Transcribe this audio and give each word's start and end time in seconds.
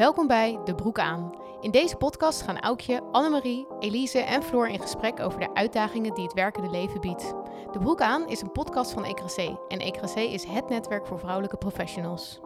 Welkom 0.00 0.26
bij 0.26 0.58
De 0.64 0.74
Broek 0.74 0.98
aan. 0.98 1.34
In 1.60 1.70
deze 1.70 1.96
podcast 1.96 2.42
gaan 2.42 2.58
Aukje, 2.58 3.02
Annemarie, 3.12 3.66
Elise 3.78 4.18
en 4.18 4.42
Floor 4.42 4.68
in 4.68 4.80
gesprek 4.80 5.20
over 5.20 5.40
de 5.40 5.54
uitdagingen 5.54 6.14
die 6.14 6.24
het 6.24 6.32
werkende 6.32 6.70
leven 6.70 7.00
biedt. 7.00 7.34
De 7.72 7.78
Broek 7.78 8.00
aan 8.00 8.28
is 8.28 8.40
een 8.40 8.52
podcast 8.52 8.92
van 8.92 9.04
Ecrasé 9.04 9.58
en 9.68 9.78
Ecrasé 9.78 10.20
is 10.20 10.44
het 10.44 10.68
netwerk 10.68 11.06
voor 11.06 11.18
vrouwelijke 11.18 11.56
professionals. 11.56 12.40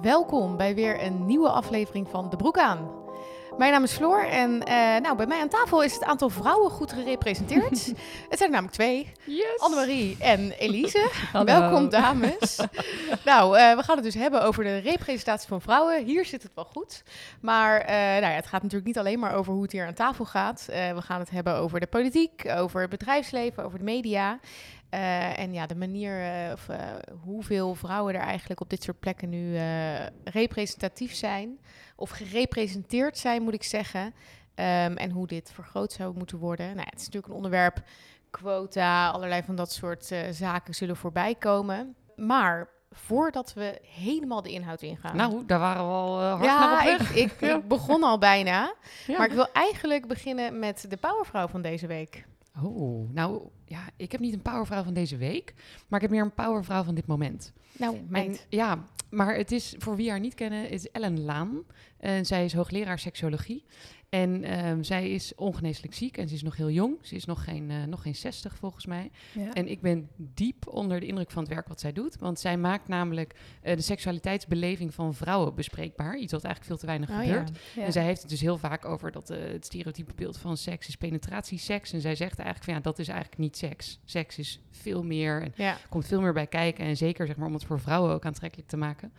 Welkom 0.00 0.56
bij 0.56 0.74
weer 0.74 1.04
een 1.04 1.26
nieuwe 1.26 1.50
aflevering 1.50 2.08
van 2.08 2.28
De 2.28 2.36
Broek 2.36 2.58
aan. 2.58 2.90
Mijn 3.58 3.72
naam 3.72 3.82
is 3.82 3.92
Floor 3.92 4.24
en 4.24 4.50
uh, 4.50 4.96
nou, 5.00 5.16
bij 5.16 5.26
mij 5.26 5.40
aan 5.40 5.48
tafel 5.48 5.82
is 5.82 5.92
het 5.92 6.04
aantal 6.04 6.28
vrouwen 6.28 6.70
goed 6.70 6.92
gerepresenteerd. 6.92 7.86
het 8.30 8.38
zijn 8.38 8.42
er 8.42 8.50
namelijk 8.50 8.72
twee. 8.72 9.12
Yes. 9.24 9.58
Annemarie 9.58 10.16
en 10.20 10.50
Elise. 10.50 11.10
Welkom 11.44 11.88
dames. 11.88 12.56
nou, 13.24 13.58
uh, 13.58 13.76
we 13.76 13.82
gaan 13.82 13.94
het 13.94 14.04
dus 14.04 14.14
hebben 14.14 14.42
over 14.42 14.64
de 14.64 14.78
representatie 14.78 15.48
van 15.48 15.60
vrouwen. 15.60 16.04
Hier 16.04 16.24
zit 16.24 16.42
het 16.42 16.52
wel 16.54 16.64
goed. 16.64 17.02
Maar 17.40 17.80
uh, 17.80 17.86
nou 17.88 18.20
ja, 18.20 18.28
het 18.30 18.46
gaat 18.46 18.62
natuurlijk 18.62 18.86
niet 18.86 18.98
alleen 18.98 19.18
maar 19.18 19.34
over 19.34 19.52
hoe 19.52 19.62
het 19.62 19.72
hier 19.72 19.86
aan 19.86 19.94
tafel 19.94 20.24
gaat. 20.24 20.64
we 20.66 21.02
gaan 21.02 21.20
het 21.20 21.30
hebben 21.30 21.54
over 21.54 21.80
de 21.80 21.86
politiek, 21.86 22.48
over 22.56 22.80
het 22.80 22.90
bedrijfsleven, 22.90 23.64
over 23.64 23.78
de 23.78 23.84
media. 23.84 24.38
Uh, 24.94 25.38
en 25.38 25.52
ja, 25.52 25.66
de 25.66 25.74
manier 25.74 26.20
uh, 26.20 26.52
of 26.52 26.68
uh, 26.68 26.76
hoeveel 27.24 27.74
vrouwen 27.74 28.14
er 28.14 28.20
eigenlijk 28.20 28.60
op 28.60 28.70
dit 28.70 28.82
soort 28.82 29.00
plekken 29.00 29.28
nu 29.28 29.58
representatief 30.24 31.14
zijn 31.14 31.58
of 31.94 32.10
gerepresenteerd 32.10 33.18
zijn, 33.18 33.42
moet 33.42 33.54
ik 33.54 33.62
zeggen. 33.62 34.04
Um, 34.04 34.96
en 34.96 35.10
hoe 35.10 35.26
dit 35.26 35.50
vergroot 35.54 35.92
zou 35.92 36.16
moeten 36.16 36.38
worden. 36.38 36.66
Nou, 36.66 36.88
het 36.90 37.00
is 37.00 37.04
natuurlijk 37.04 37.26
een 37.26 37.36
onderwerp, 37.36 37.82
quota, 38.30 39.08
allerlei 39.08 39.42
van 39.42 39.56
dat 39.56 39.72
soort 39.72 40.10
uh, 40.10 40.18
zaken 40.30 40.74
zullen 40.74 40.96
voorbij 40.96 41.34
komen. 41.34 41.94
Maar 42.16 42.68
voordat 42.90 43.52
we 43.52 43.80
helemaal 43.82 44.42
de 44.42 44.50
inhoud 44.50 44.82
ingaan. 44.82 45.16
Nou, 45.16 45.42
daar 45.46 45.58
waren 45.58 45.86
we 45.86 45.92
al 45.92 46.20
uh, 46.20 46.30
hard 46.30 46.44
ja, 46.44 46.58
naar 46.58 46.78
op 46.78 46.98
weg. 46.98 47.14
Ik, 47.14 47.32
ik, 47.32 47.40
ja. 47.40 47.56
ik 47.56 47.68
begon 47.68 48.02
al 48.02 48.18
bijna. 48.18 48.74
Ja. 49.06 49.18
Maar 49.18 49.26
ik 49.26 49.32
wil 49.32 49.52
eigenlijk 49.52 50.06
beginnen 50.06 50.58
met 50.58 50.86
de 50.88 50.96
powervrouw 50.96 51.48
van 51.48 51.62
deze 51.62 51.86
week. 51.86 52.24
Oh, 52.62 53.10
nou 53.12 53.48
ja, 53.64 53.80
ik 53.96 54.12
heb 54.12 54.20
niet 54.20 54.34
een 54.34 54.42
powervrouw 54.42 54.82
van 54.82 54.94
deze 54.94 55.16
week, 55.16 55.54
maar 55.88 56.00
ik 56.00 56.06
heb 56.06 56.10
meer 56.10 56.24
een 56.24 56.34
powervrouw 56.34 56.82
van 56.82 56.94
dit 56.94 57.06
moment. 57.06 57.52
Nou, 57.78 57.98
en, 58.12 58.36
ja, 58.48 58.84
maar 59.10 59.36
het 59.36 59.52
is, 59.52 59.74
voor 59.78 59.96
wie 59.96 60.10
haar 60.10 60.20
niet 60.20 60.34
kennen, 60.34 60.70
is 60.70 60.90
Ellen 60.90 61.20
Laan. 61.20 61.62
En 61.98 62.26
zij 62.26 62.44
is 62.44 62.52
hoogleraar 62.52 62.98
seksologie. 62.98 63.64
En 64.14 64.64
um, 64.66 64.84
zij 64.84 65.10
is 65.10 65.34
ongeneeslijk 65.34 65.94
ziek 65.94 66.16
en 66.16 66.28
ze 66.28 66.34
is 66.34 66.42
nog 66.42 66.56
heel 66.56 66.70
jong. 66.70 66.96
Ze 67.02 67.14
is 67.14 67.24
nog 67.24 67.44
geen, 67.44 67.70
uh, 67.70 67.84
nog 67.84 68.02
geen 68.02 68.14
60 68.14 68.56
volgens 68.56 68.86
mij. 68.86 69.10
Ja. 69.32 69.52
En 69.52 69.68
ik 69.68 69.80
ben 69.80 70.08
diep 70.16 70.68
onder 70.68 71.00
de 71.00 71.06
indruk 71.06 71.30
van 71.30 71.42
het 71.42 71.52
werk 71.52 71.68
wat 71.68 71.80
zij 71.80 71.92
doet. 71.92 72.18
Want 72.18 72.40
zij 72.40 72.56
maakt 72.56 72.88
namelijk 72.88 73.34
uh, 73.64 73.74
de 73.74 73.80
seksualiteitsbeleving 73.80 74.94
van 74.94 75.14
vrouwen 75.14 75.54
bespreekbaar. 75.54 76.16
Iets 76.16 76.32
wat 76.32 76.44
eigenlijk 76.44 76.64
veel 76.64 76.76
te 76.76 76.86
weinig 76.86 77.10
oh, 77.10 77.18
gebeurt. 77.18 77.48
Ja. 77.48 77.80
Ja. 77.80 77.86
En 77.86 77.92
zij 77.92 78.04
heeft 78.04 78.20
het 78.20 78.30
dus 78.30 78.40
heel 78.40 78.58
vaak 78.58 78.84
over 78.84 79.12
dat 79.12 79.30
uh, 79.30 79.38
het 79.38 79.64
stereotype 79.64 80.12
beeld 80.14 80.38
van 80.38 80.56
seks 80.56 80.88
is 80.88 80.96
penetratieseks. 80.96 81.92
En 81.92 82.00
zij 82.00 82.14
zegt 82.14 82.38
eigenlijk 82.38 82.64
van 82.64 82.74
ja, 82.74 82.80
dat 82.80 82.98
is 82.98 83.08
eigenlijk 83.08 83.38
niet 83.38 83.56
seks. 83.56 84.00
Seks 84.04 84.38
is 84.38 84.60
veel 84.70 85.02
meer 85.02 85.42
en 85.42 85.76
komt 85.88 86.06
veel 86.06 86.20
meer 86.20 86.32
bij 86.32 86.46
kijken. 86.46 86.84
En 86.84 86.96
zeker 86.96 87.26
zeg 87.26 87.36
maar 87.36 87.46
om 87.46 87.54
het 87.54 87.64
voor 87.64 87.80
vrouwen 87.80 88.12
ook 88.12 88.24
aantrekkelijk 88.24 88.68
te 88.68 88.76
maken. 88.76 89.12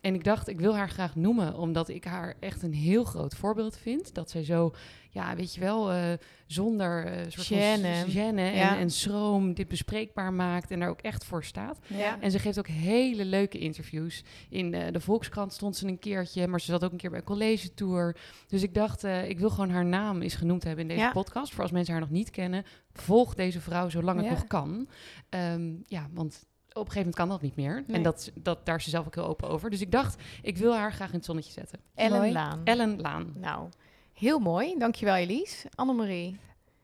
En 0.00 0.14
ik 0.14 0.24
dacht, 0.24 0.48
ik 0.48 0.60
wil 0.60 0.76
haar 0.76 0.90
graag 0.90 1.16
noemen, 1.16 1.54
omdat 1.56 1.88
ik 1.88 2.04
haar 2.04 2.34
echt 2.40 2.62
een 2.62 2.74
heel 2.74 3.04
groot 3.04 3.34
voorbeeld 3.34 3.76
vind. 3.76 4.14
Dat 4.14 4.30
zij 4.30 4.44
zo, 4.44 4.74
ja, 5.10 5.36
weet 5.36 5.54
je 5.54 5.60
wel, 5.60 5.92
uh, 5.92 6.02
zonder 6.46 7.06
uh, 7.06 7.24
soort 7.28 7.46
Gêne. 7.46 8.00
van 8.00 8.10
gêne 8.10 8.38
en, 8.38 8.54
Ja. 8.54 8.78
en 8.78 8.90
schroom 8.90 9.54
dit 9.54 9.68
bespreekbaar 9.68 10.32
maakt 10.32 10.70
en 10.70 10.78
daar 10.80 10.88
ook 10.88 11.00
echt 11.00 11.24
voor 11.24 11.44
staat. 11.44 11.78
Ja. 11.86 12.20
En 12.20 12.30
ze 12.30 12.38
geeft 12.38 12.58
ook 12.58 12.66
hele 12.66 13.24
leuke 13.24 13.58
interviews. 13.58 14.22
In 14.48 14.72
uh, 14.72 14.82
de 14.92 15.00
Volkskrant 15.00 15.52
stond 15.52 15.76
ze 15.76 15.86
een 15.86 15.98
keertje, 15.98 16.46
maar 16.46 16.60
ze 16.60 16.66
zat 16.70 16.84
ook 16.84 16.92
een 16.92 16.98
keer 16.98 17.10
bij 17.10 17.18
een 17.18 17.24
college 17.24 17.74
tour. 17.74 18.16
Dus 18.46 18.62
ik 18.62 18.74
dacht, 18.74 19.04
ik 19.04 19.38
wil 19.38 19.50
gewoon 19.50 19.70
haar 19.70 19.84
naam 19.86 20.22
eens 20.22 20.34
genoemd 20.34 20.64
hebben 20.64 20.82
in 20.82 20.88
deze 20.88 21.00
Ja. 21.00 21.12
podcast. 21.12 21.52
Voor 21.52 21.62
als 21.62 21.72
mensen 21.72 21.92
haar 21.92 22.02
nog 22.02 22.10
niet 22.10 22.30
kennen, 22.30 22.64
volg 22.92 23.34
deze 23.34 23.60
vrouw 23.60 23.88
zolang 23.88 24.20
het 24.20 24.30
nog 24.30 24.46
kan. 24.46 24.88
Um, 25.30 25.82
ja, 25.86 26.08
want 26.12 26.46
op 26.78 26.86
een 26.86 26.92
gegeven 26.92 27.10
moment 27.10 27.14
kan 27.14 27.28
dat 27.28 27.42
niet 27.42 27.56
meer. 27.56 27.84
Nee. 27.86 27.96
En 27.96 28.02
dat, 28.02 28.30
dat, 28.34 28.66
daar 28.66 28.76
is 28.76 28.84
ze 28.84 28.90
zelf 28.90 29.06
ook 29.06 29.14
heel 29.14 29.26
open 29.26 29.48
over. 29.48 29.70
Dus 29.70 29.80
ik 29.80 29.92
dacht, 29.92 30.22
ik 30.42 30.56
wil 30.56 30.74
haar 30.74 30.92
graag 30.92 31.08
in 31.08 31.14
het 31.16 31.24
zonnetje 31.24 31.52
zetten. 31.52 31.78
Ellen 31.94 32.18
Mooi. 32.18 32.32
Laan. 32.32 32.60
Ellen 32.64 33.00
Laan. 33.00 33.32
Nou, 33.34 33.68
heel 34.12 34.38
mooi. 34.38 34.74
Dankjewel 34.78 35.14
Elise. 35.14 35.68
Annemarie. 35.74 36.36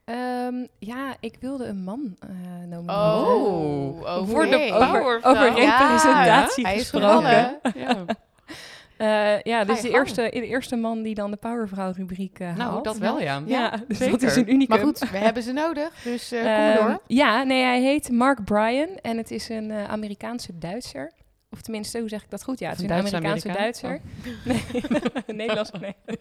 Um, 0.05 0.67
ja, 0.79 1.15
ik 1.19 1.37
wilde 1.39 1.65
een 1.65 1.83
man 1.83 2.17
uh, 2.23 2.29
nomineren. 2.69 3.27
Oh. 3.27 4.27
Voor 4.27 4.45
de 4.45 4.71
over, 4.73 4.87
powervrouw. 4.87 5.31
over 5.31 5.53
representatie 5.53 6.63
Ja, 6.63 6.69
hij 6.69 6.75
is 6.75 6.89
gesproken. 6.89 7.59
Ja. 7.75 8.05
Uh, 8.97 9.41
ja, 9.41 9.63
dus 9.63 9.81
de 9.81 9.89
eerste, 9.89 10.21
de 10.21 10.45
eerste 10.47 10.75
man 10.75 11.01
die 11.01 11.15
dan 11.15 11.31
de 11.31 11.37
Powervrouw-rubriek 11.37 12.39
uh, 12.39 12.47
Nou, 12.55 12.71
haalt. 12.71 12.83
dat 12.83 12.97
wel, 12.97 13.21
ja. 13.21 13.41
Ja, 13.45 13.69
dus 13.87 13.97
zeker. 13.97 14.11
dat 14.19 14.29
is 14.29 14.35
een 14.35 14.51
unicum. 14.53 14.75
Maar 14.75 14.85
goed, 14.85 14.99
we 15.09 15.17
hebben 15.17 15.43
ze 15.43 15.51
nodig, 15.51 15.89
dus 16.03 16.31
eh 16.31 16.39
kom 16.41 16.49
maar 16.51 16.75
Ehm, 16.75 16.87
door. 16.87 17.01
Ja, 17.07 17.43
nee, 17.43 17.63
hij 17.63 17.81
heet 17.81 18.11
Mark 18.11 18.43
Bryan 18.45 18.89
en 19.01 19.17
het 19.17 19.31
is 19.31 19.49
een 19.49 19.69
uh, 19.69 19.83
Amerikaanse 19.83 20.57
Duitser. 20.57 21.11
Of 21.51 21.61
tenminste, 21.61 21.99
hoe 21.99 22.09
zeg 22.09 22.23
ik 22.23 22.29
dat 22.29 22.43
goed? 22.43 22.59
Ja, 22.59 22.69
het 22.69 22.77
is 22.77 22.83
een 22.83 22.91
Amerikaanse 22.91 23.49
Amerikaan? 23.49 23.63
Duitser. 23.63 24.01
Nee, 25.25 25.35
Nederlands, 25.37 25.71
nee. 25.79 25.95
Uh, 26.05 26.15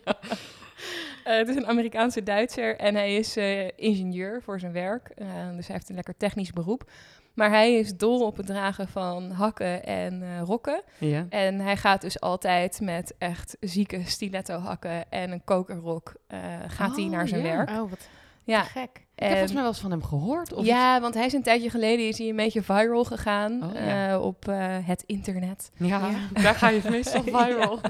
het 1.40 1.48
is 1.48 1.56
een 1.56 1.66
Amerikaanse 1.66 2.22
Duitser 2.22 2.76
en 2.76 2.94
hij 2.94 3.16
is 3.16 3.36
uh, 3.36 3.68
ingenieur 3.76 4.42
voor 4.42 4.60
zijn 4.60 4.72
werk. 4.72 5.10
Uh, 5.16 5.26
dus 5.56 5.66
hij 5.66 5.76
heeft 5.76 5.88
een 5.88 5.94
lekker 5.94 6.16
technisch 6.16 6.52
beroep. 6.52 6.90
Maar 7.34 7.50
hij 7.50 7.74
is 7.74 7.96
dol 7.96 8.26
op 8.26 8.36
het 8.36 8.46
dragen 8.46 8.88
van 8.88 9.30
hakken 9.30 9.84
en 9.84 10.22
uh, 10.22 10.40
rokken. 10.42 10.82
Ja. 10.98 11.26
En 11.28 11.60
hij 11.60 11.76
gaat 11.76 12.00
dus 12.00 12.20
altijd 12.20 12.80
met 12.80 13.14
echt 13.18 13.56
zieke 13.60 14.02
stiletto 14.04 14.58
hakken 14.58 15.10
en 15.10 15.30
een 15.30 15.44
kokerrok. 15.44 16.14
Uh, 16.28 16.38
gaat 16.68 16.96
hij 16.96 17.04
Oh, 17.04 17.10
naar 17.10 17.28
zijn 17.28 17.42
werk. 17.42 17.70
Oh, 17.70 17.90
wat 17.90 18.08
Ja. 18.44 18.62
te 18.62 18.68
gek. 18.68 19.02
Ik 19.16 19.20
heb 19.22 19.28
volgens 19.30 19.52
mij 19.52 19.62
wel 19.62 19.70
eens 19.70 19.80
van 19.80 19.90
hem 19.90 20.02
gehoord. 20.04 20.52
Of 20.52 20.64
ja, 20.64 21.00
want 21.00 21.14
hij 21.14 21.26
is 21.26 21.32
een 21.32 21.42
tijdje 21.42 21.70
geleden 21.70 22.08
is 22.08 22.18
hij 22.18 22.28
een 22.28 22.36
beetje 22.36 22.62
viral 22.62 23.04
gegaan 23.04 23.62
Oh, 23.64 23.74
ja. 23.74 24.12
uh, 24.12 24.22
op 24.22 24.48
uh, 24.48 24.56
het 24.82 25.02
internet. 25.06 25.70
Ja, 25.76 25.86
Ja. 26.34 26.42
daar 26.42 26.54
ga 26.54 26.68
je 26.68 26.80
meestal 26.90 27.22
viral. 27.32 27.80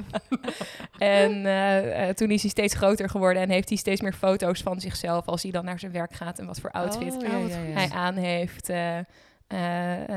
En 0.98 1.32
uh, 1.44 2.08
toen 2.08 2.30
is 2.30 2.40
hij 2.42 2.50
steeds 2.50 2.74
groter 2.74 3.08
geworden 3.10 3.42
en 3.42 3.50
heeft 3.50 3.68
hij 3.68 3.78
steeds 3.78 4.00
meer 4.00 4.12
foto's 4.12 4.62
van 4.62 4.80
zichzelf 4.80 5.26
als 5.26 5.42
hij 5.42 5.50
dan 5.52 5.64
naar 5.64 5.78
zijn 5.78 5.92
werk 5.92 6.12
gaat 6.14 6.38
en 6.38 6.46
wat 6.46 6.60
voor 6.60 6.70
outfit 6.70 7.14
Oh, 7.14 7.48
ja, 7.48 7.56
hij 7.56 7.90
aan 7.90 8.14
heeft. 8.16 8.70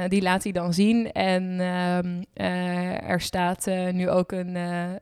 Die 0.07 0.21
laat 0.21 0.43
hij 0.43 0.51
dan 0.51 0.73
zien. 0.73 1.11
En 1.11 1.43
um, 1.59 2.23
uh, 2.35 3.09
er 3.09 3.21
staat 3.21 3.65
nu 3.91 4.09
ook 4.09 4.31
een, 4.31 4.55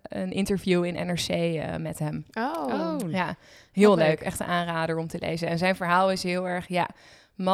een 0.04 0.32
interview 0.32 0.84
in 0.86 1.08
NRC 1.08 1.60
met 1.80 2.00
hem. 2.00 2.26
Oh. 2.34 2.64
Oh. 2.68 3.12
Ja, 3.12 3.36
heel 3.76 3.90
Wat 3.90 3.98
leuk. 3.98 4.08
leuk. 4.08 4.20
Echt 4.20 4.40
een 4.40 4.46
aanrader 4.46 4.98
om 4.98 5.08
te 5.08 5.20
lezen. 5.20 5.48
En 5.48 5.58
zijn 5.58 5.76
verhaal 5.76 6.12
is 6.12 6.24
heel 6.24 6.48
erg, 6.48 6.68
ja, 6.68 6.90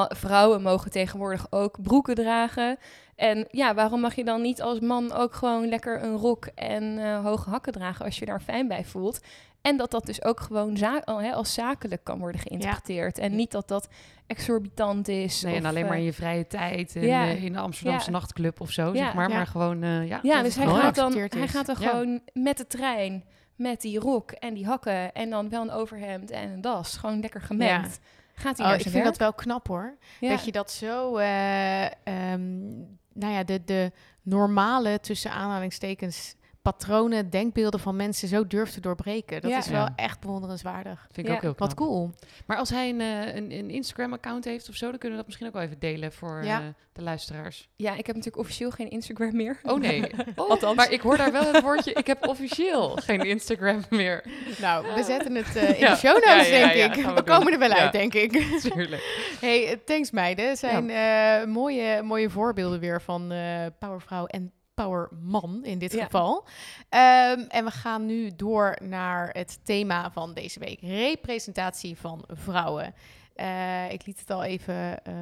vrouwen 0.10 0.62
mogen 0.62 0.92
tegenwoordig 0.92 1.48
ook 1.50 1.82
broeken 1.82 2.16
dragen. 2.16 2.78
En 3.16 3.48
ja, 3.52 3.74
waarom 3.74 4.02
mag 4.02 4.16
je 4.16 4.24
dan 4.24 4.42
niet 4.42 4.62
als 4.62 4.80
man 4.80 5.12
ook 5.14 5.34
gewoon 5.34 5.68
lekker 5.70 6.04
een 6.04 6.16
rok 6.16 6.46
en 6.56 6.84
uh, 6.84 7.24
hoge 7.26 7.50
hakken 7.50 7.74
dragen 7.74 8.06
als 8.06 8.20
je 8.20 8.26
daar 8.26 8.42
fijn 8.42 8.68
bij 8.68 8.86
voelt? 8.86 9.20
En 9.62 9.78
dat 9.78 9.92
dat 9.92 10.06
dus 10.06 10.24
ook 10.24 10.40
gewoon 10.40 10.78
za- 10.78 11.02
hè, 11.06 11.32
als 11.34 11.54
zakelijk 11.54 12.04
kan 12.04 12.20
worden 12.20 12.42
geïnterpreteerd. 12.42 13.18
En 13.18 13.36
niet 13.36 13.52
dat 13.52 13.68
dat 13.68 13.88
exorbitant 14.28 15.08
is. 15.08 15.42
Nee, 15.42 15.52
of, 15.54 15.60
en 15.60 15.66
alleen 15.66 15.84
maar 15.84 15.94
eh, 15.94 16.00
in 16.00 16.06
je 16.06 16.14
vrije 16.14 16.48
tijd 16.48 16.96
en 16.96 17.02
ja. 17.06 17.26
uh, 17.26 17.44
in 17.44 17.54
de 17.54 17.60
Amsterdamse 17.60 18.06
Ja. 18.06 18.12
nachtclub 18.12 18.62
of 18.62 18.72
zo, 18.72 18.94
zeg 18.96 19.14
maar. 19.14 19.30
Maar 19.30 19.48
gewoon, 19.48 19.84
uh, 19.84 20.08
ja. 20.08 20.20
Ja, 20.24 20.42
dus 20.44 20.56
hij 20.56 20.68
gaat, 20.68 20.96
dan, 20.96 21.14
hij 21.14 21.48
gaat 21.48 21.66
dan 21.66 21.76
gewoon 21.76 22.22
met 22.34 22.58
de 22.58 22.68
trein, 22.68 23.24
met 23.62 23.82
die 23.82 24.00
rok 24.00 24.32
en 24.32 24.54
die 24.54 24.66
hakken 24.66 25.14
en 25.14 25.30
dan 25.30 25.50
wel 25.50 25.62
een 25.62 25.72
overhemd 25.72 26.32
en 26.32 26.50
een 26.50 26.62
das. 26.62 26.98
Gewoon 26.98 27.20
lekker 27.20 27.42
gemengd. 27.42 28.00
Gaat 28.34 28.58
hij 28.58 28.66
Oh, 28.66 28.72
naar 28.72 28.76
ik 28.76 28.82
vind 28.82 28.94
werk? 28.94 29.06
dat 29.06 29.18
wel 29.18 29.34
knap 29.34 29.68
hoor. 29.68 29.98
Ja. 30.20 30.30
Dat 30.30 30.46
je 30.46 30.52
dat 30.52 30.72
zo, 30.72 31.18
eh, 31.18 31.86
ehm, 31.86 32.68
nou 33.14 33.34
ja, 33.34 33.44
de, 33.44 33.64
de 33.64 33.92
normale, 34.22 35.00
tussen 35.00 35.32
aanhalingstekens, 35.32 36.36
patronen, 36.62 37.30
denkbeelden 37.30 37.80
van 37.80 37.96
mensen 37.96 38.28
zo 38.28 38.48
durft 38.48 38.74
te 38.74 38.80
doorbreken. 38.82 39.42
Dat 39.42 39.52
Ja. 39.52 39.58
is 39.58 39.68
wel 39.68 39.80
Ja. 39.82 39.94
echt 39.96 40.20
bewonderenswaardig. 40.20 41.00
Vind 41.12 41.18
ik 41.18 41.26
Ja. 41.28 41.34
ook 41.34 41.42
heel 41.42 41.54
knap. 41.56 41.68
Wat 41.68 41.78
cool. 41.78 42.12
Maar 42.46 42.58
als 42.58 42.70
hij 42.70 42.90
een, 42.90 43.00
uh, 43.00 43.36
een, 43.36 43.52
een 43.52 43.70
Instagram-account 43.70 44.46
heeft 44.46 44.70
of 44.70 44.76
zo, 44.76 44.90
dan 44.90 44.98
kunnen 45.00 45.10
we 45.12 45.16
dat 45.18 45.26
misschien 45.26 45.48
ook 45.48 45.54
wel 45.54 45.62
even 45.62 45.80
delen 45.80 46.12
voor 46.12 46.44
Ja. 46.44 46.60
uh, 46.62 46.66
de 46.94 47.02
luisteraars. 47.02 47.70
Ja, 47.76 47.92
ik 47.92 48.06
heb 48.06 48.16
natuurlijk 48.16 48.44
officieel 48.44 48.72
geen 48.72 48.90
Instagram 48.90 49.36
meer. 49.36 49.60
Oh 49.64 49.80
nee. 49.80 50.12
Oh, 50.36 50.50
Althans. 50.50 50.76
Maar 50.76 50.92
ik 50.92 51.02
hoor 51.02 51.18
daar 51.18 51.32
wel 51.32 51.54
het 51.54 51.62
woordje, 51.68 51.94
ik 51.94 52.08
heb 52.08 52.28
officieel 52.28 52.90
geen 52.96 53.20
Instagram 53.22 53.84
meer. 53.90 54.24
Nou, 54.60 54.94
we 54.96 55.04
zetten 55.04 55.36
het 55.36 55.56
eh, 55.56 55.70
in 55.70 55.80
Ja. 55.80 55.90
de 55.92 55.98
show 55.98 56.14
notes, 56.26 56.50
Ja, 56.50 56.56
ja, 56.58 56.74
denk 56.74 56.96
ja, 56.96 57.10
ik. 57.10 57.16
We, 57.16 57.24
komen 57.24 57.54
er 57.54 57.60
wel 57.60 57.70
Ja. 57.70 57.76
uit, 57.78 57.92
denk 57.92 58.14
ik. 58.14 58.32
Tuurlijk. 58.74 59.36
hey, 59.40 59.68
eh, 59.72 59.78
thanks 59.86 60.12
meiden. 60.12 60.48
Het 60.50 60.60
zijn 60.60 60.90
eh, 60.90 61.46
mooie, 61.48 62.02
mooie 62.04 62.30
voorbeelden 62.30 62.80
weer 62.80 63.02
van 63.02 63.32
eh 63.32 63.66
powervrouw 63.80 64.26
en 64.26 64.52
powerman 64.74 65.66
in 65.66 65.80
dit 65.80 65.94
Ja. 65.94 66.04
geval. 66.04 66.46
Ehm, 66.90 67.40
en 67.40 67.66
we 67.66 67.72
gaan 67.72 68.06
nu 68.06 68.36
door 68.36 68.78
naar 68.84 69.30
het 69.30 69.60
thema 69.66 70.12
van 70.12 70.34
deze 70.34 70.60
week. 70.60 70.80
Representatie 70.82 71.98
van 71.98 72.24
vrouwen. 72.28 72.94
Eh, 73.42 73.92
ik 73.92 74.06
liet 74.06 74.20
het 74.20 74.30
al 74.30 74.44
even 74.44 75.04
eh, 75.04 75.14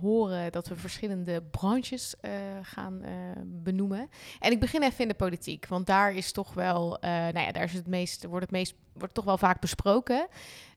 horen 0.00 0.52
dat 0.52 0.68
we 0.68 0.76
verschillende 0.76 1.42
branches 1.42 2.14
eh, 2.20 2.32
gaan 2.62 3.02
benoemen. 3.44 4.10
En 4.40 4.52
ik 4.52 4.60
begin 4.60 4.82
even 4.82 4.98
in 4.98 5.08
de 5.08 5.14
politiek, 5.14 5.66
want 5.66 5.86
daar 5.86 6.14
is 6.14 6.32
toch 6.32 6.54
wel, 6.54 6.98
nou 7.00 7.38
ja, 7.38 7.52
daar 7.52 7.64
is 7.64 7.72
het 7.72 7.86
meest, 7.86 8.24
wordt 8.24 8.44
het 8.44 8.50
meest, 8.50 8.74
wordt 8.92 9.14
toch 9.14 9.24
wel 9.24 9.38
vaak 9.38 9.60
besproken. 9.60 10.26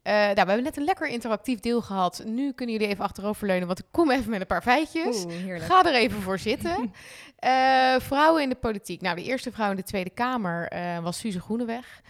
Nou, 0.04 0.34
we 0.34 0.38
hebben 0.38 0.64
net 0.64 0.78
een 0.78 0.84
lekker 0.84 1.08
interactief 1.08 1.60
deel 1.60 1.82
gehad. 1.82 2.24
Nu 2.26 2.54
kunnen 2.54 2.76
jullie 2.76 2.92
even 2.92 3.04
achteroverleunen, 3.04 3.68
want 3.68 3.80
ik 3.80 3.86
kom 3.92 4.12
even 4.12 4.30
met 4.30 4.42
een 4.42 4.48
paar 4.48 4.62
feitjes. 4.62 5.26
Oeh. 5.26 5.62
Ga 5.62 5.86
er 5.86 5.94
even 5.94 6.22
voor 6.22 6.40
zitten. 6.40 6.94
Vrouwen 8.08 8.44
in 8.44 8.50
de 8.50 8.56
politiek. 8.56 9.02
Nou, 9.02 9.16
de 9.16 9.24
eerste 9.24 9.52
vrouw 9.52 9.70
in 9.70 9.76
de 9.76 9.84
Tweede 9.84 10.10
Kamer 10.10 10.72
was 11.02 11.18
Suze 11.18 11.40
Groeneweg. 11.40 12.02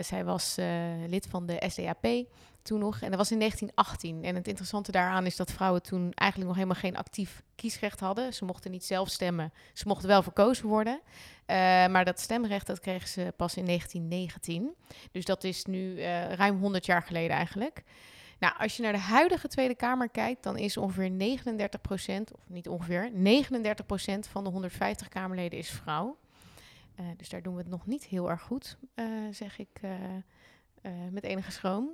Zij 0.00 0.24
was 0.24 0.56
lid 1.06 1.26
van 1.30 1.46
de 1.46 1.62
SDAP 1.68 2.06
toen 2.62 2.78
nog. 2.78 3.00
En 3.00 3.08
dat 3.08 3.18
was 3.18 3.30
in 3.30 3.38
1918. 3.38 4.24
En 4.24 4.34
het 4.34 4.48
interessante 4.48 4.92
daaraan 4.92 5.26
is 5.26 5.36
dat 5.36 5.50
vrouwen 5.50 5.82
toen 5.82 6.12
eigenlijk 6.14 6.50
nog 6.50 6.58
helemaal 6.58 6.82
geen 6.82 6.96
actief 6.96 7.42
kiesrecht 7.54 8.00
hadden. 8.00 8.34
Ze 8.34 8.44
mochten 8.44 8.70
niet 8.70 8.84
zelf 8.84 9.08
stemmen. 9.08 9.52
Ze 9.72 9.88
mochten 9.88 10.08
wel 10.08 10.22
verkozen 10.22 10.66
worden. 10.66 11.00
Eh, 11.46 11.56
maar 11.86 12.04
dat 12.04 12.20
stemrecht 12.20 12.66
dat 12.66 12.80
kregen 12.80 13.08
ze 13.08 13.32
pas 13.36 13.56
in 13.56 13.64
1919. 13.64 14.74
Dus 15.12 15.24
dat 15.24 15.44
is 15.44 15.64
nu 15.64 16.00
eh, 16.00 16.32
ruim 16.32 16.58
100 16.58 16.86
jaar 16.86 17.02
geleden 17.02 17.36
eigenlijk. 17.36 17.82
Nou, 18.38 18.54
als 18.58 18.76
je 18.76 18.82
naar 18.82 18.92
de 18.92 18.98
huidige 18.98 19.48
Tweede 19.48 19.74
Kamer 19.74 20.08
kijkt, 20.08 20.42
dan 20.42 20.56
is 20.56 20.76
ongeveer 20.76 21.10
39% 21.10 22.32
of 22.32 22.48
niet 22.48 22.68
ongeveer, 22.68 23.10
39% 23.12 24.28
van 24.30 24.44
de 24.44 24.50
150 24.50 25.08
Kamerleden 25.08 25.58
is 25.58 25.70
vrouw. 25.70 26.18
Eh, 26.94 27.04
dus 27.16 27.28
daar 27.28 27.42
doen 27.42 27.54
we 27.54 27.60
het 27.60 27.70
nog 27.70 27.86
niet 27.86 28.04
heel 28.04 28.30
erg 28.30 28.42
goed, 28.42 28.76
zeg 29.30 29.58
ik 29.58 29.80
met 31.10 31.24
enige 31.24 31.50
schroom. 31.50 31.90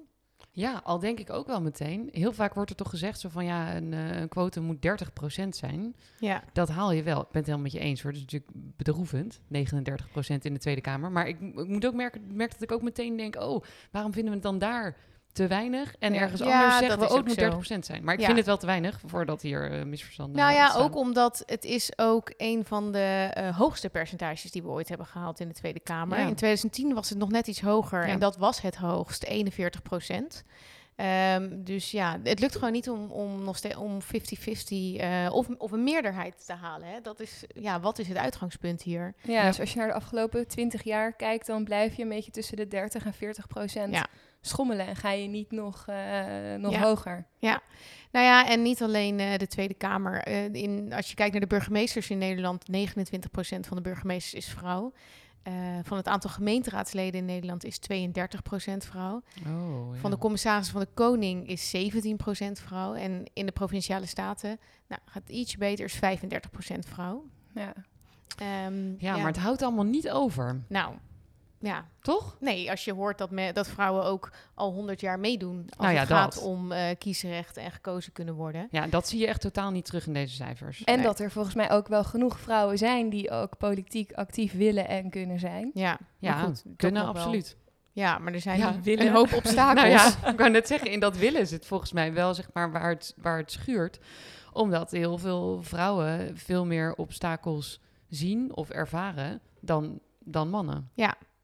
Ja, 0.57 0.81
al 0.85 0.99
denk 0.99 1.19
ik 1.21 1.31
ook 1.31 1.47
wel 1.47 1.61
meteen. 1.61 2.09
Heel 2.13 2.33
vaak 2.33 2.55
wordt 2.55 2.71
er 2.71 2.77
toch 2.77 2.91
gezegd 2.91 3.21
zo 3.21 3.29
van 3.29 3.45
ja, 3.45 3.77
een, 3.77 3.93
eh, 3.93 4.21
een 4.21 4.29
quotum 4.29 4.63
moet 4.63 4.83
30% 4.83 5.57
zijn. 5.57 5.97
Ja, 6.19 6.45
Dat 6.53 6.69
haal 6.69 6.93
je 6.93 7.03
wel. 7.03 7.21
Ik 7.21 7.29
ben 7.29 7.37
het 7.37 7.47
helemaal 7.47 7.63
met 7.63 7.73
je 7.73 7.79
eens 7.79 8.03
hoor. 8.03 8.13
Dat 8.13 8.21
is 8.21 8.27
natuurlijk 8.33 8.77
bedroevend. 8.77 9.41
39% 9.49 10.45
in 10.45 10.53
de 10.53 10.59
Tweede 10.59 10.81
Kamer. 10.81 11.13
Maar 11.13 11.29
ik, 11.29 11.41
ik 11.41 11.69
moet 11.69 11.87
ook 11.87 11.95
merken, 11.95 12.23
merk 12.37 12.53
dat 12.53 12.63
ik 12.63 12.73
ook 12.73 12.83
meteen 12.83 13.17
denk, 13.17 13.37
oh, 13.37 13.65
waarom 13.91 14.13
vinden 14.13 14.31
we 14.31 14.39
het 14.39 14.47
dan 14.49 14.59
daar 14.59 14.97
te 15.37 15.47
weinig? 15.47 15.95
En 15.99 16.13
Ja. 16.15 16.21
ergens 16.21 16.41
Ja, 16.41 16.47
anders 16.63 16.79
zeggen 16.79 16.99
we 16.99 17.05
is 17.05 17.11
ook 17.11 17.19
ook 17.19 17.27
moet 17.27 17.37
30% 17.37 17.87
zijn. 17.87 18.05
Maar 18.05 18.15
ik 18.15 18.21
Ja. 18.21 18.27
vind 18.27 18.39
het 18.39 18.47
wel 18.47 18.57
te 18.57 18.67
weinig 18.67 19.01
voordat 19.07 19.43
hier 19.43 19.71
eh, 19.73 19.85
misverstanden 19.85 20.37
nou 20.37 20.53
ja, 20.53 20.63
ontstaan. 20.63 20.83
ook 20.83 20.97
omdat 20.97 21.43
het 21.47 21.65
is 21.65 21.91
ook 21.99 22.33
een 22.37 22.65
van 22.65 22.93
de 22.93 23.31
eh, 23.33 23.57
hoogste 23.57 23.89
percentages 23.89 24.51
die 24.51 24.63
we 24.63 24.69
ooit 24.69 24.89
hebben 24.89 25.07
gehaald 25.07 25.41
in 25.41 25.49
de 25.49 25.55
Tweede 25.55 25.81
Kamer. 25.81 26.19
Ja. 26.19 26.27
In 26.27 26.35
2010 26.35 26.95
was 26.95 27.09
het 27.09 27.19
nog 27.19 27.31
net 27.31 27.47
iets 27.47 27.61
hoger 27.61 28.07
Ja. 28.07 28.13
en 28.13 28.19
dat 28.19 28.37
was 28.37 28.61
het 28.61 28.77
hoogst, 28.77 29.23
41 29.25 29.83
procent. 29.83 30.45
Ehm, 30.97 31.49
dus 31.65 31.91
ja, 31.91 32.19
het 32.23 32.41
lukt 32.41 32.55
gewoon 32.55 32.73
niet 32.73 32.91
om, 32.91 33.11
om 33.11 33.45
nog 33.45 33.57
steeds 33.57 33.77
om 33.77 33.99
50-50 34.03 34.97
eh, 34.97 35.29
of, 35.33 35.47
of 35.59 35.73
een 35.73 35.83
meerderheid 35.85 36.47
te 36.47 36.53
halen. 36.53 36.89
Hè. 36.89 37.01
Dat 37.01 37.21
is, 37.21 37.45
ja, 37.55 37.81
wat 37.81 37.99
is 37.99 38.09
het 38.09 38.17
uitgangspunt 38.17 38.83
hier? 38.83 39.15
Ja, 39.23 39.47
dus 39.47 39.61
als 39.61 39.73
je 39.73 39.79
naar 39.79 39.87
de 39.89 39.95
afgelopen 39.95 40.49
20 40.49 40.83
jaar 40.83 41.13
kijkt, 41.13 41.47
dan 41.47 41.65
blijf 41.65 41.97
je 41.97 42.03
een 42.03 42.09
beetje 42.09 42.31
tussen 42.31 42.57
de 42.57 42.69
30 42.69 43.05
en 43.05 43.15
40 43.15 43.47
procent 43.47 43.95
Ja. 43.95 44.07
Schommelen. 44.47 44.87
En 44.87 44.97
ga 44.97 45.11
je 45.11 45.29
niet 45.29 45.51
nog, 45.51 45.85
eh, 45.87 46.55
nog 46.59 46.73
Ja. 46.73 46.81
hoger. 46.81 47.27
Nou 48.13 48.29
ja, 48.29 48.49
en 48.49 48.63
niet 48.63 48.83
alleen 48.83 49.21
eh, 49.21 49.39
de 49.39 49.47
Tweede 49.47 49.75
Kamer. 49.75 50.23
Eh, 50.23 50.55
in, 50.55 50.93
als 50.93 51.09
je 51.09 51.15
kijkt 51.15 51.33
naar 51.33 51.41
de 51.41 51.47
burgemeesters 51.47 52.11
in 52.11 52.19
Nederland, 52.19 52.65
29% 52.69 53.67
van 53.67 53.77
de 53.77 53.83
burgemeesters 53.83 54.35
is 54.47 54.53
vrouw. 54.53 54.93
Eh, 55.43 55.53
van 55.83 55.97
het 55.97 56.07
aantal 56.07 56.31
gemeenteraadsleden 56.31 57.21
in 57.21 57.25
Nederland 57.27 57.65
is 57.65 57.79
32% 57.79 58.85
vrouw. 58.85 59.23
Oh, 59.47 59.95
ja. 59.95 60.01
Van 60.01 60.11
de 60.11 60.19
commissaris 60.19 60.69
van 60.69 60.81
de 60.81 60.89
Koning 60.95 61.49
is 61.49 61.71
17% 61.71 62.61
vrouw. 62.61 62.95
En 62.95 63.23
in 63.33 63.47
de 63.47 63.53
provinciale 63.53 64.07
staten 64.07 64.59
nou, 64.89 65.01
gaat 65.05 65.23
het 65.23 65.37
ietsje 65.37 65.59
beter, 65.59 65.85
is 65.85 65.95
35% 65.95 66.87
vrouw. 66.87 67.25
Ja. 67.55 67.73
Ehm, 68.37 68.95
ja, 68.99 69.17
maar 69.17 69.27
het 69.27 69.39
houdt 69.39 69.63
allemaal 69.63 69.85
niet 69.85 70.11
over. 70.11 70.61
Nou, 70.69 70.95
ja. 71.67 71.87
Toch? 72.01 72.37
Nee, 72.41 72.71
als 72.71 72.85
je 72.85 72.93
hoort 72.93 73.19
dat, 73.19 73.31
me, 73.31 73.53
dat 73.53 73.69
vrouwen 73.69 74.05
ook 74.05 74.33
al 74.55 74.73
100 74.73 75.01
jaar 75.01 75.19
meedoen... 75.19 75.63
als 75.67 75.77
Nou 75.79 75.93
ja, 75.93 75.99
het 76.01 76.09
gaat 76.09 76.35
dat. 76.35 76.43
om 76.43 76.73
eh 76.73 76.97
kiesrecht 76.99 77.57
en 77.57 77.71
gekozen 77.71 78.13
kunnen 78.13 78.35
worden. 78.35 78.69
Ja, 78.71 78.87
dat 78.87 79.09
zie 79.09 79.19
je 79.21 79.27
echt 79.27 79.41
totaal 79.41 79.71
niet 79.71 79.85
terug 79.85 80.07
in 80.07 80.13
deze 80.13 80.35
cijfers. 80.35 80.85
En 80.85 80.95
Nee. 80.95 81.05
dat 81.05 81.21
er 81.21 81.31
volgens 81.31 81.55
mij 81.55 81.71
ook 81.71 81.89
wel 81.89 82.05
genoeg 82.05 82.41
vrouwen 82.41 82.79
zijn 82.79 83.09
die 83.09 83.31
ook 83.31 83.59
politiek 83.59 84.13
actief 84.13 84.53
willen 84.53 84.89
en 84.89 85.11
kunnen 85.11 85.39
zijn. 85.39 85.71
Ja, 85.75 85.99
Ja, 86.19 86.35
maar 86.35 86.45
goed, 86.45 86.63
dat 86.65 86.77
kunnen 86.77 87.07
absoluut. 87.07 87.57
Ja, 87.93 88.19
maar 88.19 88.33
er 88.33 88.41
zijn 88.41 88.59
Ja, 88.59 88.75
een 88.85 89.13
hoop 89.13 89.33
obstakels. 89.33 89.75
Nou 89.75 89.89
ja, 89.89 90.31
ik 90.31 90.39
wou 90.39 90.51
net 90.51 90.67
zeggen, 90.67 90.91
in 90.91 91.01
dat 91.01 91.17
willen 91.17 91.47
zit 91.47 91.67
volgens 91.67 91.93
mij 91.93 92.13
wel 92.13 92.35
zeg 92.35 92.49
maar 92.53 92.73
waar 92.73 92.89
het, 92.89 93.15
waar 93.17 93.39
het 93.39 93.53
schuurt. 93.53 93.99
Omdat 94.53 94.91
heel 94.91 95.19
veel 95.19 95.63
vrouwen 95.63 96.37
veel 96.37 96.67
meer 96.67 96.95
obstakels 96.95 97.81
zien 98.09 98.57
of 98.57 98.71
ervaren 98.71 99.41
dan, 99.61 100.01
dan 100.25 100.49
mannen. 100.49 100.91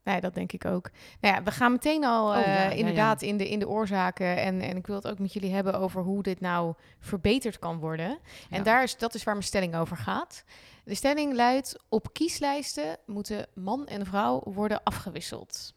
Nee, 0.04 0.20
dat 0.20 0.34
denk 0.34 0.52
ik 0.52 0.64
ook. 0.64 0.90
Nou 1.20 1.34
ja, 1.34 1.43
we 1.43 1.50
gaan 1.50 1.72
meteen 1.72 2.04
al 2.04 2.28
Oh, 2.28 2.34
ja, 2.34 2.43
eh, 2.43 2.64
ja, 2.64 2.70
inderdaad 2.70 3.22
In, 3.22 3.37
de, 3.37 3.49
in 3.49 3.58
de 3.58 3.69
oorzaken. 3.69 4.37
En, 4.37 4.60
en 4.60 4.76
ik 4.76 4.87
wil 4.87 4.96
het 4.96 5.08
ook 5.08 5.19
met 5.19 5.32
jullie 5.32 5.52
hebben 5.52 5.75
over 5.75 6.02
hoe 6.02 6.22
dit 6.22 6.40
nou 6.40 6.75
verbeterd 6.99 7.58
kan 7.58 7.78
worden. 7.78 8.19
En 8.50 8.62
daar 8.62 8.82
is, 8.82 8.96
dat 8.96 9.14
is 9.14 9.25
waar 9.25 9.34
mijn 9.34 9.46
stelling 9.46 9.76
over 9.76 9.96
gaat. 9.96 10.44
De 10.84 10.94
stelling 10.94 11.34
luidt: 11.34 11.76
op 11.88 12.12
kieslijsten 12.12 12.96
moeten 13.06 13.46
man 13.54 13.87
en 13.87 14.06
vrouw 14.06 14.40
worden 14.44 14.82
afgewisseld. 14.82 15.75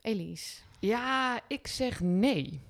Elise. 0.00 0.60
Ja, 0.78 1.40
ik 1.46 1.66
zeg 1.66 2.00
nee 2.00 2.60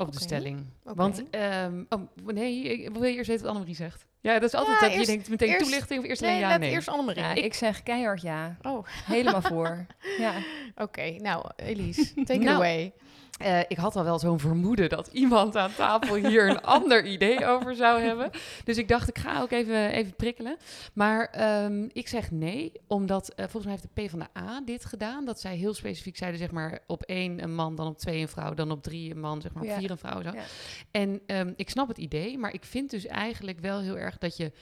op 0.00 0.12
de 0.12 0.20
stelling. 0.20 0.66
Want, 0.82 1.22
ehm, 1.30 1.82
oh, 1.88 2.00
nee, 2.26 2.62
ik 2.62 2.90
wil 2.92 3.04
je 3.04 3.14
eerst 3.14 3.28
weten 3.28 3.42
wat 3.42 3.50
Annemarie 3.50 3.74
zegt. 3.76 4.06
Ja, 4.20 4.32
dat 4.38 4.42
is 4.42 4.54
altijd 4.54 4.80
Ja, 4.80 4.86
dat 4.86 4.90
eerst- 4.96 5.06
je 5.06 5.12
denkt 5.12 5.28
meteen 5.28 5.48
eerst- 5.48 5.62
toelichting 5.64 6.00
of 6.00 6.06
eerst 6.06 6.20
Nee, 6.20 6.30
alleen 6.30 6.42
ja, 6.42 6.48
laat 6.48 6.60
nee. 6.60 6.70
eerst 6.70 6.88
Annemarie. 6.88 7.22
Ja, 7.22 7.34
ik 7.34 7.54
zeg 7.54 7.82
keihard 7.82 8.22
ja. 8.22 8.56
Oh, 8.62 8.86
Helemaal 9.06 9.42
voor. 9.42 9.86
Ja. 10.18 10.32
oké. 10.76 11.10
Nou, 11.18 11.44
Elise, 11.56 12.14
take 12.14 12.32
it 12.32 12.40
Nou, 12.40 12.56
away. 12.56 12.92
Eh, 13.40 13.60
ik 13.68 13.76
had 13.76 13.96
al 13.96 14.04
wel 14.04 14.18
zo'n 14.18 14.38
vermoeden 14.40 14.88
dat 14.88 15.06
iemand 15.12 15.56
aan 15.56 15.74
tafel 15.74 16.14
hier 16.14 16.48
een 16.48 16.62
ander 16.76 17.04
idee 17.06 17.46
over 17.46 17.74
zou 17.74 18.00
hebben. 18.00 18.30
Dus 18.64 18.76
ik 18.76 18.88
dacht, 18.88 19.08
ik 19.08 19.18
ga 19.18 19.40
ook 19.40 19.50
even, 19.50 19.90
even 19.90 20.14
prikkelen. 20.14 20.56
Maar 20.94 21.24
ehm, 21.26 21.88
ik 21.92 22.08
zeg 22.08 22.30
nee, 22.30 22.72
omdat 22.86 23.28
eh, 23.28 23.36
volgens 23.36 23.64
mij 23.64 23.72
heeft 23.72 23.88
de 23.94 24.02
PvdA 24.02 24.60
dit 24.64 24.84
gedaan. 24.84 25.24
Dat 25.24 25.40
zij 25.40 25.56
heel 25.56 25.74
specifiek 25.74 26.16
zeiden, 26.16 26.40
zeg 26.40 26.50
maar, 26.50 26.78
op 26.86 27.02
één 27.02 27.42
een 27.42 27.54
man, 27.54 27.74
dan 27.74 27.86
op 27.86 27.98
twee 27.98 28.20
een 28.20 28.28
vrouw, 28.28 28.54
dan 28.54 28.70
op 28.70 28.82
drie 28.82 29.10
een 29.10 29.20
man, 29.20 29.40
zeg 29.40 29.52
maar, 29.52 29.62
op 29.62 29.68
Ja. 29.68 29.78
vier 29.78 29.90
een 29.90 29.98
vrouw. 29.98 30.22
Zo. 30.22 30.30
Ja. 30.34 30.42
En 30.90 31.20
ehm, 31.26 31.52
ik 31.56 31.70
snap 31.70 31.88
het 31.88 31.98
idee, 31.98 32.38
maar 32.38 32.54
ik 32.54 32.64
vind 32.64 32.90
dus 32.90 33.06
eigenlijk 33.06 33.58
wel 33.60 33.80
heel 33.80 33.98
erg 33.98 34.18
dat 34.18 34.36
je 34.36 34.52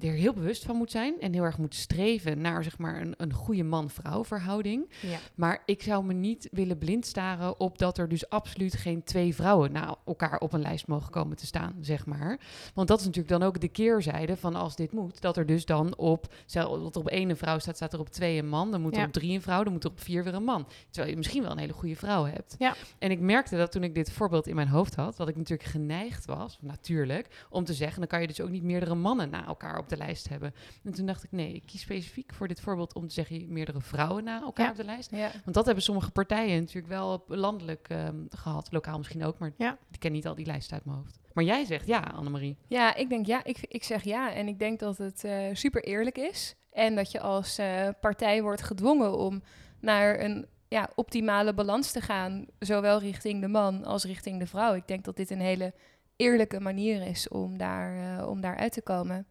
er 0.00 0.12
heel 0.12 0.32
bewust 0.32 0.64
van 0.64 0.76
moet 0.76 0.90
zijn 0.90 1.20
en 1.20 1.32
heel 1.32 1.42
erg 1.42 1.58
moet 1.58 1.74
streven 1.74 2.40
naar 2.40 2.64
zeg 2.64 2.78
maar 2.78 3.00
een, 3.00 3.14
een 3.16 3.32
goede 3.32 3.62
man-vrouw 3.62 4.24
verhouding. 4.24 4.90
Ja. 5.02 5.18
Maar 5.34 5.62
ik 5.64 5.82
zou 5.82 6.04
me 6.04 6.12
niet 6.12 6.48
willen 6.52 6.78
blind 6.78 7.06
staren 7.06 7.60
op 7.60 7.78
dat 7.78 7.98
er 7.98 8.08
dus 8.08 8.28
absoluut 8.28 8.76
geen 8.76 9.02
twee 9.02 9.34
vrouwen 9.34 9.72
na 9.72 9.96
elkaar 10.06 10.38
op 10.38 10.52
een 10.52 10.60
lijst 10.60 10.86
mogen 10.86 11.10
komen 11.10 11.36
te 11.36 11.46
staan, 11.46 11.74
zeg 11.80 12.06
maar. 12.06 12.40
Want 12.74 12.88
dat 12.88 13.00
is 13.00 13.04
natuurlijk 13.06 13.38
dan 13.38 13.42
ook 13.48 13.60
de 13.60 13.68
keerzijde 13.68 14.36
van 14.36 14.54
als 14.54 14.76
dit 14.76 14.92
moet, 14.92 15.20
dat 15.20 15.36
er 15.36 15.46
dus 15.46 15.64
dan 15.64 15.96
op, 15.96 16.34
stel 16.46 16.82
dat 16.82 16.94
er 16.94 17.00
op 17.00 17.08
één 17.08 17.30
een 17.30 17.36
vrouw 17.36 17.58
staat, 17.58 17.76
staat 17.76 17.92
er 17.92 18.00
op 18.00 18.08
twee 18.08 18.38
een 18.38 18.48
man, 18.48 18.70
dan 18.70 18.80
moet 18.80 18.92
er 18.92 19.00
Ja. 19.00 19.06
op 19.06 19.12
drie 19.12 19.32
een 19.34 19.42
vrouw, 19.42 19.62
dan 19.62 19.72
moet 19.72 19.84
er 19.84 19.90
op 19.90 20.00
vier 20.00 20.24
weer 20.24 20.34
een 20.34 20.44
man. 20.44 20.66
Terwijl 20.90 21.10
je 21.10 21.16
misschien 21.16 21.42
wel 21.42 21.50
een 21.50 21.58
hele 21.58 21.72
goede 21.72 21.96
vrouw 21.96 22.24
hebt. 22.24 22.54
Ja. 22.58 22.74
En 22.98 23.10
ik 23.10 23.20
merkte 23.20 23.56
dat 23.56 23.72
toen 23.72 23.82
ik 23.84 23.94
dit 23.94 24.12
voorbeeld 24.12 24.46
in 24.46 24.54
mijn 24.54 24.68
hoofd 24.68 24.94
had, 24.94 25.16
dat 25.16 25.28
ik 25.28 25.36
natuurlijk 25.36 25.68
geneigd 25.68 26.24
was, 26.26 26.58
natuurlijk, 26.60 27.46
om 27.50 27.64
te 27.64 27.74
zeggen, 27.74 27.98
dan 27.98 28.08
kan 28.08 28.20
je 28.20 28.26
dus 28.26 28.40
ook 28.40 28.50
niet 28.50 28.62
meerdere 28.62 28.94
mannen 28.94 29.30
na 29.30 29.39
elkaar 29.46 29.78
op 29.78 29.88
de 29.88 29.96
lijst 29.96 30.28
hebben. 30.28 30.54
En 30.84 30.92
toen 30.92 31.06
dacht 31.06 31.24
ik, 31.24 31.32
nee, 31.32 31.52
ik 31.52 31.62
kies 31.66 31.80
specifiek 31.80 32.34
voor 32.34 32.48
dit 32.48 32.60
voorbeeld 32.60 32.94
om 32.94 33.06
te 33.08 33.14
zeggen 33.14 33.52
meerdere 33.52 33.80
vrouwen 33.80 34.24
na 34.24 34.40
elkaar 34.42 34.64
Ja. 34.64 34.70
op 34.70 34.76
de 34.76 34.84
lijst. 34.84 35.10
Ja. 35.10 35.30
Want 35.44 35.54
dat 35.54 35.64
hebben 35.64 35.84
sommige 35.84 36.10
partijen 36.10 36.60
natuurlijk 36.60 36.88
wel 36.88 37.24
landelijk 37.26 37.88
ehm, 37.88 38.16
gehad, 38.28 38.68
lokaal 38.72 38.96
misschien 38.98 39.24
ook, 39.24 39.38
maar 39.38 39.52
Ja. 39.56 39.78
ik 39.90 39.98
ken 40.00 40.12
niet 40.12 40.26
al 40.26 40.34
die 40.34 40.46
lijsten 40.46 40.74
uit 40.74 40.84
mijn 40.84 40.96
hoofd. 40.96 41.18
Maar 41.32 41.44
jij 41.44 41.64
zegt 41.64 41.86
ja, 41.86 42.00
Annemarie. 42.00 42.56
Ja, 42.68 42.94
ik 42.94 43.08
denk 43.08 43.26
ja. 43.26 43.44
Ik, 43.44 43.58
ik 43.60 43.84
zeg 43.84 44.04
ja. 44.04 44.34
En 44.34 44.48
ik 44.48 44.58
denk 44.58 44.78
dat 44.78 44.98
het 44.98 45.24
eh, 45.24 45.46
super 45.52 45.84
eerlijk 45.84 46.18
is. 46.18 46.54
En 46.72 46.94
dat 46.94 47.10
je 47.10 47.20
als 47.20 47.58
eh, 47.58 47.88
partij 48.00 48.42
wordt 48.42 48.62
gedwongen 48.62 49.18
om 49.18 49.42
naar 49.80 50.20
een 50.20 50.46
ja, 50.68 50.90
optimale 50.94 51.54
balans 51.54 51.92
te 51.92 52.00
gaan. 52.00 52.46
Zowel 52.58 52.98
richting 53.00 53.40
de 53.40 53.48
man 53.48 53.84
als 53.84 54.04
richting 54.04 54.38
de 54.38 54.46
vrouw. 54.46 54.74
Ik 54.74 54.88
denk 54.88 55.04
dat 55.04 55.16
dit 55.16 55.30
een 55.30 55.40
hele 55.40 55.74
eerlijke 56.16 56.60
manier 56.60 57.02
is 57.06 57.28
om 57.28 57.58
daar, 57.58 58.18
eh, 58.18 58.28
om 58.28 58.40
daar 58.40 58.56
uit 58.56 58.72
te 58.72 58.82
komen. 58.82 59.26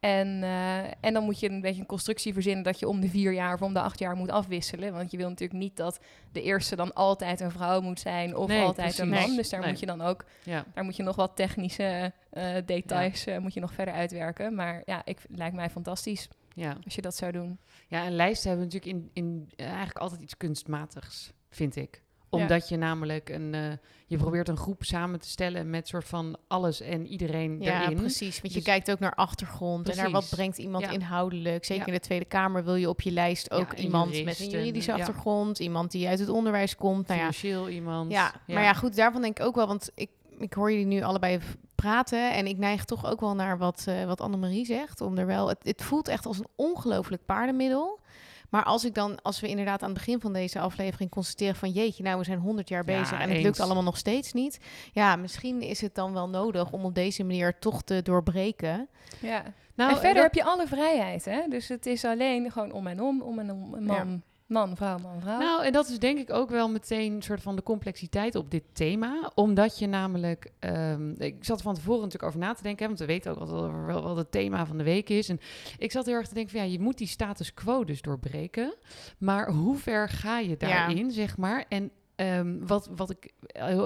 En, 0.00 0.42
eh, 0.42 0.78
en 1.04 1.12
dan 1.12 1.24
moet 1.24 1.40
je 1.40 1.50
een 1.50 1.60
beetje 1.60 1.80
een 1.80 1.86
constructie 1.86 2.32
verzinnen 2.32 2.64
dat 2.64 2.78
je 2.78 2.88
om 2.88 3.00
de 3.00 3.08
vier 3.08 3.32
jaar 3.32 3.54
of 3.54 3.62
om 3.62 3.74
de 3.74 3.80
acht 3.80 3.98
jaar 3.98 4.16
moet 4.16 4.30
afwisselen. 4.30 4.92
Want 4.92 5.10
je 5.10 5.16
wil 5.16 5.28
natuurlijk 5.28 5.58
niet 5.60 5.76
dat 5.76 5.98
de 6.32 6.42
eerste 6.42 6.76
dan 6.76 6.94
altijd 6.94 7.40
een 7.40 7.50
vrouw 7.50 7.80
moet 7.80 8.00
zijn 8.00 8.36
of 8.36 8.48
Nee, 8.48 8.62
altijd 8.62 8.98
een 8.98 9.08
man. 9.08 9.36
Dus 9.36 9.48
daar 9.48 9.60
Nee. 9.60 9.68
moet 9.70 9.80
je 9.80 9.86
dan 9.86 10.00
ook 10.00 10.24
Ja. 10.44 10.64
daar 10.74 10.84
moet 10.84 10.96
je 10.96 11.02
nog 11.02 11.16
wat 11.16 11.36
technische 11.36 12.12
eh, 12.30 12.54
details 12.66 13.26
eh, 13.26 13.38
moet 13.38 13.54
je 13.54 13.60
nog 13.60 13.72
verder 13.72 13.94
uitwerken. 13.94 14.54
Maar 14.54 14.82
ja, 14.84 15.02
ik, 15.04 15.18
lijkt 15.28 15.56
mij 15.56 15.70
fantastisch 15.70 16.28
Ja. 16.54 16.76
als 16.84 16.94
je 16.94 17.02
dat 17.02 17.16
zou 17.16 17.32
doen. 17.32 17.58
ja, 17.88 18.04
en 18.04 18.12
lijsten 18.12 18.48
hebben 18.48 18.66
natuurlijk 18.68 18.92
in, 18.96 19.10
in 19.12 19.50
eigenlijk 19.56 19.98
altijd 19.98 20.20
iets 20.20 20.36
kunstmatigs, 20.36 21.32
vind 21.50 21.76
ik. 21.76 22.02
Omdat 22.30 22.68
je 22.68 22.76
namelijk 22.76 23.28
een... 23.28 23.54
eh, 23.54 23.62
je 24.06 24.16
probeert 24.16 24.48
een 24.48 24.56
groep 24.56 24.84
samen 24.84 25.20
te 25.20 25.28
stellen 25.28 25.70
met 25.70 25.88
soort 25.88 26.04
van 26.04 26.36
alles 26.46 26.80
en 26.80 27.06
iedereen 27.06 27.60
Ja, 27.60 27.82
erin. 27.82 27.96
precies. 27.96 28.40
Want 28.40 28.52
je 28.52 28.58
Dus- 28.58 28.68
kijkt 28.68 28.90
ook 28.90 28.98
naar 28.98 29.14
achtergrond 29.14 29.88
en 29.88 29.96
naar 29.96 30.10
wat 30.10 30.28
brengt 30.30 30.58
iemand 30.58 30.84
Ja. 30.84 30.90
inhoudelijk. 30.90 31.64
Zeker 31.64 31.86
Ja. 31.86 31.92
in 31.92 31.98
de 31.98 32.04
Tweede 32.06 32.24
Kamer 32.24 32.64
wil 32.64 32.74
je 32.74 32.88
op 32.88 33.00
je 33.00 33.10
lijst 33.10 33.50
ook 33.50 33.72
iemand 33.72 34.24
met 34.24 34.40
een 34.40 34.44
en, 34.46 34.50
juridische 34.50 34.92
achtergrond, 34.92 35.58
iemand 35.58 35.90
die 35.90 36.08
uit 36.08 36.18
het 36.18 36.28
onderwijs 36.28 36.76
komt. 36.76 37.06
Nou 37.06 37.20
ja, 37.20 37.32
Financieel 37.32 37.68
iemand. 37.68 38.10
ja, 38.12 38.32
maar 38.46 38.62
ja, 38.62 38.72
goed, 38.74 38.96
daarvan 38.96 39.22
denk 39.22 39.38
ik 39.38 39.44
ook 39.46 39.54
wel, 39.54 39.66
want 39.66 39.90
ik, 39.94 40.10
ik 40.38 40.52
hoor 40.52 40.70
jullie 40.70 40.86
nu 40.86 41.02
allebei 41.02 41.38
praten 41.74 42.32
en 42.34 42.46
ik 42.46 42.58
neig 42.58 42.84
toch 42.84 43.06
ook 43.06 43.20
wel 43.20 43.34
naar 43.34 43.58
wat, 43.58 43.84
eh 43.88 44.04
wat 44.04 44.20
Annemarie 44.20 44.64
zegt. 44.64 45.00
Om 45.00 45.18
er 45.18 45.26
wel, 45.26 45.48
het, 45.48 45.58
het 45.62 45.82
voelt 45.82 46.08
echt 46.08 46.26
als 46.26 46.38
een 46.38 46.46
ongelooflijk 46.56 47.24
paardenmiddel. 47.26 48.00
Maar 48.48 48.64
als 48.64 48.84
ik 48.84 48.94
dan, 48.94 49.22
als 49.22 49.40
we 49.40 49.48
inderdaad 49.48 49.82
aan 49.82 49.88
het 49.88 49.98
begin 49.98 50.20
van 50.20 50.32
deze 50.32 50.58
aflevering 50.60 51.10
constateren 51.10 51.54
van 51.56 51.70
jeetje, 51.70 52.02
nou 52.02 52.18
we 52.18 52.24
zijn 52.24 52.38
100 52.38 52.68
jaar 52.68 52.84
Ja, 52.90 52.98
bezig 53.00 53.12
en 53.12 53.20
het 53.20 53.30
eens. 53.30 53.42
lukt 53.42 53.60
allemaal 53.60 53.82
nog 53.82 53.96
steeds 53.96 54.32
niet. 54.32 54.58
Ja, 54.92 55.16
misschien 55.16 55.60
is 55.62 55.80
het 55.80 55.94
dan 55.94 56.12
wel 56.12 56.28
nodig 56.28 56.70
om 56.72 56.84
op 56.84 56.94
deze 56.94 57.24
manier 57.24 57.58
toch 57.58 57.82
te 57.82 58.02
doorbreken. 58.02 58.88
Ja. 59.20 59.42
Nou, 59.74 59.90
en 59.90 59.96
verder 59.96 60.14
dat- 60.14 60.22
heb 60.22 60.34
je 60.34 60.44
alle 60.44 60.66
vrijheid, 60.66 61.24
hè? 61.24 61.40
Dus 61.48 61.68
het 61.68 61.86
is 61.86 62.04
alleen 62.04 62.50
gewoon 62.50 62.72
om 62.72 62.86
en 62.86 63.00
om, 63.02 63.22
om 63.22 63.38
en 63.38 63.50
om, 63.50 63.84
man, 63.84 64.22
man, 64.48 64.76
vrouw, 64.76 64.98
man, 64.98 65.20
vrouw. 65.20 65.38
Nou, 65.38 65.64
en 65.64 65.72
dat 65.72 65.88
is 65.88 65.98
denk 65.98 66.18
ik 66.18 66.32
ook 66.32 66.50
wel 66.50 66.68
meteen 66.68 67.12
een 67.12 67.22
soort 67.22 67.42
van 67.42 67.56
de 67.56 67.62
complexiteit 67.62 68.34
op 68.34 68.50
dit 68.50 68.62
thema. 68.72 69.32
Omdat 69.34 69.78
je 69.78 69.86
namelijk... 69.86 70.50
ehm, 70.58 71.10
ik 71.10 71.44
zat 71.44 71.62
van 71.62 71.74
tevoren 71.74 72.00
natuurlijk 72.00 72.28
over 72.28 72.38
na 72.38 72.54
te 72.54 72.62
denken, 72.62 72.82
hè, 72.82 72.86
want 72.86 72.98
we 72.98 73.06
weten 73.06 73.30
ook 73.30 73.38
altijd 73.38 73.60
wel, 73.60 73.84
wel 73.84 74.02
wat 74.02 74.16
het 74.16 74.30
thema 74.30 74.66
van 74.66 74.78
de 74.78 74.84
week 74.84 75.08
is. 75.08 75.28
En 75.28 75.40
ik 75.78 75.92
zat 75.92 76.06
heel 76.06 76.14
erg 76.14 76.28
te 76.28 76.34
denken 76.34 76.52
van 76.52 76.66
ja, 76.66 76.72
je 76.72 76.80
moet 76.80 76.98
die 76.98 77.06
status 77.06 77.54
quo 77.54 77.84
dus 77.84 78.02
doorbreken. 78.02 78.74
Maar 79.18 79.50
hoe 79.50 79.76
ver 79.76 80.08
ga 80.08 80.38
je 80.38 80.56
daarin, 80.56 81.10
zeg 81.10 81.36
maar? 81.36 81.64
En 81.68 81.90
ehm, 82.14 82.56
wat, 82.66 82.90
wat 82.96 83.10
ik 83.10 83.32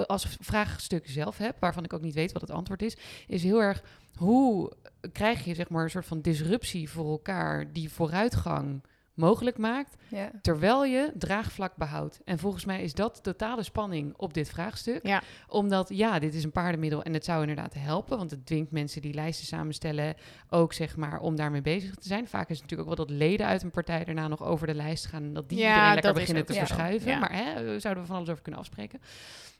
als 0.07 0.37
vraagstuk 0.41 1.09
zelf 1.09 1.39
heb, 1.39 1.57
waarvan 1.61 1.85
ik 1.85 1.93
ook 1.93 2.03
niet 2.03 2.15
weet 2.15 2.33
wat 2.33 2.43
het 2.43 2.51
antwoord 2.51 2.83
is, 2.83 2.97
is 3.27 3.43
heel 3.43 3.63
erg 3.63 3.83
hoe 4.17 4.73
krijg 5.13 5.45
je 5.45 5.55
zeg 5.55 5.69
maar 5.69 5.85
een 5.85 5.91
soort 5.91 6.07
van 6.07 6.21
disruptie 6.21 6.91
voor 6.91 7.11
elkaar 7.11 7.73
die 7.73 7.93
vooruitgang 7.93 8.83
mogelijk 9.15 9.59
maakt 9.59 9.97
ja. 10.09 10.31
terwijl 10.43 10.85
je 10.85 11.13
draagvlak 11.15 11.77
behoudt. 11.77 12.21
En 12.25 12.39
volgens 12.39 12.65
mij 12.65 12.83
is 12.83 12.95
dat 12.95 13.23
totale 13.23 13.63
spanning 13.63 14.15
op 14.17 14.35
dit 14.35 14.51
vraagstuk. 14.51 15.07
Ja. 15.07 15.23
Omdat, 15.49 15.89
ja, 15.89 16.19
dit 16.19 16.35
is 16.35 16.45
een 16.45 16.51
paardenmiddel 16.51 17.03
en 17.03 17.15
het 17.15 17.25
zou 17.25 17.41
inderdaad 17.41 17.75
helpen, 17.75 18.19
want 18.19 18.31
het 18.31 18.47
dwingt 18.47 18.71
mensen 18.71 19.03
die 19.03 19.15
lijsten 19.15 19.47
samenstellen 19.47 20.15
ook, 20.51 20.73
zeg 20.73 20.97
maar, 20.97 21.21
om 21.21 21.37
daarmee 21.37 21.63
bezig 21.63 21.95
te 21.95 22.09
zijn. 22.09 22.29
Vaak 22.29 22.49
is 22.49 22.61
het 22.61 22.63
natuurlijk 22.63 22.91
ook 22.91 22.97
wel 22.97 23.07
dat 23.07 23.17
leden 23.17 23.47
uit 23.47 23.63
een 23.63 23.71
partij 23.71 24.05
daarna 24.05 24.29
nog 24.29 24.43
over 24.43 24.67
de 24.67 24.75
lijst 24.75 25.07
gaan 25.07 25.23
en 25.23 25.33
dat 25.33 25.49
die 25.49 25.59
Ja, 25.59 25.65
iedereen 25.69 25.93
lekker 25.95 26.13
beginnen 26.13 26.43
ook 26.43 26.49
te 26.49 26.55
verschuiven. 26.55 27.19
Maar 27.19 27.33
hè, 27.33 27.65
daar 27.65 27.81
zouden 27.81 28.03
we 28.03 28.09
van 28.09 28.17
alles 28.17 28.31
over 28.31 28.43
kunnen 28.43 28.61
afspreken. 28.61 29.01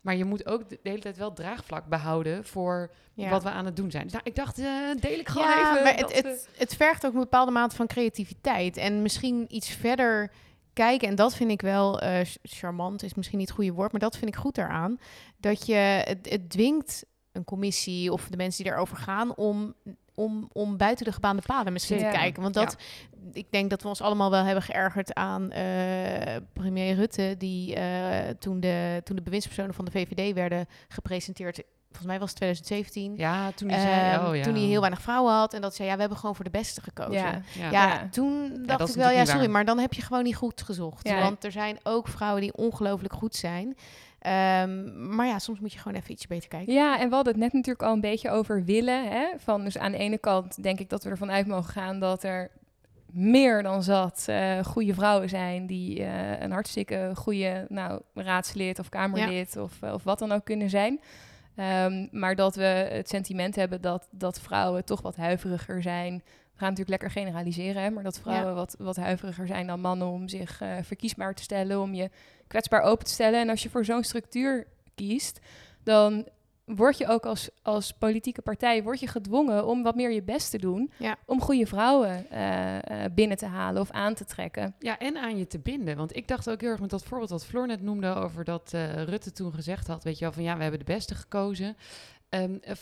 Maar 0.01 0.17
je 0.17 0.25
moet 0.25 0.47
ook 0.47 0.69
de 0.69 0.79
hele 0.83 0.99
tijd 0.99 1.17
wel 1.17 1.33
draagvlak 1.33 1.87
behouden 1.87 2.45
voor 2.45 2.91
Ja. 3.15 3.31
wat 3.31 3.43
we 3.43 3.51
aan 3.51 3.65
het 3.65 3.77
doen 3.77 3.91
zijn. 3.91 4.03
Dus 4.03 4.13
nou, 4.13 4.25
ik 4.25 4.35
dacht, 4.35 4.59
eh, 4.59 4.67
deel 5.01 5.19
ik 5.19 5.29
gewoon 5.29 5.49
ja, 5.49 5.71
even. 5.71 5.83
maar 5.83 5.97
het, 5.97 6.13
het, 6.13 6.49
het 6.57 6.77
vergt 6.77 7.07
ook 7.07 7.13
een 7.13 7.21
bepaalde 7.21 7.51
mate 7.53 7.77
van 7.77 7.87
creativiteit. 7.87 8.77
En 8.77 9.03
misschien 9.03 9.42
iets 9.49 9.69
verder 9.71 10.33
kijken. 10.73 11.09
En 11.09 11.15
dat 11.15 11.35
vind 11.35 11.51
ik 11.51 11.63
wel 11.63 12.01
eh, 12.01 12.25
ch- 12.25 12.37
charmant, 12.43 13.03
is 13.03 13.15
misschien 13.15 13.39
niet 13.39 13.47
het 13.49 13.57
goede 13.57 13.73
woord. 13.73 13.93
Maar 13.93 14.01
dat 14.01 14.17
vind 14.17 14.31
ik 14.31 14.37
goed 14.41 14.55
daaraan. 14.55 14.99
Dat 15.39 15.67
je 15.67 15.75
het, 15.75 16.31
het 16.31 16.51
dwingt 16.51 17.05
een 17.33 17.45
commissie 17.45 18.13
of 18.13 18.29
de 18.29 18.37
mensen 18.37 18.65
die 18.65 18.73
erover 18.73 18.97
gaan 18.97 19.37
om. 19.37 19.75
Om, 20.15 20.49
om 20.53 20.77
buiten 20.77 21.05
de 21.05 21.13
gebaande 21.13 21.43
paden 21.47 21.73
misschien 21.73 21.99
te 21.99 22.05
kijken. 22.13 22.43
Want 22.43 22.55
dat, 22.55 22.77
ik 23.33 23.47
denk 23.51 23.71
dat 23.71 23.83
we 23.83 23.89
ons 23.89 24.01
allemaal 24.01 24.31
wel 24.31 24.45
hebben 24.45 24.63
geërgerd 24.63 25.15
aan 25.15 25.51
eh, 25.51 26.37
premier 26.53 26.95
Rutte, 26.95 27.35
die 27.39 27.75
eh, 27.75 28.29
toen, 28.39 28.61
de, 28.61 29.01
toen 29.05 29.17
de 29.17 29.23
bewindspersonen 29.23 29.75
van 29.75 29.85
de 29.85 29.91
VVD 29.91 30.35
werden 30.35 30.67
gepresenteerd, 30.89 31.63
volgens 31.93 32.07
mij 32.07 32.19
was 32.19 32.29
het 32.29 32.39
2017, 32.39 33.17
ja, 33.17 33.51
toen 33.51 33.69
hij 33.69 33.81
zei, 33.81 34.13
Ehm, 34.13 34.27
oh 34.27 34.37
ja. 34.37 34.43
Toen 34.43 34.55
hij 34.55 34.63
heel 34.63 34.81
weinig 34.81 35.03
vrouwen 35.03 35.33
had 35.33 35.55
en 35.55 35.61
dat 35.61 35.75
zei, 35.75 35.89
ja, 35.89 35.95
we 35.95 36.01
hebben 36.01 36.19
gewoon 36.19 36.35
voor 36.35 36.45
de 36.45 36.51
beste 36.51 36.81
gekozen. 36.81 37.13
Ja. 37.13 37.43
Ja, 37.55 37.71
Ja. 37.71 37.71
Ja. 37.71 38.09
toen 38.11 38.63
dacht 38.67 38.89
ik 38.89 38.95
wel, 38.95 39.11
ja, 39.11 39.25
sorry, 39.25 39.41
waar. 39.41 39.51
maar 39.51 39.65
dan 39.65 39.79
heb 39.79 39.93
je 39.93 40.03
gewoon 40.03 40.23
niet 40.23 40.37
goed 40.37 40.63
gezocht. 40.63 41.09
Ja. 41.09 41.21
Want 41.23 41.45
er 41.45 41.53
zijn 41.53 41.79
ook 41.83 42.09
vrouwen 42.09 42.41
die 42.41 42.55
ongelooflijk 42.57 43.13
goed 43.15 43.35
zijn. 43.37 43.77
Ehm, 44.19 45.15
maar 45.15 45.27
ja, 45.27 45.39
soms 45.39 45.61
moet 45.61 45.73
je 45.73 45.79
gewoon 45.79 45.99
even 45.99 46.11
ietsje 46.13 46.29
beter 46.29 46.49
kijken. 46.49 46.73
Ja, 46.75 46.99
en 47.01 47.09
we 47.09 47.15
hadden 47.15 47.33
het 47.33 47.43
net 47.43 47.53
natuurlijk 47.53 47.83
al 47.83 47.93
een 47.93 48.01
beetje 48.01 48.31
over 48.31 48.65
willen. 48.65 49.09
Hè? 49.11 49.27
Van, 49.39 49.65
dus 49.65 49.79
aan 49.79 49.93
de 49.93 49.99
ene 49.99 50.19
kant 50.19 50.63
denk 50.63 50.79
ik 50.81 50.89
dat 50.89 51.05
we 51.05 51.11
ervan 51.11 51.31
uit 51.31 51.47
mogen 51.47 51.73
gaan 51.73 51.99
dat 52.01 52.23
er 52.23 52.51
meer 53.13 53.63
dan 53.63 53.83
zat 53.83 54.25
eh 54.27 54.59
goede 54.65 54.95
vrouwen 54.95 55.29
zijn 55.29 55.67
die 55.67 56.05
eh, 56.05 56.41
een 56.41 56.51
hartstikke 56.53 57.11
goede 57.15 57.67
nou, 57.69 58.01
raadslid 58.15 58.79
of 58.79 58.89
kamerlid 58.89 59.57
of, 59.57 59.73
eh, 59.83 59.93
of 59.93 60.03
wat 60.03 60.19
dan 60.19 60.33
ook 60.33 60.45
kunnen 60.45 60.71
zijn. 60.71 61.01
Ehm, 61.57 62.07
maar 62.11 62.35
dat 62.35 62.55
we 62.55 62.63
het 62.63 63.09
sentiment 63.09 63.57
hebben 63.57 63.81
dat, 63.81 64.09
dat 64.11 64.41
vrouwen 64.41 64.85
toch 64.85 65.03
wat 65.03 65.17
huiveriger 65.17 65.83
zijn. 65.83 66.15
We 66.25 66.59
gaan 66.59 66.69
natuurlijk 66.69 66.89
lekker 66.89 67.11
generaliseren, 67.11 67.83
hè, 67.83 67.91
maar 67.91 68.03
dat 68.03 68.19
vrouwen 68.21 68.55
wat, 68.55 68.75
wat 68.79 68.97
huiveriger 68.97 69.47
zijn 69.47 69.67
dan 69.67 69.81
mannen 69.81 70.09
om 70.09 70.29
zich 70.29 70.61
eh, 70.61 70.77
verkiesbaar 70.83 71.35
te 71.35 71.43
stellen, 71.43 71.81
om 71.81 71.95
je 71.95 72.11
kwetsbaar 72.47 72.83
open 72.83 73.05
te 73.05 73.13
stellen. 73.13 73.41
En 73.41 73.49
als 73.49 73.63
je 73.63 73.71
voor 73.71 73.85
zo'n 73.85 74.05
structuur 74.05 74.67
kiest, 74.95 75.41
dan 75.83 76.29
word 76.65 76.99
je 76.99 77.07
ook 77.07 77.27
als, 77.27 77.51
als 77.63 77.93
politieke 77.93 78.43
partij 78.43 78.83
word 78.83 79.01
je 79.01 79.07
gedwongen 79.07 79.67
om 79.67 79.83
wat 79.83 79.95
meer 79.95 80.11
je 80.13 80.23
best 80.23 80.51
te 80.51 80.59
doen 80.59 80.91
Ja. 80.99 81.17
om 81.27 81.41
goede 81.41 81.67
vrouwen 81.67 82.31
eh, 82.31 83.05
eh, 83.05 83.13
binnen 83.15 83.37
te 83.37 83.47
halen 83.47 83.81
of 83.81 83.91
aan 83.91 84.15
te 84.15 84.25
trekken. 84.25 84.75
Ja, 84.79 84.99
en 84.99 85.17
aan 85.17 85.39
je 85.39 85.47
te 85.47 85.59
binden. 85.59 85.97
Want 85.97 86.17
ik 86.17 86.29
dacht 86.29 86.51
ook 86.51 86.61
heel 86.61 86.71
erg 86.71 86.81
met 86.81 86.91
dat 86.91 87.05
voorbeeld 87.05 87.31
wat 87.31 87.45
Floor 87.47 87.67
net 87.67 87.83
noemde 87.83 88.15
over 88.15 88.45
dat 88.45 88.73
eh, 88.75 89.03
Rutte 89.03 89.33
toen 89.33 89.53
gezegd 89.55 89.87
had, 89.87 90.05
weet 90.05 90.19
je 90.19 90.25
wel, 90.25 90.33
van 90.33 90.43
ja, 90.43 90.57
we 90.57 90.63
hebben 90.63 90.79
de 90.81 90.93
beste 90.93 91.15
gekozen. 91.15 91.77
Ehm, 92.29 92.57
eh, 92.61 92.75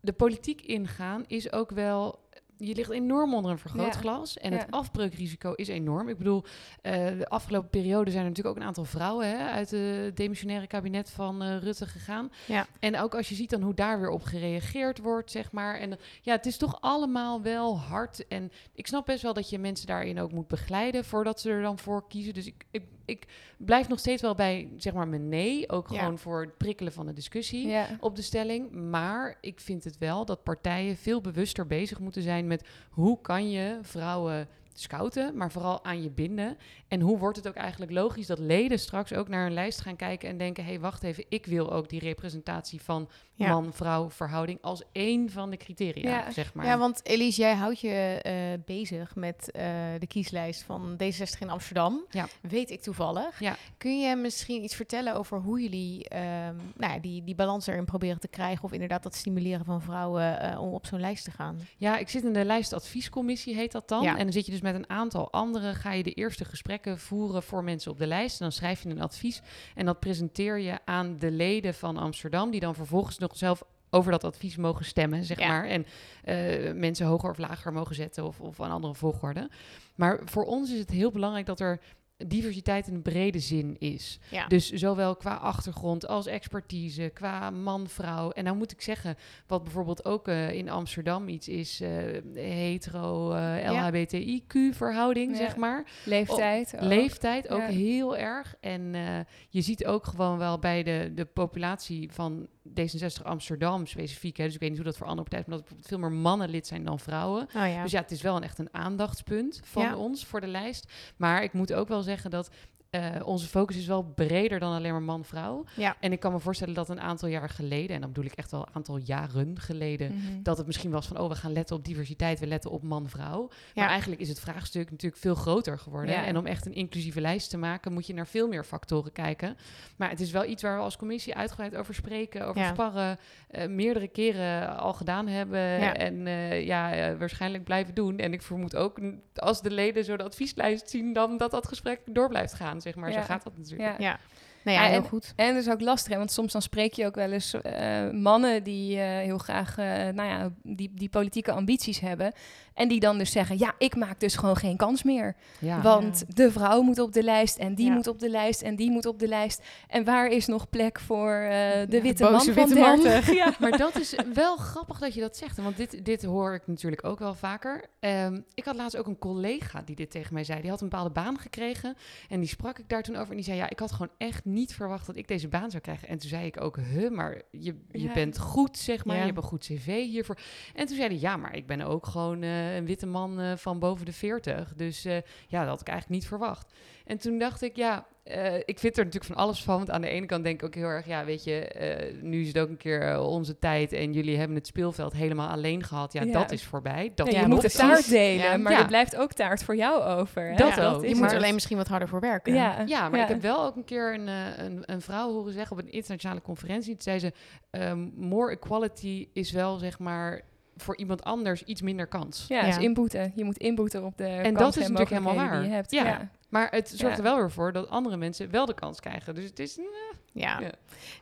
de 0.00 0.12
politiek 0.12 0.60
ingaan 0.60 1.24
is 1.26 1.52
ook 1.52 1.70
wel. 1.70 2.19
Je 2.62 2.74
ligt 2.74 2.90
enorm 2.90 3.34
onder 3.34 3.50
een 3.50 3.58
vergrootglas. 3.58 4.38
En 4.38 4.52
Ja. 4.52 4.58
het 4.58 4.70
afbreukrisico 4.70 5.52
is 5.52 5.68
enorm. 5.68 6.08
Ik 6.08 6.18
bedoel, 6.18 6.44
eh, 6.82 7.06
de 7.06 7.28
afgelopen 7.28 7.68
periode 7.70 8.10
zijn 8.10 8.22
er 8.22 8.28
natuurlijk 8.28 8.56
ook 8.56 8.62
een 8.62 8.68
aantal 8.68 8.84
vrouwen 8.84 9.28
hè, 9.28 9.50
uit 9.50 9.70
het 9.70 10.16
demissionaire 10.16 10.66
kabinet 10.66 11.10
van 11.10 11.42
eh, 11.42 11.58
Rutte 11.58 11.86
gegaan. 11.86 12.32
Ja. 12.46 12.66
En 12.80 12.98
ook 12.98 13.14
als 13.14 13.28
je 13.28 13.34
ziet 13.34 13.50
dan 13.50 13.62
hoe 13.62 13.74
daar 13.74 14.00
weer 14.00 14.10
op 14.10 14.22
gereageerd 14.22 14.98
wordt, 14.98 15.30
zeg 15.30 15.52
maar. 15.52 15.78
En 15.78 15.98
ja, 16.22 16.32
het 16.32 16.46
is 16.46 16.56
toch 16.56 16.80
allemaal 16.80 17.42
wel 17.42 17.78
hard. 17.78 18.26
En 18.28 18.52
ik 18.74 18.86
snap 18.86 19.06
best 19.06 19.22
wel 19.22 19.34
dat 19.34 19.50
je 19.50 19.58
mensen 19.58 19.86
daarin 19.86 20.20
ook 20.20 20.32
moet 20.32 20.48
begeleiden 20.48 21.04
voordat 21.04 21.40
ze 21.40 21.50
er 21.50 21.62
dan 21.62 21.78
voor 21.78 22.08
kiezen. 22.08 22.34
Dus 22.34 22.46
ik, 22.46 22.64
ik, 22.70 22.82
ik 23.10 23.26
blijf 23.58 23.88
nog 23.88 23.98
steeds 23.98 24.22
wel 24.22 24.34
bij, 24.34 24.68
zeg 24.76 24.92
maar, 24.92 25.08
mijn 25.08 25.28
nee. 25.28 25.68
Ook 25.68 25.88
Ja. 25.90 25.98
gewoon 25.98 26.18
voor 26.18 26.40
het 26.40 26.56
prikkelen 26.56 26.92
van 26.92 27.06
de 27.06 27.12
discussie 27.12 27.66
Ja. 27.68 27.86
op 28.00 28.16
de 28.16 28.22
stelling. 28.22 28.70
Maar 28.72 29.38
ik 29.40 29.60
vind 29.60 29.84
het 29.84 29.98
wel 29.98 30.24
dat 30.24 30.42
partijen 30.42 30.96
veel 30.96 31.20
bewuster 31.20 31.66
bezig 31.66 31.98
moeten 31.98 32.22
zijn 32.22 32.46
met 32.46 32.68
hoe 32.90 33.20
kan 33.20 33.50
je 33.50 33.78
vrouwen 33.82 34.48
scouten, 34.80 35.36
maar 35.36 35.50
vooral 35.52 35.84
aan 35.84 36.02
je 36.02 36.10
binden. 36.10 36.56
En 36.88 37.00
hoe 37.00 37.18
wordt 37.18 37.36
het 37.36 37.48
ook 37.48 37.54
eigenlijk 37.54 37.92
logisch 37.92 38.26
dat 38.26 38.38
leden 38.38 38.78
straks 38.78 39.12
ook 39.12 39.28
naar 39.28 39.46
een 39.46 39.52
lijst 39.52 39.80
gaan 39.80 39.96
kijken 39.96 40.28
en 40.28 40.38
denken: 40.38 40.64
hé, 40.64 40.70
hey, 40.70 40.80
wacht 40.80 41.02
even, 41.02 41.24
ik 41.28 41.46
wil 41.46 41.72
ook 41.72 41.88
die 41.88 42.00
representatie 42.00 42.80
van 42.82 43.08
Ja. 43.34 43.48
man-vrouw 43.48 44.10
verhouding 44.10 44.58
als 44.62 44.82
één 44.92 45.30
van 45.30 45.50
de 45.50 45.56
criteria, 45.56 46.10
Ja. 46.10 46.30
zeg 46.30 46.54
maar. 46.54 46.66
Ja, 46.66 46.78
want 46.78 47.00
Elise, 47.06 47.40
jij 47.40 47.54
houdt 47.54 47.80
je 47.80 48.18
eh, 48.22 48.34
bezig 48.66 49.14
met 49.14 49.50
eh, 49.50 49.64
de 49.98 50.06
kieslijst 50.06 50.62
van 50.62 50.96
D66 51.02 51.38
in 51.40 51.50
Amsterdam. 51.50 52.04
Ja. 52.10 52.26
Weet 52.40 52.70
ik 52.70 52.82
toevallig. 52.82 53.40
Ja. 53.40 53.56
Kun 53.78 54.00
je 54.00 54.16
misschien 54.16 54.62
iets 54.62 54.74
vertellen 54.74 55.14
over 55.14 55.38
hoe 55.38 55.60
jullie 55.62 56.08
ehm, 56.08 56.54
nou 56.76 56.92
ja, 56.92 56.98
die, 56.98 57.24
die 57.24 57.34
balans 57.34 57.66
erin 57.66 57.84
proberen 57.84 58.20
te 58.20 58.28
krijgen? 58.28 58.64
Of 58.64 58.72
inderdaad 58.72 59.02
dat 59.02 59.14
stimuleren 59.14 59.64
van 59.64 59.82
vrouwen 59.82 60.40
eh, 60.40 60.60
om 60.60 60.72
op 60.72 60.86
zo'n 60.86 61.00
lijst 61.00 61.24
te 61.24 61.30
gaan? 61.30 61.58
Ja, 61.76 61.98
ik 61.98 62.08
zit 62.08 62.24
in 62.24 62.32
de 62.32 62.44
lijstadviescommissie, 62.44 63.54
heet 63.54 63.72
dat 63.72 63.88
dan. 63.88 64.02
Ja. 64.02 64.16
En 64.16 64.22
dan 64.22 64.32
zit 64.32 64.46
je 64.46 64.52
dus 64.52 64.60
met 64.60 64.69
een 64.74 64.90
aantal 64.90 65.32
anderen, 65.32 65.74
ga 65.74 65.92
je 65.92 66.02
de 66.02 66.12
eerste 66.12 66.44
gesprekken 66.44 66.98
voeren 66.98 67.42
voor 67.42 67.64
mensen 67.64 67.90
op 67.90 67.98
de 67.98 68.06
lijst. 68.06 68.32
En 68.40 68.44
dan 68.44 68.52
schrijf 68.52 68.82
je 68.82 68.88
een 68.88 69.00
advies 69.00 69.40
en 69.74 69.86
dat 69.86 70.00
presenteer 70.00 70.58
je 70.58 70.78
aan 70.84 71.16
de 71.18 71.30
leden 71.30 71.74
van 71.74 71.96
Amsterdam, 71.96 72.50
die 72.50 72.60
dan 72.60 72.74
vervolgens 72.74 73.18
nog 73.18 73.36
zelf 73.36 73.62
over 73.90 74.10
dat 74.10 74.24
advies 74.24 74.56
mogen 74.56 74.84
stemmen, 74.84 75.24
zeg 75.24 75.38
Ja. 75.38 75.48
maar. 75.48 75.64
En 75.64 75.86
eh, 76.24 76.72
mensen 76.72 77.06
hoger 77.06 77.30
of 77.30 77.38
lager 77.38 77.72
mogen 77.72 77.94
zetten 77.94 78.24
of, 78.24 78.40
of 78.40 78.58
een 78.58 78.70
andere 78.70 78.94
volgorde. 78.94 79.48
Maar 79.94 80.20
voor 80.24 80.44
ons 80.44 80.72
is 80.72 80.78
het 80.78 80.90
heel 80.90 81.10
belangrijk 81.10 81.46
dat 81.46 81.60
er 81.60 81.80
diversiteit 82.26 82.86
in 82.86 82.94
de 82.94 83.00
brede 83.00 83.38
zin 83.38 83.76
is. 83.78 84.18
Ja. 84.30 84.46
Dus 84.46 84.70
zowel 84.70 85.16
qua 85.16 85.34
achtergrond 85.34 86.06
als 86.06 86.26
expertise, 86.26 87.10
qua 87.14 87.50
man-vrouw. 87.50 88.30
En 88.30 88.44
nou 88.44 88.56
moet 88.56 88.72
ik 88.72 88.80
zeggen, 88.80 89.16
wat 89.46 89.62
bijvoorbeeld 89.62 90.04
ook 90.04 90.28
eh, 90.28 90.52
in 90.52 90.68
Amsterdam 90.68 91.28
iets 91.28 91.48
is, 91.48 91.80
eh, 91.80 91.88
hetero, 92.34 93.32
eh 93.32 93.62
Ja. 93.62 93.72
LHBTIQ-verhouding, 93.88 95.30
Ja. 95.30 95.36
zeg 95.36 95.56
maar. 95.56 95.84
Leeftijd. 96.04 96.74
ook. 96.76 96.82
Leeftijd 96.82 97.48
ook 97.48 97.60
Ja. 97.60 97.66
heel 97.66 98.16
erg. 98.16 98.54
En 98.60 98.94
eh, 98.94 99.18
je 99.48 99.60
ziet 99.60 99.86
ook 99.86 100.04
gewoon 100.06 100.38
wel 100.38 100.58
bij 100.58 100.82
de, 100.82 101.12
de 101.14 101.24
populatie 101.24 102.12
van 102.12 102.46
D66 102.70 103.22
Amsterdam 103.22 103.86
specifiek. 103.86 104.36
Hè, 104.36 104.44
dus 104.44 104.54
ik 104.54 104.60
weet 104.60 104.68
niet 104.68 104.78
hoe 104.78 104.86
dat 104.88 104.96
voor 104.96 105.06
andere 105.06 105.28
partijen 105.28 105.46
is, 105.46 105.50
maar 105.52 105.76
dat 105.78 105.86
veel 105.86 105.98
meer 105.98 106.12
mannen 106.12 106.48
lid 106.50 106.66
zijn 106.66 106.84
dan 106.84 106.98
vrouwen. 106.98 107.42
Oh 107.42 107.52
ja. 107.68 107.82
Dus 107.82 107.92
ja, 107.92 108.00
het 108.00 108.10
is 108.10 108.22
wel 108.22 108.36
een, 108.36 108.42
echt 108.42 108.58
een 108.58 108.74
aandachtspunt 108.74 109.60
van 109.64 109.82
Ja. 109.82 109.96
ons 109.96 110.24
voor 110.26 110.40
de 110.40 110.46
lijst. 110.46 110.92
Maar 111.16 111.42
ik 111.42 111.52
moet 111.52 111.72
ook 111.72 111.88
wel 111.88 112.02
zeggen 112.02 112.30
dat 112.30 112.50
eh, 112.90 113.02
onze 113.24 113.46
focus 113.46 113.76
is 113.76 113.86
wel 113.86 114.02
breder 114.02 114.58
dan 114.58 114.72
alleen 114.72 114.92
maar 114.92 115.02
man-vrouw. 115.02 115.64
Ja. 115.76 115.96
En 116.00 116.12
ik 116.12 116.20
kan 116.20 116.32
me 116.32 116.38
voorstellen 116.40 116.74
dat 116.74 116.88
een 116.88 117.00
aantal 117.00 117.28
jaar 117.28 117.48
geleden, 117.48 117.94
en 117.94 118.00
dan 118.00 118.12
bedoel 118.12 118.30
ik 118.30 118.32
echt 118.36 118.50
wel 118.50 118.60
een 118.60 118.74
aantal 118.74 118.96
jaren 118.96 119.58
geleden, 119.60 120.14
Mhm. 120.14 120.42
dat 120.42 120.56
het 120.56 120.66
misschien 120.66 120.90
was 120.90 121.06
van, 121.06 121.18
oh, 121.18 121.28
we 121.28 121.34
gaan 121.34 121.52
letten 121.52 121.76
op 121.76 121.84
diversiteit, 121.84 122.40
we 122.40 122.46
letten 122.46 122.70
op 122.70 122.82
man-vrouw. 122.82 123.48
Ja. 123.50 123.56
Maar 123.74 123.88
eigenlijk 123.88 124.20
is 124.20 124.28
het 124.28 124.40
vraagstuk 124.40 124.90
natuurlijk 124.90 125.22
veel 125.22 125.34
groter 125.34 125.78
geworden. 125.78 126.14
Ja. 126.14 126.24
En 126.24 126.36
om 126.36 126.46
echt 126.46 126.66
een 126.66 126.74
inclusieve 126.74 127.20
lijst 127.20 127.50
te 127.50 127.56
maken, 127.56 127.92
moet 127.92 128.06
je 128.06 128.14
naar 128.14 128.26
veel 128.26 128.48
meer 128.48 128.64
factoren 128.64 129.12
kijken. 129.12 129.56
Maar 129.96 130.10
het 130.10 130.20
is 130.20 130.30
wel 130.30 130.44
iets 130.44 130.62
waar 130.62 130.76
we 130.76 130.82
als 130.82 130.96
commissie 130.96 131.34
uitgebreid 131.34 131.76
over 131.76 131.94
spreken, 131.94 132.46
over 132.46 132.64
sparren, 132.64 133.18
eh, 133.48 133.68
meerdere 133.68 134.08
keren 134.08 134.78
al 134.78 134.92
gedaan 134.92 135.26
hebben 135.26 135.96
en 135.96 136.26
eh, 136.26 136.66
ja, 136.66 137.16
waarschijnlijk 137.16 137.64
blijven 137.64 137.94
doen. 137.94 138.18
En 138.18 138.32
ik 138.32 138.42
vermoed 138.42 138.76
ook, 138.76 139.00
als 139.34 139.62
de 139.62 139.70
leden 139.70 140.04
zo 140.04 140.16
de 140.16 140.22
advieslijst 140.24 140.90
zien, 140.90 141.12
dan 141.12 141.36
dat 141.36 141.50
dat 141.50 141.66
gesprek 141.68 142.00
door 142.06 142.28
blijft 142.28 142.52
gaan, 142.54 142.79
zeg 142.80 142.94
maar. 142.94 143.10
Ja. 143.10 143.20
Zo 143.20 143.26
gaat 143.26 143.42
dat 143.44 143.56
natuurlijk. 143.56 144.00
Ja. 144.00 144.18
Nou 144.64 144.76
ja, 144.78 144.84
heel 144.84 145.02
en- 145.02 145.08
goed. 145.08 145.32
En 145.36 145.54
dat 145.54 145.62
is 145.66 145.70
ook 145.72 145.80
lastig, 145.80 146.12
hè, 146.12 146.18
want 146.18 146.32
soms 146.32 146.52
dan 146.52 146.62
spreek 146.62 146.92
je 146.92 147.06
ook 147.06 147.14
wel 147.14 147.30
eens 147.32 147.54
eh, 147.60 148.10
mannen 148.10 148.62
die 148.62 148.98
eh, 149.00 149.06
heel 149.06 149.38
graag, 149.38 149.78
eh, 149.78 149.84
nou 149.86 150.28
ja, 150.28 150.50
die, 150.62 150.90
die 150.94 151.08
politieke 151.08 151.52
ambities 151.52 152.00
hebben. 152.00 152.32
En 152.74 152.88
die 152.88 153.00
dan 153.00 153.18
dus 153.18 153.30
zeggen, 153.32 153.58
ja, 153.58 153.74
ik 153.78 153.96
maak 153.96 154.20
dus 154.20 154.36
gewoon 154.36 154.56
geen 154.56 154.76
kans 154.76 155.02
meer. 155.02 155.36
Ja. 155.58 155.80
Want 155.82 156.24
de 156.36 156.52
vrouw 156.52 156.82
moet 156.82 156.98
op 156.98 157.12
de 157.12 157.22
lijst 157.22 157.58
en 157.58 157.74
die 157.74 157.86
Ja. 157.86 157.92
moet 157.94 158.06
op 158.06 158.18
de 158.18 158.28
lijst 158.30 158.62
en 158.62 158.76
die 158.76 158.90
moet 158.90 159.06
op 159.06 159.18
de 159.18 159.28
lijst. 159.28 159.62
En 159.88 160.04
waar 160.04 160.26
is 160.26 160.46
nog 160.46 160.68
plek 160.70 161.00
voor 161.00 161.30
eh, 161.32 161.80
de 161.80 161.86
de 161.88 162.02
witte 162.02 162.22
man 162.22 162.32
boze 162.32 162.52
van 162.52 162.64
witte 162.64 162.80
man. 162.80 163.00
30? 163.02 163.34
Ja. 163.40 163.54
Maar 163.60 163.78
dat 163.78 163.98
is 163.98 164.14
wel 164.34 164.56
grappig 164.56 164.98
dat 164.98 165.14
je 165.14 165.20
dat 165.20 165.36
zegt. 165.36 165.56
Want 165.56 165.76
dit, 165.76 166.04
dit 166.04 166.22
hoor 166.24 166.54
ik 166.54 166.62
natuurlijk 166.66 167.04
ook 167.04 167.18
wel 167.18 167.34
vaker. 167.34 167.84
Ehm, 168.00 168.40
ik 168.54 168.64
had 168.64 168.76
laatst 168.76 168.96
ook 168.96 169.06
een 169.06 169.18
collega 169.18 169.82
die 169.84 169.96
dit 169.96 170.10
tegen 170.10 170.34
mij 170.34 170.44
zei. 170.44 170.60
Die 170.60 170.70
had 170.70 170.80
een 170.80 170.88
bepaalde 170.88 171.10
baan 171.10 171.38
gekregen. 171.38 171.96
En 172.28 172.40
die 172.40 172.48
sprak 172.48 172.78
ik 172.78 172.88
daar 172.88 173.02
toen 173.02 173.16
over. 173.16 173.30
En 173.30 173.36
die 173.36 173.44
zei, 173.44 173.56
ja, 173.56 173.70
ik 173.70 173.78
had 173.78 173.92
gewoon 173.92 174.10
echt 174.18 174.44
niet 174.52 174.74
verwacht 174.74 175.06
dat 175.06 175.16
ik 175.16 175.28
deze 175.28 175.48
baan 175.48 175.70
zou 175.70 175.82
krijgen. 175.82 176.08
En 176.08 176.18
toen 176.18 176.28
zei 176.28 176.46
ik 176.46 176.60
ook, 176.60 176.76
huh, 176.76 177.10
maar 177.10 177.42
je, 177.50 177.74
je 177.90 178.02
Ja. 178.02 178.12
bent 178.12 178.38
goed, 178.38 178.78
zeg 178.78 179.04
maar. 179.04 179.14
Ja. 179.16 179.20
Je 179.20 179.26
hebt 179.26 179.42
een 179.42 179.48
goed 179.48 179.64
cv 179.64 179.86
hiervoor. 179.86 180.38
En 180.74 180.86
toen 180.86 180.96
zei 180.96 181.08
hij, 181.08 181.18
ja, 181.18 181.36
maar 181.36 181.56
ik 181.56 181.66
ben 181.66 181.80
ook 181.80 182.06
gewoon 182.06 182.42
eh, 182.42 182.76
een 182.76 182.84
witte 182.86 183.06
man 183.06 183.40
eh, 183.40 183.56
van 183.56 183.78
boven 183.78 184.06
de 184.06 184.12
40. 184.12 184.74
Dus 184.74 185.04
eh, 185.04 185.16
ja, 185.48 185.60
dat 185.60 185.68
had 185.68 185.80
ik 185.80 185.88
eigenlijk 185.88 186.20
niet 186.20 186.28
verwacht. 186.28 186.72
En 187.04 187.18
toen 187.18 187.38
dacht 187.38 187.62
ik, 187.62 187.76
ja, 187.76 188.06
eh, 188.30 188.54
ik 188.64 188.78
vind 188.78 188.98
er 188.98 189.04
natuurlijk 189.04 189.32
van 189.32 189.42
alles 189.44 189.62
van. 189.62 189.76
Want 189.76 189.90
aan 189.90 190.00
de 190.00 190.08
ene 190.08 190.26
kant 190.26 190.44
denk 190.44 190.60
ik 190.60 190.66
ook 190.66 190.74
heel 190.74 190.86
erg, 190.86 191.06
ja, 191.06 191.24
weet 191.24 191.44
je, 191.44 191.64
eh, 191.68 192.22
nu 192.22 192.40
is 192.40 192.46
het 192.48 192.58
ook 192.58 192.68
een 192.68 192.76
keer 192.76 193.02
eh, 193.02 193.28
onze 193.28 193.58
tijd. 193.58 193.92
En 193.92 194.12
jullie 194.12 194.36
hebben 194.38 194.56
het 194.56 194.66
speelveld 194.66 195.12
helemaal 195.12 195.48
alleen 195.48 195.82
gehad. 195.84 196.12
Ja, 196.12 196.22
Ja. 196.22 196.32
dat 196.32 196.50
is 196.52 196.64
voorbij. 196.64 197.12
Dat 197.14 197.32
Ja, 197.32 197.40
je 197.40 197.46
moet 197.46 197.60
de 197.60 197.70
taart 197.70 198.08
delen, 198.08 198.44
Ja. 198.44 198.56
maar 198.56 198.72
Ja. 198.72 198.78
er 198.78 198.86
blijft 198.86 199.16
ook 199.16 199.32
taart 199.32 199.64
voor 199.64 199.76
jou 199.76 200.02
over. 200.02 200.42
Hè? 200.50 200.56
Dat 200.56 200.74
Ja, 200.74 200.86
ook. 200.88 201.02
Je 201.02 201.08
is 201.08 201.18
moet 201.18 201.30
er 201.30 201.36
alleen 201.36 201.54
misschien 201.54 201.76
wat 201.76 201.88
harder 201.88 202.08
voor 202.08 202.20
werken. 202.20 202.54
Ja, 202.54 202.82
Ja, 202.86 203.08
maar 203.08 203.18
ja. 203.18 203.24
ik 203.24 203.30
heb 203.30 203.42
wel 203.42 203.64
ook 203.64 203.76
een 203.76 203.84
keer 203.84 204.14
een, 204.14 204.26
een, 204.64 204.82
een 204.86 205.00
vrouw 205.00 205.32
horen 205.32 205.52
zeggen 205.52 205.76
op 205.76 205.82
een 205.82 205.92
internationale 205.92 206.42
conferentie. 206.42 206.92
Toen 206.92 207.02
zei 207.02 207.18
ze, 207.18 207.32
ehm, 207.70 207.98
more 208.16 208.50
equality 208.50 209.28
is 209.32 209.52
wel, 209.52 209.78
zeg 209.78 209.98
maar, 209.98 210.40
voor 210.76 210.96
iemand 210.96 211.24
anders 211.24 211.62
iets 211.64 211.82
minder 211.82 212.06
kans. 212.06 212.44
Ja, 212.48 212.60
Ja. 212.60 212.66
dus 212.66 212.76
inboeten. 212.78 213.32
Je 213.34 213.44
moet 213.44 213.56
inboeten 213.58 214.04
op 214.04 214.16
de 214.16 214.24
En 214.24 214.54
dat 214.54 214.76
is 214.76 214.82
en 214.84 214.92
natuurlijk 214.92 215.08
helemaal 215.10 215.32
mogelijkheden 215.34 215.70
waar. 215.70 215.86
die 215.88 215.98
je 215.98 216.04
hebt. 216.04 216.20
Ja. 216.20 216.30
Maar 216.50 216.68
het 216.70 216.92
zorgt 216.96 217.16
er 217.16 217.22
wel 217.22 217.36
weer 217.36 217.50
voor 217.50 217.72
dat 217.72 217.88
andere 217.88 218.16
mensen 218.16 218.50
wel 218.50 218.66
de 218.66 218.74
kans 218.74 219.00
krijgen. 219.00 219.34
Dus 219.34 219.44
het 219.44 219.58
is... 219.58 219.78
eh, 219.78 219.84
Ja. 220.32 220.60
Ja. 220.60 220.70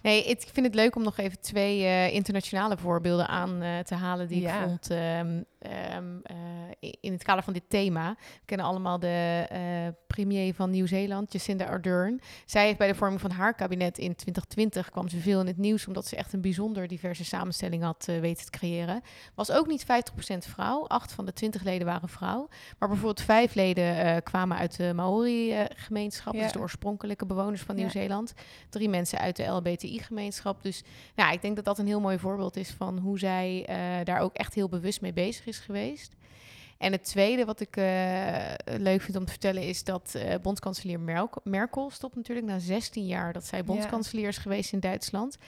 Nee, 0.03 0.25
ik 0.25 0.41
vind 0.53 0.67
het 0.67 0.75
leuk 0.75 0.97
om 0.97 1.03
nog 1.03 1.17
even 1.19 1.41
twee 1.41 1.83
eh, 1.85 2.15
internationale 2.15 2.77
voorbeelden 2.77 3.29
aan 3.29 3.63
eh, 3.63 3.79
te 3.79 3.95
halen 3.95 4.29
die 4.29 4.41
Ja. 4.41 4.57
ik 4.61 4.63
vond 4.69 4.91
ehm, 4.91 5.43
ehm, 5.59 6.17
eh, 6.23 6.93
in 7.01 7.13
het 7.13 7.23
kader 7.23 7.43
van 7.45 7.53
dit 7.53 7.63
thema. 7.69 8.15
We 8.19 8.41
kennen 8.45 8.67
allemaal 8.67 8.99
de 8.99 9.95
premier 10.07 10.55
van 10.55 10.71
Nieuw-Zeeland, 10.71 11.33
Jacinda 11.33 11.65
Ardern. 11.65 12.21
Zij 12.47 12.65
heeft 12.67 12.79
bij 12.79 12.89
de 12.89 12.95
vorming 12.95 13.21
van 13.21 13.31
haar 13.31 13.55
kabinet 13.55 13.99
in 13.99 14.15
2020 14.15 14.91
kwam 14.91 15.09
ze 15.09 15.19
veel 15.19 15.41
in 15.41 15.47
het 15.47 15.57
nieuws 15.57 15.87
omdat 15.87 16.07
ze 16.07 16.17
echt 16.17 16.33
een 16.33 16.41
bijzonder 16.41 16.89
diverse 16.89 17.25
samenstelling 17.25 17.83
had 17.83 18.05
weten 18.21 18.45
te 18.45 18.51
creëren. 18.51 19.03
Was 19.35 19.51
ook 19.51 19.67
niet 19.67 19.85
50% 19.85 19.87
vrouw. 20.39 20.87
Acht 20.87 21.13
van 21.13 21.25
de 21.25 21.33
20 21.33 21.63
leden 21.63 21.87
waren 21.87 22.09
vrouw. 22.09 22.49
Maar 22.79 22.89
bijvoorbeeld 22.89 23.21
vijf 23.23 23.55
leden 23.55 24.23
kwamen 24.23 24.57
uit 24.57 24.77
de 24.77 24.93
Maori-gemeenschap, 25.19 26.35
Ja. 26.35 26.43
dus 26.43 26.53
de 26.53 26.59
oorspronkelijke 26.59 27.27
bewoners 27.27 27.63
van 27.63 27.75
Ja. 27.75 27.81
Nieuw-Zeeland. 27.81 28.35
Drie 28.69 28.89
mensen 28.89 29.19
uit 29.19 29.37
de 29.37 29.45
LBTI-gemeenschap. 29.45 30.63
Dus 30.63 30.83
nou, 31.15 31.33
ik 31.33 31.43
denk 31.43 31.57
dat 31.57 31.65
dat 31.65 31.79
een 31.79 31.87
heel 31.87 32.01
mooi 32.01 32.19
voorbeeld 32.19 32.57
is 32.57 32.71
van 32.71 32.99
hoe 32.99 33.19
zij 33.19 33.65
eh, 33.67 34.05
daar 34.05 34.21
ook 34.21 34.35
echt 34.35 34.55
heel 34.55 34.69
bewust 34.69 35.01
mee 35.01 35.13
bezig 35.13 35.47
is 35.47 35.59
geweest. 35.59 36.17
En 36.79 36.93
het 36.93 37.05
tweede 37.05 37.45
wat 37.45 37.61
ik 37.61 37.77
eh, 37.77 38.37
leuk 38.65 39.01
vind 39.01 39.17
om 39.17 39.25
te 39.25 39.31
vertellen 39.31 39.63
is 39.63 39.85
dat 39.85 40.15
eh, 40.15 40.35
bondskanselier 40.43 41.01
Merkel, 41.01 41.41
Merkel 41.45 41.91
stopt 41.91 42.17
natuurlijk 42.17 42.47
na 42.47 42.59
16 42.59 43.07
jaar 43.07 43.33
dat 43.33 43.47
zij 43.47 43.65
bondskanselier 43.65 44.29
is 44.29 44.39
geweest 44.39 44.73
in 44.73 44.81
Duitsland. 44.81 45.39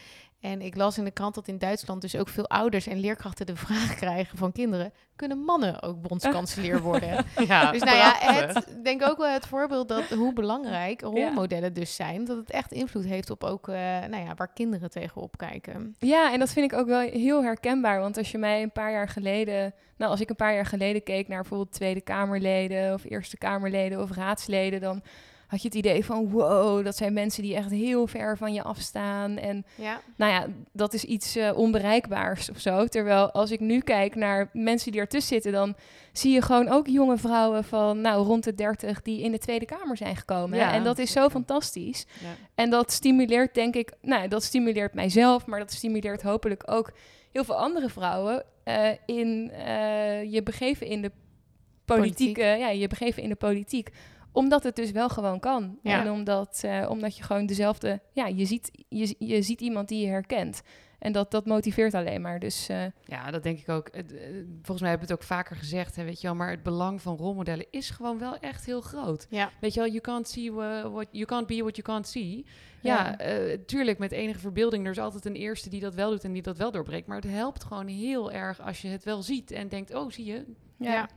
En 0.41 0.61
ik 0.61 0.77
las 0.77 0.99
in 0.99 1.05
de 1.05 1.11
krant 1.11 1.35
dat 1.35 1.49
in 1.49 1.59
Duitsland 1.59 2.01
dus 2.01 2.17
ook 2.17 2.29
veel 2.29 2.49
ouders 2.49 2.87
en 2.87 3.01
leerkrachten 3.01 3.47
de 3.47 3.57
vraag 3.57 3.95
krijgen 3.95 4.39
van 4.39 4.53
kinderen: 4.53 4.93
kunnen 5.17 5.39
mannen 5.39 5.83
ook 5.83 6.03
bondskanselier 6.03 6.81
worden? 6.81 7.25
ja, 7.49 7.73
Dus 7.73 7.83
nou 7.83 7.97
ja, 7.97 8.15
het, 8.19 8.77
denk 8.83 9.03
ook 9.03 9.19
wel 9.19 9.33
het 9.33 9.47
voorbeeld 9.47 9.89
dat 9.89 10.05
hoe 10.05 10.33
belangrijk 10.33 11.01
rolmodellen 11.01 11.73
dus 11.73 11.95
zijn. 11.95 12.25
Dat 12.25 12.37
het 12.37 12.51
echt 12.51 12.73
invloed 12.73 13.05
heeft 13.05 13.31
op 13.31 13.45
ook, 13.45 13.69
eh, 13.69 13.75
nou 14.09 14.25
ja, 14.25 14.35
waar 14.35 14.53
kinderen 14.53 14.91
tegenop 14.91 15.37
kijken. 15.37 15.95
Ja, 15.99 16.33
en 16.33 16.39
dat 16.39 16.51
vind 16.51 16.73
ik 16.73 16.79
ook 16.79 16.87
wel 16.87 17.01
heel 17.01 17.43
herkenbaar. 17.43 18.01
Want 18.01 18.17
als 18.17 18.31
je 18.31 18.39
mij 18.39 18.63
een 18.63 18.73
paar 18.73 18.93
jaar 18.93 19.09
geleden... 19.09 19.75
Nou, 19.97 20.11
als 20.11 20.21
ik 20.21 20.31
een 20.31 20.37
paar 20.37 20.55
jaar 20.55 20.67
geleden 20.67 21.03
keek 21.03 21.29
naar 21.29 21.41
bijvoorbeeld 21.41 21.73
Tweede 21.73 22.01
Kamerleden... 22.01 22.95
of 22.95 23.05
Eerste 23.05 23.39
Kamerleden 23.39 24.01
of 24.01 24.11
raadsleden... 24.11 24.81
dan 24.81 25.03
had 25.51 25.63
je 25.63 25.69
het 25.69 25.77
idee 25.77 26.05
van 26.05 26.29
wow, 26.29 26.85
dat 26.85 26.97
zijn 26.97 27.13
mensen 27.13 27.43
die 27.43 27.55
echt 27.55 27.71
heel 27.71 28.07
ver 28.07 28.37
van 28.37 28.53
je 28.53 28.63
afstaan. 28.63 29.37
En 29.37 29.65
Ja, 29.75 30.01
nou 30.17 30.33
ja, 30.33 30.47
dat 30.73 30.95
is 30.95 31.05
iets 31.05 31.37
eh, 31.37 31.59
onbereikbaars 31.59 32.51
of 32.51 32.59
zo. 32.59 32.87
Terwijl 32.87 33.31
als 33.31 33.51
ik 33.51 33.61
nu 33.61 33.81
kijk 33.81 34.15
naar 34.15 34.51
mensen 34.53 34.93
die 34.93 35.01
ertussen 35.01 35.33
zitten... 35.33 35.53
dan 35.53 35.75
zie 36.13 36.33
je 36.33 36.43
gewoon 36.43 36.69
ook 36.69 36.87
jonge 36.87 37.19
vrouwen 37.19 37.65
van 37.65 38.01
nou, 38.01 38.25
rond 38.25 38.45
de 38.45 38.55
30... 38.55 39.03
die 39.03 39.23
in 39.23 39.33
de 39.33 39.39
Tweede 39.39 39.65
Kamer 39.65 39.97
zijn 39.97 40.17
gekomen. 40.17 40.59
Ja. 40.59 40.73
En 40.73 40.85
dat 40.85 40.99
is 40.99 41.13
zo 41.13 41.29
fantastisch. 41.29 42.07
Ja. 42.21 42.29
En 42.55 42.71
dat 42.71 42.93
stimuleert, 42.93 43.55
denk 43.55 43.75
ik, 43.75 43.93
nou, 44.03 44.29
dat 44.29 44.43
stimuleert 44.43 44.95
mijzelf, 44.95 45.47
maar 45.47 45.59
dat 45.59 45.73
stimuleert 45.73 46.23
hopelijk 46.23 46.63
ook 46.67 46.93
heel 47.33 47.45
veel 47.45 47.57
andere 47.57 47.89
vrouwen 47.89 48.45
eh, 48.65 48.91
in 49.07 49.51
eh, 49.51 50.33
je 50.33 50.43
begeven 50.43 50.87
in 50.87 51.03
de 51.03 51.11
politieke, 51.85 52.43
ja, 52.43 52.69
je 52.69 52.89
begeven 52.89 53.23
in 53.23 53.29
de 53.29 53.35
politiek 53.35 53.91
omdat 54.33 54.63
het 54.63 54.77
dus 54.77 54.91
wel 54.91 55.09
gewoon 55.09 55.41
kan. 55.41 55.79
Ja. 55.83 56.01
En 56.05 56.11
omdat, 56.11 56.61
eh, 56.65 56.87
omdat 56.91 57.17
je 57.17 57.23
gewoon 57.23 57.47
dezelfde, 57.47 58.01
ja, 58.13 58.27
je 58.27 58.45
ziet, 58.45 58.71
je, 58.89 59.15
je 59.19 59.43
ziet 59.43 59.61
iemand 59.61 59.89
die 59.89 60.01
je 60.01 60.07
herkent. 60.11 60.63
En 60.99 61.13
dat, 61.13 61.31
dat 61.31 61.47
motiveert 61.47 61.95
alleen 61.95 62.21
maar. 62.21 62.39
Dus 62.39 62.69
eh, 62.69 62.83
Ja, 63.05 63.31
dat 63.31 63.43
denk 63.43 63.59
ik 63.59 63.69
ook. 63.69 63.89
Eh, 63.89 64.03
volgens 64.53 64.81
mij 64.81 64.89
hebben 64.91 65.09
we 65.09 65.13
het 65.15 65.23
ook 65.23 65.29
vaker 65.29 65.57
gezegd, 65.57 65.97
hè, 65.97 66.05
weet 66.05 66.21
je 66.21 66.27
wel. 66.27 66.37
Maar 66.37 66.51
het 66.51 66.63
belang 66.63 67.03
van 67.03 67.17
rolmodellen 67.17 67.67
is 67.71 67.91
gewoon 67.91 68.19
wel 68.19 68.39
echt 68.39 68.65
heel 68.67 68.81
groot. 68.81 69.27
ja. 69.31 69.51
Weet 69.61 69.75
je 69.75 69.81
wel, 69.81 69.89
you 69.89 70.01
can't 70.01 70.29
see 70.29 70.53
wha- 70.53 70.91
what 70.91 71.07
you 71.11 71.25
can't 71.25 71.47
be 71.47 71.57
what 71.57 71.77
you 71.77 71.83
can't 71.89 72.07
see. 72.07 72.45
Ja, 72.81 73.17
Ja. 73.19 73.57
tuurlijk 73.67 73.99
met 73.99 74.13
enige 74.13 74.39
verbeelding. 74.39 74.85
Er 74.85 74.91
is 74.91 74.99
altijd 74.99 75.25
een 75.25 75.35
eerste 75.35 75.69
die 75.69 75.81
dat 75.81 75.95
wel 75.95 76.11
doet 76.11 76.25
en 76.25 76.33
die 76.33 76.43
dat 76.43 76.57
wel 76.57 76.71
doorbreekt. 76.71 77.07
Maar 77.07 77.17
het 77.21 77.31
helpt 77.31 77.65
gewoon 77.65 77.87
heel 77.87 78.33
erg 78.33 78.61
als 78.61 78.83
je 78.83 78.89
het 78.89 79.05
wel 79.05 79.23
ziet 79.23 79.51
en 79.51 79.69
denkt, 79.69 79.95
oh, 79.95 80.11
zie 80.11 80.25
je? 80.25 80.45
ja. 80.77 80.93
Ja. 80.93 81.09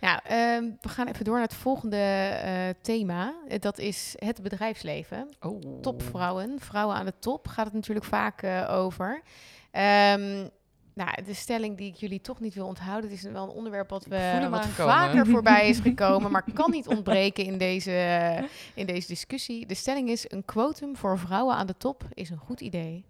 Nou, 0.00 0.20
ehm, 0.24 0.70
we 0.80 0.88
gaan 0.88 1.06
even 1.06 1.24
door 1.24 1.34
naar 1.34 1.42
het 1.42 1.54
volgende 1.54 1.96
eh, 1.96 2.68
thema. 2.82 3.34
Eh, 3.48 3.60
dat 3.60 3.78
is 3.78 4.14
het 4.18 4.42
bedrijfsleven. 4.42 5.28
Oh. 5.40 5.80
Topvrouwen, 5.80 6.60
vrouwen 6.60 6.96
aan 6.96 7.04
de 7.04 7.18
top, 7.18 7.48
gaat 7.48 7.64
het 7.64 7.74
natuurlijk 7.74 8.06
vaak 8.06 8.42
eh, 8.42 8.68
over. 8.70 9.22
Ehm, 9.70 10.46
nou, 10.94 11.22
de 11.24 11.34
stelling 11.34 11.76
die 11.76 11.90
ik 11.90 11.96
jullie 11.96 12.20
toch 12.20 12.40
niet 12.40 12.54
wil 12.54 12.66
onthouden, 12.66 13.10
het 13.10 13.18
is 13.18 13.30
wel 13.30 13.42
een 13.42 13.54
onderwerp 13.54 13.90
wat, 13.90 14.04
we, 14.04 14.46
wat 14.50 14.66
vaker 14.66 15.26
voorbij 15.34 15.68
is 15.68 15.78
gekomen, 15.78 16.30
maar 16.30 16.44
kan 16.54 16.70
niet 16.70 16.88
ontbreken 16.88 17.44
in 17.44 17.58
deze, 17.58 18.48
in 18.74 18.86
deze 18.86 19.06
discussie. 19.06 19.66
De 19.66 19.74
stelling 19.74 20.08
is, 20.08 20.30
een 20.30 20.44
quotum 20.44 20.96
voor 20.96 21.18
vrouwen 21.18 21.54
aan 21.54 21.66
de 21.66 21.76
top 21.76 22.04
is 22.14 22.30
een 22.30 22.38
goed 22.38 22.60
idee. 22.60 23.04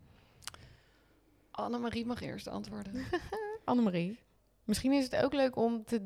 Annemarie 1.51 2.07
mag 2.07 2.21
eerst 2.21 2.49
antwoorden. 2.49 3.05
Annemarie, 3.65 4.19
misschien 4.71 4.93
is 4.93 5.05
het 5.05 5.17
ook 5.17 5.33
leuk 5.33 5.57
om, 5.57 5.85
te, 5.85 6.01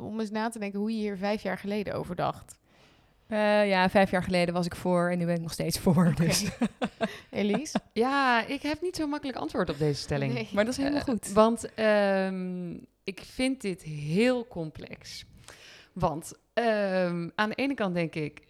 om 0.00 0.20
eens 0.20 0.30
na 0.30 0.48
te 0.48 0.58
denken 0.58 0.78
hoe 0.78 0.90
je 0.90 0.96
hier 0.96 1.16
vijf 1.16 1.42
jaar 1.42 1.58
geleden 1.58 1.94
over 1.94 2.16
dacht. 2.16 2.58
Eh, 3.26 3.68
ja, 3.68 3.90
vijf 3.90 4.10
jaar 4.10 4.22
geleden 4.22 4.54
was 4.54 4.66
ik 4.66 4.74
voor 4.74 5.10
en 5.10 5.18
nu 5.18 5.24
ben 5.26 5.34
ik 5.34 5.40
nog 5.40 5.52
steeds 5.52 5.78
voor. 5.78 6.14
Dus. 6.16 6.48
Elise? 7.30 7.80
ja, 7.92 8.46
ik 8.46 8.62
heb 8.62 8.80
niet 8.80 8.96
zo 8.96 9.06
makkelijk 9.06 9.38
antwoord 9.38 9.70
op 9.70 9.78
deze 9.78 10.00
stelling. 10.00 10.32
Nee. 10.32 10.48
Maar 10.52 10.64
dat 10.64 10.72
is 10.72 10.78
helemaal 10.78 11.00
Eh, 11.00 11.06
goed. 11.06 11.32
Want 11.32 11.74
ehm, 11.74 12.72
ik 13.04 13.20
vind 13.20 13.60
dit 13.60 13.82
heel 13.82 14.46
complex. 14.46 15.24
Want 15.92 16.32
ehm, 16.52 17.28
aan 17.34 17.48
de 17.48 17.54
ene 17.54 17.74
kant 17.74 17.94
denk 17.94 18.14
ik, 18.14 18.42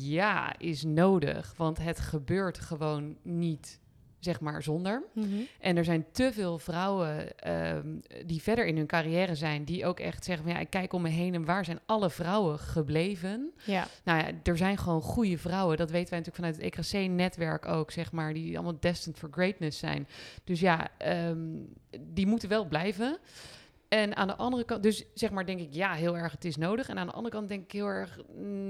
ja, 0.00 0.58
is 0.58 0.82
nodig. 0.82 1.54
Want 1.56 1.78
het 1.78 2.00
gebeurt 2.00 2.58
gewoon 2.58 3.16
niet 3.22 3.80
zeg 4.24 4.40
maar, 4.40 4.62
zonder. 4.62 5.02
Mhm. 5.12 5.26
En 5.60 5.76
er 5.76 5.84
zijn 5.84 6.06
te 6.12 6.32
veel 6.32 6.58
vrouwen 6.58 7.38
ehm, 7.38 7.86
die 8.26 8.42
verder 8.42 8.66
in 8.66 8.76
hun 8.76 8.86
carrière 8.86 9.34
zijn, 9.34 9.64
die 9.64 9.86
ook 9.86 10.00
echt 10.00 10.24
zeggen 10.24 10.44
van 10.44 10.54
ja, 10.54 10.60
ik 10.60 10.70
kijk 10.70 10.92
om 10.92 11.02
me 11.02 11.08
heen 11.08 11.34
en 11.34 11.44
waar 11.44 11.64
zijn 11.64 11.80
alle 11.86 12.10
vrouwen 12.10 12.58
gebleven? 12.58 13.52
Ja. 13.64 13.86
Nou 14.04 14.18
ja, 14.18 14.30
er 14.42 14.56
zijn 14.56 14.78
gewoon 14.78 15.02
goede 15.02 15.38
vrouwen. 15.38 15.76
Dat 15.76 15.90
weten 15.90 16.10
wij 16.10 16.18
natuurlijk 16.18 16.56
vanuit 16.56 16.74
het 16.74 16.94
EKC-netwerk 16.94 17.66
ook, 17.66 17.90
zeg 17.90 18.12
maar, 18.12 18.34
die 18.34 18.54
allemaal 18.54 18.80
destined 18.80 19.18
for 19.18 19.28
greatness 19.32 19.78
zijn. 19.78 20.08
Dus 20.44 20.60
ja, 20.60 20.88
ehm, 20.98 21.38
die 22.00 22.26
moeten 22.26 22.48
wel 22.48 22.64
blijven. 22.64 23.18
En 23.88 24.16
aan 24.16 24.26
de 24.26 24.36
andere 24.36 24.64
kant, 24.64 24.82
dus 24.82 25.04
zeg 25.14 25.30
maar, 25.30 25.46
denk 25.46 25.60
ik 25.60 25.74
ja, 25.74 25.92
heel 25.92 26.16
erg, 26.16 26.32
het 26.32 26.44
is 26.44 26.56
nodig. 26.56 26.88
En 26.88 26.98
aan 26.98 27.06
de 27.06 27.12
andere 27.12 27.34
kant 27.34 27.48
denk 27.48 27.64
ik 27.64 27.72
heel 27.72 27.86
erg 27.86 28.18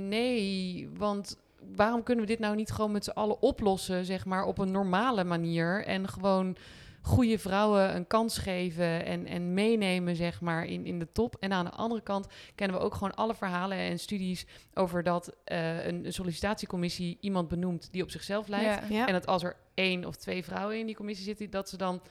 nee, 0.09 0.89
want 0.97 1.37
waarom 1.75 2.03
kunnen 2.03 2.25
we 2.25 2.31
dit 2.31 2.41
nou 2.41 2.57
niet 2.57 2.71
gewoon 2.71 2.93
met 2.93 3.05
z'n 3.05 3.11
allen 3.11 3.43
oplossen, 3.43 4.05
zeg 4.05 4.25
maar, 4.25 4.45
op 4.45 4.59
een 4.59 4.71
normale 4.71 5.25
manier 5.25 5.85
en 5.85 6.09
gewoon 6.09 6.57
goede 7.03 7.39
vrouwen 7.39 7.97
een 7.97 8.07
kans 8.07 8.39
geven 8.39 9.05
en, 9.05 9.27
en 9.27 9.55
meenemen, 9.55 10.17
zeg 10.17 10.41
maar, 10.41 10.65
in, 10.65 10.87
in 10.87 10.99
de 10.99 11.13
top. 11.13 11.37
En 11.41 11.53
aan 11.53 11.65
de 11.65 11.71
andere 11.71 12.03
kant 12.03 12.27
kennen 12.55 12.77
we 12.77 12.83
ook 12.83 12.95
gewoon 12.95 13.15
alle 13.15 13.35
verhalen 13.35 13.79
en 13.79 13.99
studies 13.99 14.47
over 14.75 15.03
dat 15.03 15.37
eh, 15.45 15.87
een, 15.87 16.07
een 16.07 16.13
sollicitatiecommissie 16.13 17.19
iemand 17.21 17.49
benoemt 17.49 17.89
die 17.93 18.03
op 18.03 18.11
zichzelf 18.11 18.49
lijkt. 18.49 18.89
Ja. 18.89 18.97
Ja. 18.97 19.07
En 19.07 19.13
dat 19.13 19.27
als 19.27 19.43
er 19.43 19.57
één 19.75 20.05
of 20.05 20.17
twee 20.17 20.45
vrouwen 20.45 20.79
in 20.79 20.87
die 20.87 20.97
commissie 20.97 21.25
zitten, 21.25 21.51
dat 21.51 21.69
ze 21.69 21.77
dan 21.77 22.03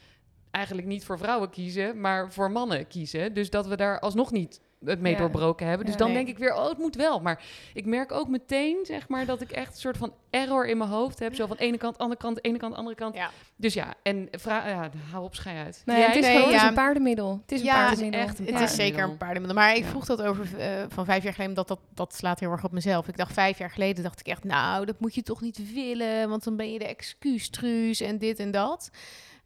eigenlijk 0.52 0.88
niet 0.88 1.06
voor 1.06 1.18
vrouwen 1.18 1.50
kiezen, 1.50 2.02
maar 2.02 2.32
voor 2.32 2.52
mannen 2.52 2.88
kiezen. 2.88 3.34
Dus 3.34 3.50
dat 3.50 3.68
we 3.68 3.76
daar 3.76 4.00
alsnog 4.00 4.32
niet 4.32 4.62
het 4.86 5.00
mee 5.00 5.12
Ja. 5.14 5.18
doorbroken 5.20 5.68
hebben. 5.68 5.86
Dus 5.86 5.96
Ja, 5.96 6.00
dan 6.02 6.12
nee. 6.12 6.18
denk 6.26 6.28
ik 6.28 6.38
weer, 6.38 6.54
oh, 6.56 6.70
het 6.70 6.78
moet 6.78 6.96
wel. 6.96 7.20
Maar 7.20 7.44
ik 7.74 7.86
merk 7.86 8.12
ook 8.12 8.28
meteen, 8.28 8.78
zeg 8.84 9.08
maar, 9.08 9.26
dat 9.26 9.42
ik 9.42 9.52
echt 9.52 9.74
een 9.74 9.80
soort 9.80 9.98
van 9.98 10.14
error 10.30 10.68
in 10.68 10.78
mijn 10.78 10.90
hoofd 10.90 11.20
heb. 11.20 11.36
Zo 11.36 11.46
van 11.48 11.58
ene 11.58 11.78
kant, 11.78 11.98
andere 11.98 12.20
kant, 12.20 12.44
ene 12.46 12.58
kant, 12.58 12.76
andere 12.76 12.96
kant. 12.96 13.16
Ja. 13.16 13.30
Dus 13.56 13.74
ja, 13.74 13.94
en 14.04 14.28
vra- 14.32 14.68
ja, 14.68 14.90
hou 15.12 15.24
op, 15.24 15.36
schei 15.36 15.58
uit. 15.58 15.82
Nee, 15.86 16.02
het 16.04 16.16
is 16.16 16.22
Nee, 16.22 16.36
gewoon 16.36 16.52
het 16.54 16.62
is 16.62 16.68
een 16.68 16.74
paardenmiddel. 16.74 17.40
Het 17.42 17.52
is 17.52 17.60
een 17.60 17.66
Ja, 17.66 17.72
het 17.74 17.82
is 17.82 17.88
paardenmiddel. 17.88 18.22
echt 18.30 18.40
een 18.40 18.56
Het 18.56 18.70
is 18.70 18.76
zeker 18.76 19.04
een 19.04 19.18
paardenmiddel. 19.18 19.56
Maar 19.58 19.76
ik 19.76 19.84
Ja. 19.84 19.90
vroeg 19.90 20.06
dat 20.06 20.22
over 20.22 20.48
eh, 20.60 20.84
van 20.90 21.06
vijf 21.06 21.24
jaar 21.24 21.34
geleden, 21.34 21.58
omdat 21.58 21.68
dat, 21.68 21.80
dat 21.94 22.16
slaat 22.16 22.40
heel 22.40 22.52
erg 22.52 22.64
op 22.64 22.72
mezelf. 22.72 23.08
Ik 23.08 23.18
dacht 23.18 23.34
vijf 23.34 23.58
jaar 23.58 23.70
geleden, 23.72 24.04
dacht 24.04 24.20
ik 24.20 24.28
echt, 24.28 24.44
nou, 24.44 24.86
dat 24.86 25.00
moet 25.00 25.16
je 25.16 25.24
toch 25.24 25.42
niet 25.42 25.74
willen, 25.74 26.30
want 26.30 26.44
dan 26.44 26.56
ben 26.56 26.72
je 26.74 26.80
de 26.80 26.86
excuustruus 26.88 28.02
en 28.02 28.18
dit 28.18 28.40
en 28.40 28.52
dat. 28.52 28.90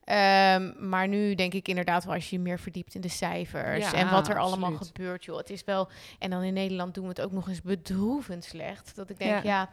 Ehm, 0.05 0.89
maar 0.89 1.07
nu 1.07 1.35
denk 1.35 1.53
ik 1.53 1.67
inderdaad 1.67 2.05
wel 2.05 2.13
als 2.13 2.29
je 2.29 2.35
je 2.35 2.41
meer 2.41 2.59
verdiept 2.59 2.95
in 2.95 3.01
de 3.01 3.07
cijfers 3.09 3.91
Ja, 3.91 3.93
en 3.93 4.11
wat 4.11 4.27
er 4.27 4.39
allemaal 4.39 4.69
absoluut. 4.71 4.87
gebeurt, 4.95 5.25
joh. 5.25 5.37
Het 5.37 5.49
is 5.49 5.63
wel, 5.63 5.89
en 6.19 6.29
dan 6.29 6.43
in 6.43 6.53
Nederland 6.53 6.93
doen 6.93 7.03
we 7.03 7.09
het 7.09 7.21
ook 7.21 7.31
nog 7.31 7.47
eens 7.49 7.61
bedroevend 7.61 8.43
slecht. 8.43 8.95
Dat 8.95 9.09
ik 9.09 9.17
denk, 9.17 9.31
Ja. 9.31 9.41
ja, 9.43 9.69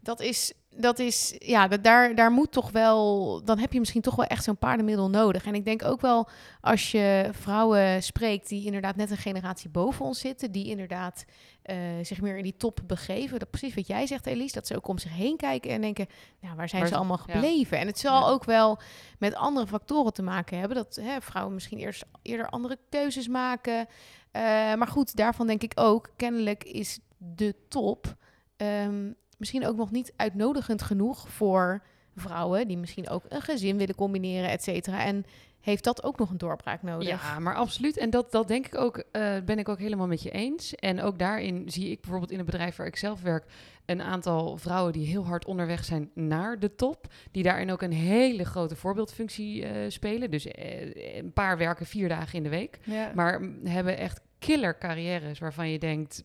dat 0.00 0.20
is, 0.20 0.52
dat 0.76 0.98
is, 0.98 1.34
ja, 1.38 1.68
dat, 1.68 1.84
daar, 1.84 2.14
daar 2.14 2.30
moet 2.30 2.52
toch 2.52 2.70
wel, 2.70 3.40
dan 3.44 3.58
heb 3.58 3.72
je 3.72 3.78
misschien 3.78 4.00
toch 4.00 4.16
wel 4.16 4.26
echt 4.26 4.44
zo'n 4.44 4.58
paardenmiddel 4.58 5.10
nodig. 5.10 5.44
En 5.46 5.54
ik 5.54 5.64
denk 5.64 5.84
ook 5.84 6.00
wel 6.00 6.28
als 6.60 6.90
je 6.90 7.28
vrouwen 7.32 8.02
spreekt 8.02 8.48
die 8.48 8.64
inderdaad 8.64 8.96
net 8.96 9.10
een 9.10 9.16
generatie 9.16 9.70
boven 9.70 10.04
ons 10.04 10.18
zitten, 10.18 10.52
die 10.52 10.66
inderdaad 10.66 11.24
eh, 11.62 11.76
zich 12.02 12.20
meer 12.20 12.36
in 12.36 12.42
die 12.42 12.56
top 12.56 12.80
begeven. 12.86 13.38
Dat 13.38 13.50
precies 13.50 13.74
wat 13.74 13.86
jij 13.86 14.06
zegt, 14.06 14.26
Elise, 14.26 14.54
dat 14.54 14.66
ze 14.66 14.76
ook 14.76 14.88
om 14.88 14.98
zich 14.98 15.12
heen 15.14 15.36
kijken 15.36 15.70
en 15.70 15.80
denken, 15.80 16.06
nou, 16.40 16.56
waar 16.56 16.68
zijn 16.68 16.80
Waar 16.80 16.90
ze 16.90 16.96
allemaal 16.96 17.20
ja. 17.26 17.32
gebleven? 17.32 17.78
En 17.78 17.86
het 17.86 17.98
zal 17.98 18.20
Ja. 18.20 18.28
ook 18.28 18.44
wel 18.44 18.78
met 19.18 19.34
andere 19.34 19.66
factoren 19.66 20.12
te 20.12 20.22
maken 20.22 20.58
hebben, 20.58 20.76
dat 20.76 20.98
hè, 21.02 21.20
vrouwen 21.20 21.54
misschien 21.54 21.78
eerst 21.78 22.04
eerder 22.22 22.48
andere 22.48 22.78
keuzes 22.90 23.28
maken. 23.28 23.86
Eh, 24.30 24.42
maar 24.74 24.88
goed, 24.88 25.16
daarvan 25.16 25.46
denk 25.46 25.62
ik 25.62 25.72
ook, 25.74 26.10
kennelijk 26.16 26.64
is 26.64 26.98
de 27.18 27.54
top 27.68 28.14
ehm, 28.56 29.12
misschien 29.40 29.66
ook 29.66 29.76
nog 29.76 29.90
niet 29.90 30.12
uitnodigend 30.16 30.82
genoeg 30.82 31.28
voor 31.28 31.82
vrouwen 32.16 32.68
die 32.68 32.78
misschien 32.78 33.08
ook 33.08 33.24
een 33.28 33.42
gezin 33.42 33.76
willen 33.76 33.94
combineren, 33.94 34.50
et 34.50 34.62
cetera. 34.62 35.04
En 35.04 35.24
heeft 35.60 35.84
dat 35.84 36.02
ook 36.02 36.18
nog 36.18 36.30
een 36.30 36.38
doorbraak 36.38 36.82
nodig? 36.82 37.08
Ja, 37.08 37.38
maar 37.38 37.54
absoluut. 37.54 37.96
En 37.96 38.10
dat, 38.10 38.32
dat 38.32 38.48
denk 38.48 38.66
ik 38.66 38.74
ook, 38.78 39.04
eh, 39.12 39.36
ben 39.44 39.58
ik 39.58 39.68
ook 39.68 39.78
helemaal 39.78 40.06
met 40.06 40.22
je 40.22 40.30
eens. 40.30 40.74
En 40.74 41.02
ook 41.02 41.18
daarin 41.18 41.70
zie 41.70 41.90
ik 41.90 42.00
bijvoorbeeld 42.00 42.30
in 42.30 42.36
het 42.36 42.46
bedrijf 42.46 42.76
waar 42.76 42.86
ik 42.86 42.96
zelf 42.96 43.22
werk, 43.22 43.44
een 43.86 44.02
aantal 44.02 44.56
vrouwen 44.56 44.92
die 44.92 45.06
heel 45.06 45.26
hard 45.26 45.44
onderweg 45.44 45.84
zijn 45.84 46.10
naar 46.14 46.58
de 46.58 46.74
top. 46.74 47.12
Die 47.30 47.42
daarin 47.42 47.70
ook 47.70 47.82
een 47.82 47.92
hele 47.92 48.44
grote 48.44 48.76
voorbeeldfunctie 48.76 49.64
eh, 49.64 49.90
spelen. 49.90 50.30
Dus 50.30 50.46
eh, 50.46 51.16
een 51.16 51.32
paar 51.32 51.58
werken 51.58 51.86
vier 51.86 52.08
dagen 52.08 52.36
in 52.36 52.42
de 52.42 52.48
week. 52.48 52.78
Ja. 52.82 53.12
Maar 53.14 53.40
hebben 53.64 53.98
echt 53.98 54.20
killer 54.38 54.78
carrières 54.78 55.38
waarvan 55.38 55.70
je 55.70 55.78
denkt, 55.78 56.24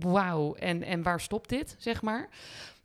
wauw, 0.00 0.54
en, 0.54 0.82
en 0.82 1.02
waar 1.02 1.20
stopt 1.20 1.48
dit, 1.48 1.74
zeg 1.78 2.02
maar. 2.02 2.28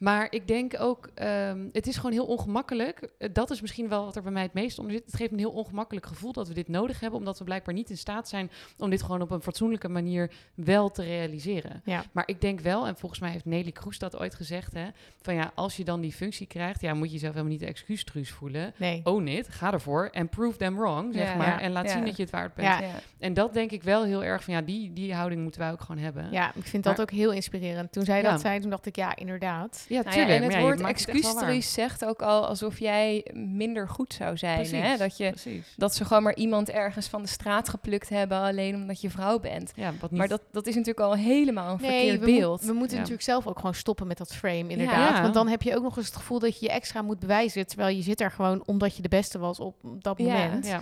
Maar 0.06 0.28
ik 0.30 0.48
denk 0.48 0.80
ook, 0.80 1.10
ehm, 1.14 1.68
het 1.72 1.88
is 1.88 1.96
gewoon 1.96 2.12
heel 2.12 2.26
ongemakkelijk. 2.26 3.10
Eh, 3.18 3.30
Dat 3.34 3.52
is 3.52 3.62
misschien 3.62 3.90
wel 3.90 4.06
wat 4.06 4.16
er 4.16 4.22
bij 4.22 4.32
mij 4.32 4.42
het 4.44 4.54
meest 4.54 4.80
onder 4.80 4.94
zit. 4.94 5.06
Het 5.06 5.16
geeft 5.16 5.32
een 5.32 5.38
heel 5.38 5.52
ongemakkelijk 5.52 6.06
gevoel 6.06 6.32
dat 6.32 6.48
we 6.48 6.54
dit 6.54 6.68
nodig 6.68 7.00
hebben, 7.00 7.20
omdat 7.20 7.38
we 7.38 7.44
blijkbaar 7.44 7.74
niet 7.74 7.90
in 7.90 7.98
staat 7.98 8.28
zijn 8.30 8.52
om 8.78 8.90
dit 8.90 9.02
gewoon 9.02 9.22
op 9.22 9.32
een 9.32 9.42
fatsoenlijke 9.42 9.90
manier 9.90 10.32
wel 10.56 10.92
te 10.92 11.04
realiseren. 11.04 11.82
Ja. 11.86 12.04
Maar 12.12 12.24
ik 12.28 12.42
denk 12.42 12.60
wel, 12.60 12.88
en 12.88 12.98
volgens 12.98 13.22
mij 13.22 13.32
heeft 13.32 13.46
Nelly 13.46 13.72
Kroes 13.72 14.00
dat 14.00 14.18
ooit 14.18 14.36
gezegd, 14.36 14.74
hè, 14.74 14.86
van 15.22 15.34
ja, 15.36 15.52
als 15.56 15.78
je 15.78 15.84
dan 15.84 16.02
die 16.02 16.12
functie 16.14 16.48
krijgt, 16.48 16.82
ja, 16.82 16.94
moet 16.94 17.08
je 17.08 17.14
jezelf 17.14 17.32
helemaal 17.34 17.54
niet 17.54 17.62
de 17.64 17.68
excuustruus 17.70 18.32
voelen. 18.32 18.74
Nee. 18.78 19.02
Own 19.04 19.28
it, 19.28 19.48
ga 19.50 19.74
ervoor 19.74 20.06
en 20.12 20.30
prove 20.30 20.58
them 20.58 20.76
wrong, 20.78 21.14
zeg 21.14 21.28
Ja, 21.28 21.36
maar. 21.36 21.48
ja, 21.48 21.60
en 21.62 21.72
laat 21.72 21.86
ja. 21.86 21.92
zien 21.92 22.06
dat 22.06 22.16
je 22.16 22.22
het 22.24 22.32
waard 22.32 22.54
bent. 22.54 22.68
Ja. 22.68 22.80
Ja. 22.82 22.94
En 23.20 23.34
dat 23.34 23.54
denk 23.54 23.72
ik 23.72 23.84
wel 23.84 24.04
heel 24.04 24.24
erg 24.24 24.44
van 24.44 24.54
ja, 24.54 24.62
die, 24.62 24.94
die 24.94 25.14
houding 25.14 25.42
moeten 25.42 25.62
wij 25.62 25.72
ook 25.72 25.82
gewoon 25.82 26.02
hebben. 26.04 26.28
Ja, 26.32 26.52
ik 26.56 26.64
vind 26.66 26.84
dat 26.84 27.02
ook 27.02 27.12
heel 27.12 27.32
inspirerend. 27.32 27.92
Toen 27.92 28.04
zij 28.06 28.22
Ja. 28.22 28.32
dat 28.32 28.42
zei, 28.42 28.60
toen 28.60 28.70
dacht 28.70 28.86
ik, 28.86 28.96
ja, 28.96 29.16
inderdaad. 29.16 29.86
Ja 30.04 30.04
Nou 30.16 30.20
ja, 30.20 30.36
en 30.36 30.44
het 30.44 30.54
ja, 30.54 30.60
woord 30.60 30.82
excuustruus 30.82 31.74
zegt 31.74 32.06
ook 32.06 32.22
al 32.22 32.48
alsof 32.48 32.80
jij 32.80 33.26
minder 33.34 33.90
goed 33.90 34.14
zou 34.14 34.38
zijn. 34.38 34.56
Precies, 34.56 34.80
Hè? 34.80 34.98
Dat, 34.98 35.18
je, 35.18 35.30
precies. 35.30 35.74
dat 35.78 35.96
ze 35.96 36.06
gewoon 36.06 36.24
maar 36.24 36.36
iemand 36.36 36.70
ergens 36.70 37.08
van 37.08 37.22
de 37.22 37.28
straat 37.28 37.70
geplukt 37.70 38.10
hebben, 38.10 38.40
alleen 38.40 38.76
omdat 38.76 39.02
je 39.02 39.10
vrouw 39.10 39.40
bent. 39.40 39.72
Ja, 39.76 39.94
wat 40.00 40.10
niet... 40.10 40.20
Maar 40.20 40.28
dat, 40.28 40.42
dat 40.52 40.68
is 40.68 40.76
natuurlijk 40.76 41.06
al 41.06 41.14
helemaal 41.16 41.72
een 41.72 41.80
verkeerd 41.80 42.20
we, 42.20 42.26
beeld. 42.26 42.62
we 42.62 42.74
moeten 42.74 42.92
Ja. 42.92 42.98
natuurlijk 42.98 43.28
zelf 43.28 43.48
ook 43.48 43.58
gewoon 43.60 43.74
stoppen 43.76 44.08
met 44.08 44.18
dat 44.18 44.36
frame, 44.36 44.68
inderdaad. 44.68 45.16
Ja. 45.16 45.22
Want 45.22 45.34
dan 45.34 45.48
heb 45.48 45.62
je 45.62 45.76
ook 45.76 45.84
nog 45.84 45.98
eens 45.98 46.06
het 46.06 46.16
gevoel 46.16 46.40
dat 46.40 46.60
je 46.60 46.66
je 46.66 46.72
extra 46.72 47.02
moet 47.02 47.20
bewijzen, 47.20 47.68
terwijl 47.68 47.96
je 47.96 48.02
zit 48.04 48.22
er 48.22 48.32
gewoon 48.32 48.64
omdat 48.66 48.96
je 48.96 49.02
de 49.02 49.10
beste 49.10 49.40
was 49.40 49.60
op 49.60 49.76
dat 49.84 50.18
Ja. 50.18 50.24
moment. 50.24 50.68
ja. 50.68 50.82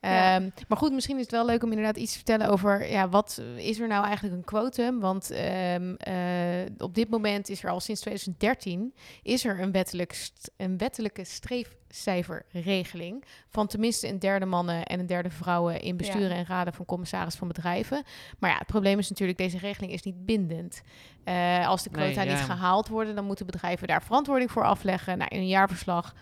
Ja. 0.00 0.34
Ehm, 0.36 0.48
maar 0.68 0.78
goed, 0.78 0.92
misschien 0.92 1.16
is 1.16 1.22
het 1.22 1.30
wel 1.30 1.46
leuk 1.46 1.62
om 1.62 1.70
inderdaad 1.70 1.96
iets 1.96 2.10
te 2.10 2.16
vertellen 2.16 2.48
over 2.48 2.90
ja, 2.90 3.08
wat 3.08 3.42
is 3.56 3.80
er 3.80 3.88
nou 3.88 4.04
eigenlijk 4.04 4.36
een 4.36 4.44
quotum? 4.44 5.00
Want 5.00 5.30
ehm, 5.30 5.94
eh, 5.94 6.66
op 6.78 6.94
dit 6.94 7.10
moment 7.10 7.48
is 7.48 7.62
er 7.62 7.70
al 7.70 7.80
sinds 7.80 8.00
2013 8.00 8.94
is 9.22 9.44
er 9.44 9.60
een, 9.60 9.72
wettelijk 9.72 10.28
een 10.56 10.78
wettelijke 10.78 11.24
streefcijferregeling 11.24 13.24
van 13.48 13.66
tenminste 13.66 14.08
een 14.08 14.18
derde 14.18 14.46
mannen 14.46 14.84
en 14.84 15.00
een 15.00 15.06
derde 15.06 15.30
vrouwen 15.30 15.80
in 15.80 15.96
besturen 15.96 16.28
Ja. 16.28 16.34
en 16.36 16.46
raden 16.46 16.74
van 16.74 16.84
commissaris 16.84 17.34
van 17.34 17.48
bedrijven. 17.48 18.02
Maar 18.38 18.50
ja, 18.50 18.56
het 18.58 18.66
probleem 18.66 18.98
is 18.98 19.08
natuurlijk 19.08 19.38
deze 19.38 19.58
regeling 19.58 19.92
is 19.92 20.02
niet 20.02 20.26
bindend. 20.26 20.82
Eh, 21.24 21.68
als 21.68 21.82
de 21.82 21.90
Nee, 21.92 22.04
quota 22.04 22.22
ja. 22.22 22.32
niet 22.32 22.42
gehaald 22.44 22.88
worden, 22.88 23.14
dan 23.14 23.24
moeten 23.24 23.46
bedrijven 23.46 23.88
daar 23.88 24.02
verantwoording 24.02 24.50
voor 24.50 24.64
afleggen. 24.64 25.18
Nou, 25.18 25.30
in 25.34 25.38
een 25.40 25.48
jaarverslag 25.48 26.14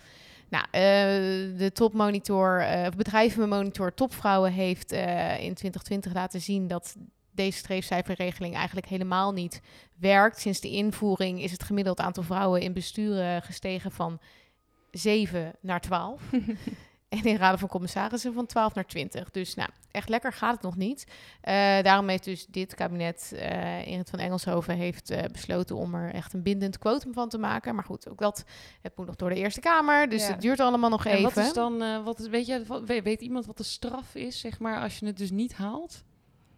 nou, 0.48 0.64
eh, 0.70 1.58
de 1.58 1.70
topmonitor, 1.72 2.64
of 2.86 2.96
bedrijvenmonitor 2.96 3.94
Topvrouwen 3.94 4.52
heeft 4.52 4.92
eh, 4.92 5.40
in 5.40 5.54
2020 5.54 6.12
laten 6.12 6.40
zien 6.40 6.68
dat 6.68 6.96
deze 7.30 7.58
streefcijferregeling 7.58 8.54
eigenlijk 8.54 8.86
helemaal 8.86 9.32
niet 9.32 9.60
werkt. 9.98 10.40
Sinds 10.40 10.60
de 10.60 10.70
invoering 10.70 11.42
is 11.42 11.52
het 11.52 11.62
gemiddeld 11.62 12.00
aantal 12.00 12.22
vrouwen 12.22 12.60
in 12.60 12.72
besturen 12.72 13.42
gestegen 13.42 13.92
van 13.92 14.20
7 14.90 15.54
naar 15.60 15.80
12. 15.80 16.22
En 17.08 17.24
in 17.24 17.36
raden 17.36 17.58
van 17.58 17.68
commissarissen 17.68 18.32
van 18.34 18.46
12 18.46 18.74
naar 18.74 18.86
20. 18.86 19.30
Dus 19.30 19.54
nou, 19.54 19.68
echt 19.90 20.08
lekker 20.08 20.32
gaat 20.32 20.52
het 20.54 20.62
nog 20.62 20.76
niet. 20.76 21.06
Eh, 21.40 21.54
daarom 21.82 22.08
heeft 22.08 22.24
dus 22.24 22.46
dit 22.46 22.74
kabinet, 22.74 23.32
eh 23.36 23.86
Ingrid 23.86 24.10
van 24.10 24.18
Engelshoven, 24.18 24.76
heeft 24.76 25.10
eh, 25.10 25.22
besloten 25.32 25.76
om 25.76 25.94
er 25.94 26.12
echt 26.14 26.32
een 26.32 26.42
bindend 26.42 26.78
quotum 26.78 27.12
van 27.12 27.28
te 27.28 27.38
maken. 27.38 27.74
Maar 27.74 27.84
goed, 27.84 28.08
ook 28.08 28.18
dat, 28.18 28.44
het 28.82 28.96
moet 28.96 29.06
nog 29.06 29.16
door 29.16 29.28
de 29.28 29.34
Eerste 29.36 29.60
Kamer. 29.60 30.08
Dus 30.08 30.22
Ja. 30.26 30.30
het 30.32 30.40
duurt 30.40 30.60
allemaal 30.60 30.90
nog 30.90 31.04
En 31.06 31.12
even. 31.12 31.22
wat 31.34 31.36
is 31.44 31.52
dan, 31.52 32.04
wat 32.04 32.18
is, 32.20 32.28
weet, 32.28 32.46
je, 32.46 32.64
wat- 32.66 32.84
weet, 32.84 33.04
weet 33.04 33.20
iemand 33.20 33.46
wat 33.46 33.56
de 33.56 33.62
straf 33.62 34.14
is, 34.14 34.40
zeg 34.40 34.58
maar, 34.58 34.80
als 34.80 34.98
je 34.98 35.06
het 35.06 35.16
dus 35.18 35.30
niet 35.30 35.54
haalt? 35.54 36.04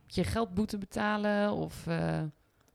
Moet 0.02 0.14
je 0.14 0.24
geldboete 0.24 0.78
betalen 0.78 1.52
of... 1.52 1.86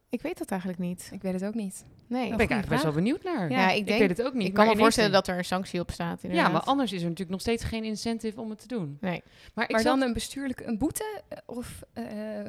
Ik 0.09 0.21
weet 0.21 0.37
dat 0.37 0.49
eigenlijk 0.49 0.79
niet. 0.81 1.09
Ik 1.13 1.21
weet 1.21 1.33
het 1.33 1.45
ook 1.45 1.53
niet. 1.53 1.85
Nee. 2.07 2.27
daar 2.29 2.37
ben 2.37 2.45
ik 2.45 2.51
eigenlijk 2.51 2.69
best 2.69 2.83
wel 2.83 3.03
benieuwd 3.03 3.23
naar. 3.23 3.49
Ja, 3.51 3.69
ik 3.71 3.77
ik 3.77 3.87
denk- 3.87 3.99
weet 3.99 4.17
het 4.17 4.21
ook 4.27 4.33
niet. 4.33 4.47
ik 4.47 4.53
kan 4.53 4.67
me 4.67 4.77
voorstellen 4.77 5.11
dat 5.11 5.27
er 5.27 5.37
een 5.37 5.45
sanctie 5.45 5.79
op 5.79 5.91
staat. 5.91 6.21
Ja, 6.21 6.49
maar 6.49 6.61
anders 6.61 6.91
is 6.91 6.97
er 6.97 7.03
natuurlijk 7.03 7.31
nog 7.31 7.41
steeds 7.41 7.63
geen 7.63 7.83
incentive 7.83 8.41
om 8.41 8.49
het 8.49 8.59
te 8.59 8.67
doen. 8.67 8.97
Nee. 9.01 9.23
Maar, 9.53 9.69
ik 9.69 9.83
dan 9.83 10.01
een 10.01 10.13
bestuurlijke 10.13 10.65
een 10.67 10.77
boete 10.77 11.21
eh, 11.27 11.37
of 11.45 11.83
eh, 11.93 12.03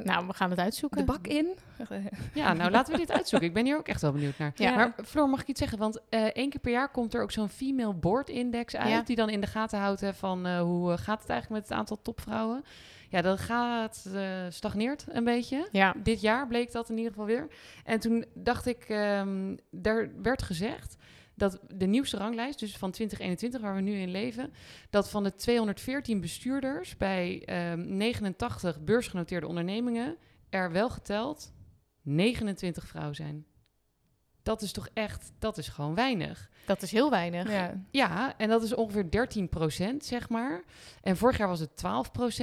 Nou, 0.04 0.26
we 0.26 0.32
gaan 0.32 0.50
het 0.50 0.58
uitzoeken. 0.58 0.98
de 0.98 1.04
bak 1.04 1.26
in? 1.26 1.46
Ja, 2.34 2.52
nou 2.52 2.70
laten 2.70 2.92
we 2.92 2.98
dit 2.98 3.10
uitzoeken. 3.12 3.48
Ik 3.48 3.54
ben 3.54 3.64
hier 3.64 3.76
ook 3.76 3.88
echt 3.88 4.00
wel 4.00 4.12
benieuwd 4.12 4.38
naar. 4.38 4.52
Ja. 4.54 4.74
Maar 4.74 4.94
Floor, 5.04 5.28
mag 5.28 5.40
ik 5.40 5.46
iets 5.48 5.60
zeggen? 5.60 5.78
Want 5.78 6.00
eh 6.08 6.24
één 6.24 6.50
keer 6.50 6.60
per 6.60 6.72
jaar 6.72 6.88
komt 6.88 7.14
er 7.14 7.22
ook 7.22 7.30
zo'n 7.32 7.48
female 7.48 7.94
board 7.94 8.28
index 8.28 8.76
uit. 8.76 8.88
Ja. 8.88 9.02
Die 9.02 9.16
dan 9.16 9.28
in 9.30 9.40
de 9.40 9.46
gaten 9.46 9.78
houdt 9.78 10.00
hè, 10.00 10.14
van 10.14 10.46
eh, 10.46 10.60
hoe 10.60 10.96
gaat 10.96 11.20
het 11.20 11.30
eigenlijk 11.30 11.60
met 11.60 11.68
het 11.70 11.78
aantal 11.78 11.98
topvrouwen. 12.02 12.64
Ja, 13.08 13.22
dat 13.22 13.40
gaat, 13.40 14.08
eh, 14.14 14.46
stagneert 14.48 15.06
een 15.08 15.24
beetje. 15.24 15.68
Ja. 15.72 15.94
Dit 16.02 16.20
jaar 16.20 16.46
bleek 16.46 16.72
dat 16.72 16.90
in 16.90 16.96
ieder 16.96 17.12
geval 17.12 17.26
weer. 17.26 17.48
En 17.84 18.00
toen 18.00 18.24
dacht 18.34 18.66
ik, 18.66 18.84
ehm 18.88 19.56
daar 19.70 20.22
werd 20.22 20.42
gezegd 20.42 20.96
dat 21.34 21.60
de 21.68 21.86
nieuwste 21.86 22.16
ranglijst, 22.16 22.58
dus 22.58 22.76
van 22.76 22.90
2021, 22.90 23.60
waar 23.60 23.74
we 23.74 23.80
nu 23.80 23.94
in 23.94 24.10
leven, 24.10 24.52
dat 24.90 25.10
van 25.10 25.22
de 25.22 25.34
214 25.34 26.20
bestuurders 26.20 26.96
bij 26.96 27.42
ehm 27.44 27.96
89 27.96 28.80
beursgenoteerde 28.80 29.46
ondernemingen 29.46 30.16
er 30.50 30.72
wel 30.72 30.90
geteld 30.90 31.52
29 32.02 32.86
vrouwen 32.86 33.14
zijn. 33.14 33.46
Dat 34.42 34.62
is 34.62 34.72
toch 34.72 34.88
echt, 34.92 35.32
dat 35.38 35.58
is 35.58 35.68
gewoon 35.68 35.94
weinig. 35.94 36.50
Dat 36.66 36.82
is 36.82 36.90
heel 36.92 37.10
weinig. 37.10 37.50
Ja. 37.50 37.72
Ja, 37.90 38.34
en 38.36 38.48
dat 38.48 38.62
is 38.62 38.74
ongeveer 38.74 39.06
13% 39.92 39.96
zeg 39.98 40.28
maar. 40.28 40.62
En 41.02 41.16
vorig 41.16 41.38
jaar 41.38 41.48
was 41.48 41.60
het 41.60 41.70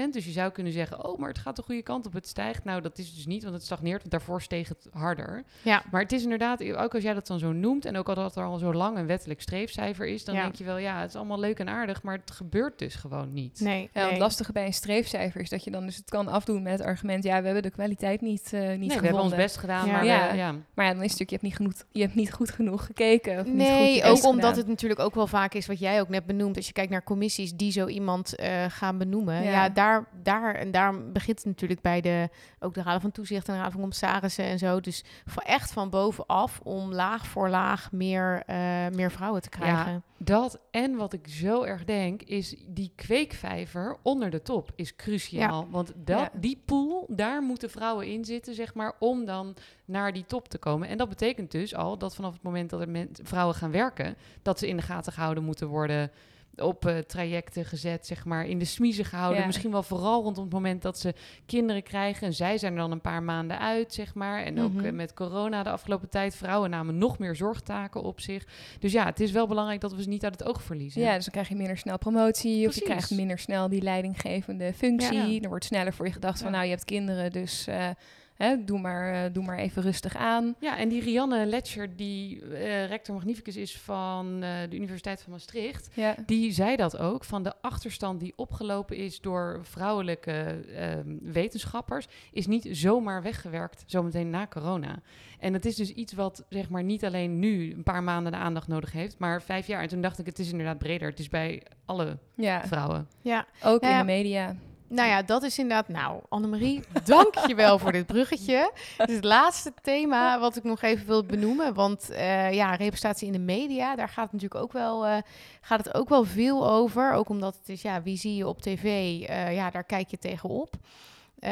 12% 0.08 0.10
Dus 0.12 0.26
je 0.26 0.32
zou 0.32 0.52
kunnen 0.52 0.74
zeggen, 0.74 1.06
oh, 1.06 1.20
maar 1.20 1.30
het 1.30 1.38
gaat 1.38 1.56
de 1.56 1.62
goede 1.62 1.82
kant 1.82 2.06
op, 2.06 2.14
het 2.14 2.28
stijgt. 2.28 2.64
Nou, 2.64 2.82
dat 2.82 2.98
is 2.98 3.16
dus 3.16 3.26
niet, 3.26 3.44
want 3.44 3.56
het 3.56 3.64
stagneert, 3.64 4.00
want 4.00 4.12
daarvoor 4.12 4.42
steeg 4.42 4.68
het 4.70 4.88
harder. 4.92 5.44
Ja. 5.62 5.84
Maar 5.92 6.02
het 6.02 6.12
is 6.12 6.24
inderdaad, 6.24 6.64
ook 6.74 6.94
als 6.94 7.04
jij 7.04 7.14
dat 7.14 7.28
dan 7.28 7.40
zo 7.40 7.52
noemt... 7.52 7.86
en 7.86 7.98
ook 7.98 8.10
al 8.10 8.16
dat 8.16 8.36
er 8.36 8.44
al 8.44 8.58
zo 8.58 8.74
lang 8.74 8.98
een 8.98 9.08
wettelijk 9.08 9.42
streefcijfer 9.42 10.08
is... 10.08 10.26
dan 10.26 10.36
Ja. 10.36 10.42
denk 10.42 10.56
je 10.56 10.64
wel, 10.64 10.78
ja, 10.78 11.00
het 11.00 11.10
is 11.10 11.16
allemaal 11.16 11.40
leuk 11.40 11.60
en 11.60 11.70
aardig... 11.70 12.04
maar 12.04 12.18
het 12.18 12.32
gebeurt 12.32 12.80
dus 12.80 12.96
gewoon 12.96 13.34
niet. 13.34 13.60
Nee, 13.60 13.90
Ja, 13.94 14.02
nee. 14.02 14.10
het 14.12 14.20
lastige 14.20 14.52
bij 14.52 14.66
een 14.66 14.74
streefcijfer 14.74 15.42
is 15.42 15.50
dat 15.50 15.64
je 15.64 15.72
dan 15.72 15.86
dus 15.86 15.96
het 15.96 16.10
kan 16.10 16.28
afdoen 16.28 16.62
met 16.64 16.72
het 16.78 16.82
argument... 16.88 17.24
ja, 17.24 17.40
we 17.40 17.46
hebben 17.46 17.64
de 17.64 17.70
kwaliteit 17.72 18.22
niet, 18.22 18.50
eh 18.54 18.60
niet 18.60 18.70
nee, 18.70 18.78
we 18.78 18.84
gevonden. 18.86 19.04
hebben 19.06 19.22
ons 19.24 19.36
best 19.36 19.58
gedaan, 19.58 19.86
Ja. 19.86 19.92
maar 19.92 20.06
Ja. 20.06 20.32
we- 20.32 20.38
ja. 20.38 20.52
Maar 20.74 20.86
ja, 20.86 20.94
dan 20.94 21.04
is 21.04 21.12
het 21.12 21.20
natuurlijk, 21.20 21.30
je 21.30 21.36
hebt 21.36 21.42
niet, 21.44 21.56
genoeg, 21.56 21.74
je 21.92 22.02
hebt 22.02 22.16
niet 22.16 22.34
goed 22.34 22.50
genoeg 22.52 22.86
gekeken. 22.86 23.40
Of 23.40 23.46
niet 23.46 23.52
goed 23.54 23.58
Nee, 23.58 24.04
ook 24.18 24.24
omdat 24.26 24.44
gedaan. 24.50 24.58
het 24.60 24.68
natuurlijk 24.68 25.00
ook 25.00 25.16
wel 25.16 25.28
vaak 25.28 25.54
is 25.54 25.66
wat 25.68 25.80
jij 25.80 26.02
ook 26.02 26.10
net 26.10 26.26
benoemt. 26.26 26.56
Als 26.56 26.68
je 26.68 26.74
kijkt 26.74 26.92
naar 26.92 27.04
commissies 27.04 27.54
die 27.56 27.72
zo 27.72 27.88
iemand 27.88 28.36
eh, 28.36 28.66
gaan 28.68 28.98
benoemen. 28.98 29.44
Ja, 29.44 29.52
Ja. 29.52 29.70
daar, 29.70 30.08
daar, 30.24 30.56
en 30.56 30.72
daarom 30.72 31.12
begint 31.14 31.38
het 31.38 31.46
natuurlijk 31.48 31.82
bij 31.82 32.02
de, 32.02 32.30
ook 32.60 32.74
de 32.74 32.82
raden 32.82 33.02
van 33.02 33.12
toezicht 33.12 33.48
en 33.48 33.52
de 33.54 33.58
raden 33.58 33.72
van 33.72 33.82
commissarissen 33.82 34.46
en 34.46 34.58
zo. 34.60 34.80
Dus 34.80 35.04
van 35.26 35.44
echt 35.44 35.72
van 35.72 35.90
bovenaf 35.90 36.60
om 36.64 36.94
laag 36.94 37.26
voor 37.28 37.50
laag 37.50 37.92
meer, 37.92 38.44
eh, 38.46 38.56
meer 38.94 39.12
vrouwen 39.12 39.42
te 39.42 39.50
krijgen. 39.50 40.04
Dat 40.18 40.60
en 40.72 40.96
wat 40.96 41.14
ik 41.14 41.28
zo 41.28 41.64
erg 41.64 41.84
denk, 41.84 42.22
is 42.22 42.56
die 42.68 42.92
kweekvijver 42.96 43.98
onder 44.02 44.30
de 44.30 44.42
top 44.42 44.72
is 44.76 44.96
cruciaal. 44.96 45.68
Want 45.70 45.94
dat, 45.96 46.20
Ja. 46.20 46.30
die 46.34 46.62
pool, 46.66 47.06
daar 47.10 47.42
moeten 47.42 47.70
vrouwen 47.70 48.08
in 48.08 48.26
zitten, 48.26 48.54
zeg 48.56 48.74
maar, 48.74 48.94
om 49.00 49.26
dan 49.26 49.56
naar 49.86 50.14
die 50.14 50.26
top 50.26 50.48
te 50.50 50.58
komen. 50.58 50.88
En 50.88 50.98
dat 50.98 51.10
betekent 51.10 51.52
dus 51.52 51.76
al 51.76 51.98
dat 51.98 52.16
vanaf 52.16 52.34
het 52.34 52.44
moment 52.44 52.70
dat 52.70 52.82
er 52.82 52.90
men- 52.90 53.10
vrouwen 53.24 53.56
gaan 53.56 53.72
werken, 53.72 54.16
dat 54.42 54.60
ze 54.60 54.68
in 54.68 54.76
de 54.78 54.84
gaten 54.84 55.14
gehouden 55.14 55.44
moeten 55.44 55.68
worden. 55.68 56.12
Op 56.58 56.86
eh, 56.86 56.98
trajecten 56.98 57.66
gezet, 57.66 58.08
zeg 58.08 58.26
maar, 58.26 58.46
in 58.46 58.60
de 58.60 58.66
smiezen 58.66 59.06
gehouden. 59.06 59.40
Ja. 59.40 59.46
Misschien 59.46 59.72
wel 59.72 59.84
vooral 59.84 60.24
rond 60.24 60.38
het 60.38 60.52
moment 60.52 60.82
dat 60.82 61.00
ze 61.00 61.14
kinderen 61.46 61.84
krijgen. 61.84 62.28
En 62.28 62.34
zij 62.34 62.58
zijn 62.58 62.74
er 62.74 62.80
dan 62.80 62.92
een 62.92 63.02
paar 63.02 63.24
maanden 63.24 63.60
uit, 63.60 63.94
zeg 63.94 64.14
maar. 64.14 64.44
En 64.44 64.62
ook 64.62 64.74
Mhm. 64.74 64.86
eh, 64.86 64.92
met 64.92 65.14
corona 65.14 65.64
de 65.64 65.70
afgelopen 65.70 66.10
tijd. 66.10 66.36
Vrouwen 66.36 66.70
namen 66.70 66.98
nog 66.98 67.20
meer 67.20 67.36
zorgtaken 67.36 68.02
op 68.02 68.20
zich. 68.20 68.46
Dus 68.80 68.92
ja, 68.92 69.06
het 69.06 69.20
is 69.20 69.32
wel 69.32 69.48
belangrijk 69.48 69.82
dat 69.82 69.94
we 69.94 70.02
ze 70.02 70.10
niet 70.10 70.24
uit 70.24 70.40
het 70.40 70.48
oog 70.48 70.64
verliezen. 70.64 71.02
Ja, 71.02 71.14
dus 71.16 71.24
dan 71.24 71.34
krijg 71.34 71.50
je 71.50 71.56
minder 71.56 71.78
snel 71.78 71.98
promotie. 71.98 72.68
Of 72.68 72.76
je 72.76 72.82
krijgt 72.82 73.12
minder 73.12 73.40
snel 73.40 73.70
die 73.70 73.82
leidinggevende 73.82 74.74
functie. 74.74 75.32
Ja. 75.34 75.42
Er 75.42 75.50
wordt 75.50 75.66
sneller 75.66 75.94
voor 75.94 76.06
je 76.06 76.12
gedacht 76.12 76.42
van, 76.42 76.52
nou, 76.52 76.64
je 76.64 76.70
hebt 76.70 76.86
kinderen, 76.86 77.32
dus 77.32 77.68
eh, 77.68 77.88
hè, 78.36 78.64
doe, 78.64 78.80
maar, 78.80 79.14
eh, 79.26 79.34
doe 79.34 79.44
maar 79.44 79.58
even 79.58 79.82
rustig 79.82 80.16
aan. 80.16 80.56
Ja, 80.60 80.78
en 80.78 80.90
die 80.90 81.02
Rianne 81.02 81.46
Letcher, 81.46 81.96
die 81.96 82.42
eh, 82.42 82.86
rector 82.88 83.16
magnificus 83.16 83.56
is 83.56 83.78
van 83.78 84.44
eh, 84.44 84.50
de 84.70 84.76
Universiteit 84.76 85.22
van 85.22 85.32
Maastricht, 85.32 85.90
Ja. 85.94 86.16
die 86.26 86.52
zei 86.52 86.76
dat 86.76 86.98
ook, 86.98 87.24
van 87.24 87.44
de 87.44 87.54
achterstand 87.62 88.20
die 88.20 88.34
opgelopen 88.36 88.98
is 88.98 89.22
door 89.22 89.60
vrouwelijke 89.62 90.32
ehm, 90.76 91.18
wetenschappers, 91.22 92.08
is 92.32 92.48
niet 92.48 92.68
zomaar 92.72 93.22
weggewerkt, 93.22 93.84
zometeen 93.88 94.30
na 94.30 94.48
corona. 94.48 95.00
En 95.40 95.54
dat 95.54 95.66
is 95.66 95.76
dus 95.76 95.90
iets 95.90 96.14
wat 96.14 96.46
zeg 96.50 96.70
maar 96.70 96.84
niet 96.84 97.06
alleen 97.06 97.40
nu 97.40 97.74
een 97.74 97.84
paar 97.84 98.04
maanden 98.04 98.32
de 98.32 98.38
aandacht 98.38 98.68
nodig 98.68 98.92
heeft, 98.92 99.18
maar 99.18 99.42
vijf 99.42 99.68
jaar. 99.68 99.82
En 99.82 99.88
toen 99.88 100.02
dacht 100.02 100.20
ik, 100.20 100.26
het 100.26 100.40
is 100.40 100.52
inderdaad 100.52 100.78
breder. 100.78 101.10
Het 101.10 101.20
is 101.20 101.30
bij 101.30 101.64
alle 101.86 102.18
ja, 102.36 102.68
vrouwen. 102.68 103.08
Ja, 103.22 103.46
ook 103.64 103.82
Ja, 103.84 103.88
in 103.90 103.94
ja. 103.94 104.00
de 104.00 104.06
media. 104.06 104.56
Nou 104.94 105.10
ja, 105.10 105.22
dat 105.22 105.44
is 105.44 105.58
inderdaad. 105.60 105.88
Nou, 105.88 106.22
Annemarie, 106.30 106.84
dank 107.04 107.36
je 107.48 107.56
wel 107.56 107.80
voor 107.80 107.92
dit 107.92 108.06
bruggetje. 108.06 108.72
Het 108.98 109.10
is 109.10 109.16
het 109.16 109.24
laatste 109.24 109.74
thema 109.82 110.40
wat 110.40 110.56
ik 110.56 110.64
nog 110.64 110.82
even 110.82 111.06
wil 111.08 111.26
benoemen. 111.26 111.74
Want 111.74 112.10
eh, 112.10 112.54
ja, 112.54 112.76
representatie 112.76 113.28
in 113.28 113.34
de 113.34 113.40
media, 113.40 113.96
daar 113.96 114.10
gaat 114.10 114.24
het 114.32 114.34
natuurlijk 114.34 114.62
ook 114.62 114.72
wel, 114.74 115.06
eh, 115.06 115.18
gaat 115.62 115.86
het 115.86 115.94
ook 115.96 116.10
wel 116.10 116.24
veel 116.24 116.70
over. 116.70 117.14
Ook 117.14 117.30
omdat 117.30 117.56
het 117.60 117.70
is, 117.70 117.82
ja, 117.82 118.02
wie 118.02 118.18
zie 118.18 118.36
je 118.36 118.48
op 118.48 118.62
tv? 118.62 118.84
Eh, 118.84 119.54
ja, 119.56 119.70
daar 119.70 119.84
kijk 119.84 120.10
je 120.10 120.18
tegenop. 120.18 120.74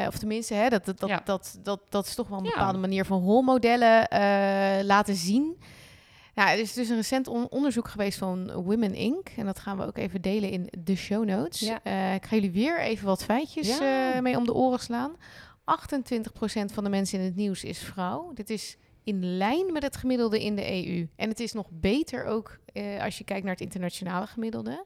Of 0.08 0.18
tenminste, 0.18 0.54
hè, 0.54 0.68
dat, 0.68 0.84
dat, 0.84 0.98
dat, 1.00 1.08
Ja. 1.08 1.20
dat, 1.24 1.58
dat, 1.62 1.80
dat 1.88 2.06
is 2.06 2.14
toch 2.14 2.28
wel 2.28 2.38
een 2.38 2.44
Ja. 2.44 2.50
bepaalde 2.50 2.78
manier 2.78 3.04
van 3.04 3.22
rolmodellen 3.22 4.06
laten 4.86 5.14
zien. 5.14 5.58
Nou, 6.34 6.50
er 6.50 6.58
is 6.58 6.72
dus 6.72 6.88
een 6.88 6.96
recent 6.96 7.28
on- 7.28 7.48
onderzoek 7.50 7.88
geweest 7.88 8.18
van 8.18 8.52
Women 8.52 8.94
Inc. 8.94 9.28
En 9.36 9.46
dat 9.46 9.58
gaan 9.58 9.76
we 9.78 9.86
ook 9.86 9.96
even 9.96 10.20
delen 10.22 10.50
in 10.50 10.68
de 10.78 10.94
show 10.96 11.24
notes. 11.24 11.60
Ja. 11.60 11.80
Eh, 11.82 12.14
ik 12.14 12.24
ga 12.26 12.34
jullie 12.34 12.50
weer 12.50 12.80
even 12.80 13.06
wat 13.06 13.24
feitjes 13.24 13.78
Ja. 13.78 14.12
eh, 14.14 14.20
mee 14.20 14.36
om 14.36 14.44
de 14.44 14.54
oren 14.54 14.78
slaan. 14.80 15.16
28% 15.64 16.72
van 16.72 16.84
de 16.84 16.90
mensen 16.90 17.18
in 17.18 17.24
het 17.24 17.36
nieuws 17.36 17.64
is 17.64 17.78
vrouw. 17.78 18.32
Dit 18.34 18.50
is 18.50 18.76
in 19.04 19.36
lijn 19.36 19.72
met 19.72 19.82
het 19.82 19.96
gemiddelde 19.96 20.42
in 20.44 20.56
de 20.56 20.70
EU. 20.86 21.08
En 21.16 21.28
het 21.28 21.40
is 21.40 21.52
nog 21.52 21.66
beter 21.70 22.24
ook 22.24 22.58
eh, 22.72 23.02
als 23.02 23.18
je 23.18 23.24
kijkt 23.24 23.42
naar 23.44 23.52
het 23.52 23.62
internationale 23.62 24.26
gemiddelde. 24.26 24.84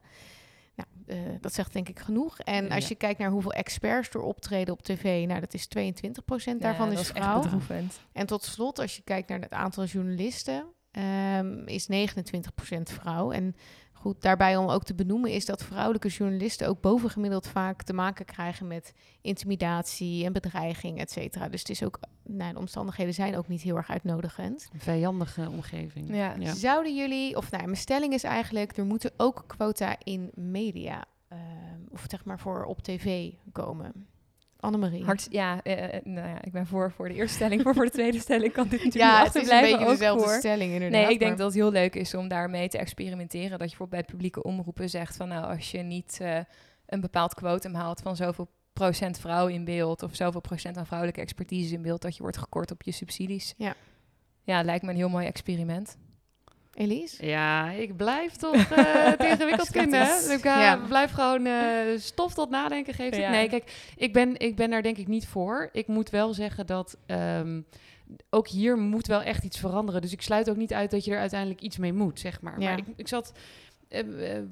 Nou, 0.75 1.39
dat 1.41 1.55
zegt 1.55 1.73
denk 1.73 1.89
ik 1.89 1.99
genoeg. 1.99 2.39
En 2.39 2.65
Ja. 2.67 2.75
als 2.75 2.89
je 2.89 2.95
kijkt 2.95 3.19
naar 3.19 3.31
hoeveel 3.31 3.53
experts 3.53 4.09
er 4.09 4.21
optreden 4.21 4.75
op 4.75 4.83
tv, 4.83 5.27
nou, 5.27 5.41
dat 5.41 5.55
is 5.55 5.67
22% 5.67 6.61
daarvan 6.61 6.87
Ja, 6.87 6.93
is 6.93 7.01
is 7.01 7.07
vrouw. 7.09 7.41
bedroevend. 7.41 8.01
En 8.13 8.27
tot 8.27 8.45
slot, 8.45 8.79
als 8.79 8.97
je 8.97 9.03
kijkt 9.03 9.29
naar 9.29 9.41
het 9.41 9.53
aantal 9.53 9.85
journalisten, 9.85 10.65
ehm, 10.97 11.67
is 11.67 11.87
29% 11.87 12.91
vrouw. 12.93 13.31
En 13.31 13.55
goed, 13.93 14.23
daarbij 14.23 14.57
om 14.57 14.69
ook 14.69 14.85
te 14.85 14.95
benoemen 14.95 15.31
is 15.31 15.47
dat 15.47 15.65
vrouwelijke 15.65 16.09
journalisten 16.09 16.69
ook 16.69 16.81
bovengemiddeld 16.81 17.49
vaak 17.49 17.83
te 17.83 17.93
maken 17.93 18.25
krijgen 18.25 18.67
met 18.67 18.95
intimidatie 19.21 20.25
en 20.25 20.33
bedreiging, 20.33 21.01
et 21.01 21.11
cetera. 21.11 21.49
Dus 21.49 21.61
het 21.61 21.71
is 21.71 21.83
ook, 21.83 22.01
nou, 22.23 22.53
de 22.53 22.59
omstandigheden 22.59 23.15
zijn 23.15 23.37
ook 23.37 23.49
niet 23.49 23.63
heel 23.63 23.77
erg 23.77 23.91
uitnodigend. 23.91 24.69
Een 24.73 24.81
vijandige 24.81 25.49
omgeving. 25.51 26.15
Ja. 26.15 26.55
Zouden 26.55 26.97
jullie, 26.97 27.37
of 27.37 27.51
nou, 27.51 27.65
mijn 27.65 27.77
stelling 27.77 28.13
is 28.13 28.25
eigenlijk, 28.25 28.77
er 28.77 28.85
moeten 28.85 29.13
ook 29.17 29.45
quota 29.47 29.97
in 30.03 30.31
media, 30.35 31.05
ehm, 31.29 31.41
of 31.91 32.05
zeg 32.09 32.25
maar 32.25 32.39
voor 32.39 32.65
op 32.65 32.83
tv 32.83 33.33
komen. 33.53 34.07
Annemarie. 34.67 35.05
Hart, 35.05 35.27
ja, 35.31 35.63
eh, 35.63 35.95
eh, 35.95 36.01
nou 36.05 36.29
ja, 36.29 36.43
ik 36.43 36.53
ben 36.53 36.67
voor, 36.67 36.93
voor 36.93 37.09
de 37.09 37.15
eerste 37.15 37.35
stelling. 37.35 37.63
Voor, 37.63 37.75
voor 37.75 37.85
de 37.85 37.91
tweede 37.91 38.19
stelling 38.29 38.53
kan 38.53 38.69
dit 38.69 38.85
natuurlijk 38.85 39.13
ja, 39.13 39.25
het 39.25 39.35
is 39.35 39.51
een 39.51 39.61
beetje 39.61 39.87
dezelfde 39.87 40.25
voor. 40.25 40.35
stelling 40.35 40.73
inderdaad. 40.73 41.01
Nee, 41.01 41.11
ik 41.13 41.19
denk 41.19 41.31
maar- 41.31 41.39
dat 41.39 41.47
het 41.47 41.55
heel 41.63 41.71
leuk 41.71 41.95
is 41.95 42.15
om 42.15 42.29
daarmee 42.29 42.69
te 42.69 42.79
experimenteren. 42.79 43.51
Dat 43.51 43.71
je 43.71 43.77
bijvoorbeeld 43.77 44.01
bij 44.03 44.11
publieke 44.11 44.43
omroepen 44.43 44.91
zegt 44.91 45.17
van 45.17 45.29
nou, 45.29 45.55
als 45.57 45.71
je 45.71 45.79
niet 45.79 46.19
eh, 46.21 46.39
een 46.87 47.01
bepaald 47.01 47.35
quotum 47.35 47.75
haalt 47.75 48.01
van 48.01 48.17
zoveel 48.17 48.49
procent 48.73 49.19
vrouw 49.19 49.47
in 49.47 49.65
beeld 49.65 50.03
of 50.03 50.15
zoveel 50.15 50.41
procent 50.41 50.77
aan 50.77 50.87
vrouwelijke 50.87 51.21
expertise 51.21 51.75
in 51.75 51.83
beeld, 51.83 52.03
dat 52.03 52.17
je 52.17 52.23
wordt 52.23 52.39
gekort 52.39 52.71
op 52.71 52.83
je 52.83 52.93
subsidies. 52.93 53.55
Ja. 53.57 53.75
Ja, 54.43 54.63
lijkt 54.63 54.85
me 54.85 54.91
een 54.91 54.97
heel 54.97 55.09
mooi 55.09 55.27
experiment. 55.27 55.97
Elise? 56.77 57.27
Ja, 57.27 57.71
ik 57.71 57.97
blijf 57.97 58.33
toch 58.37 58.55
eh 58.55 59.05
het 59.15 59.25
ingewikkeld 59.25 59.69
vinden. 59.69 60.31
Ik 60.33 60.45
Ja. 60.45 60.77
blijf 60.89 61.11
gewoon 61.11 61.47
eh, 61.47 61.55
stof 61.99 62.35
tot 62.35 62.51
nadenken 62.51 62.95
geven. 62.95 63.21
Ja. 63.21 63.31
Nee, 63.31 63.49
kijk, 63.49 63.93
ik 63.97 64.13
ben, 64.13 64.39
ik 64.39 64.57
ben 64.57 64.71
daar 64.71 64.83
denk 64.83 64.97
ik 64.97 65.07
niet 65.09 65.27
voor. 65.27 65.69
Ik 65.73 65.87
moet 65.87 66.11
wel 66.11 66.35
zeggen 66.35 66.67
dat 66.67 66.97
ehm, 67.07 67.61
ook 68.31 68.49
hier 68.49 68.79
moet 68.79 69.07
wel 69.07 69.23
echt 69.23 69.45
iets 69.45 69.59
veranderen. 69.59 70.01
Dus 70.01 70.13
ik 70.13 70.23
sluit 70.23 70.51
ook 70.51 70.57
niet 70.57 70.73
uit 70.73 70.91
dat 70.91 71.05
je 71.05 71.11
er 71.13 71.19
uiteindelijk 71.21 71.61
iets 71.61 71.77
mee 71.77 71.93
moet, 71.93 72.21
zeg 72.21 72.41
maar. 72.41 72.61
Ja. 72.61 72.69
Maar 72.69 72.79
ik, 72.79 72.85
ik 72.97 73.09
zat... 73.09 73.33
eh, 73.89 74.03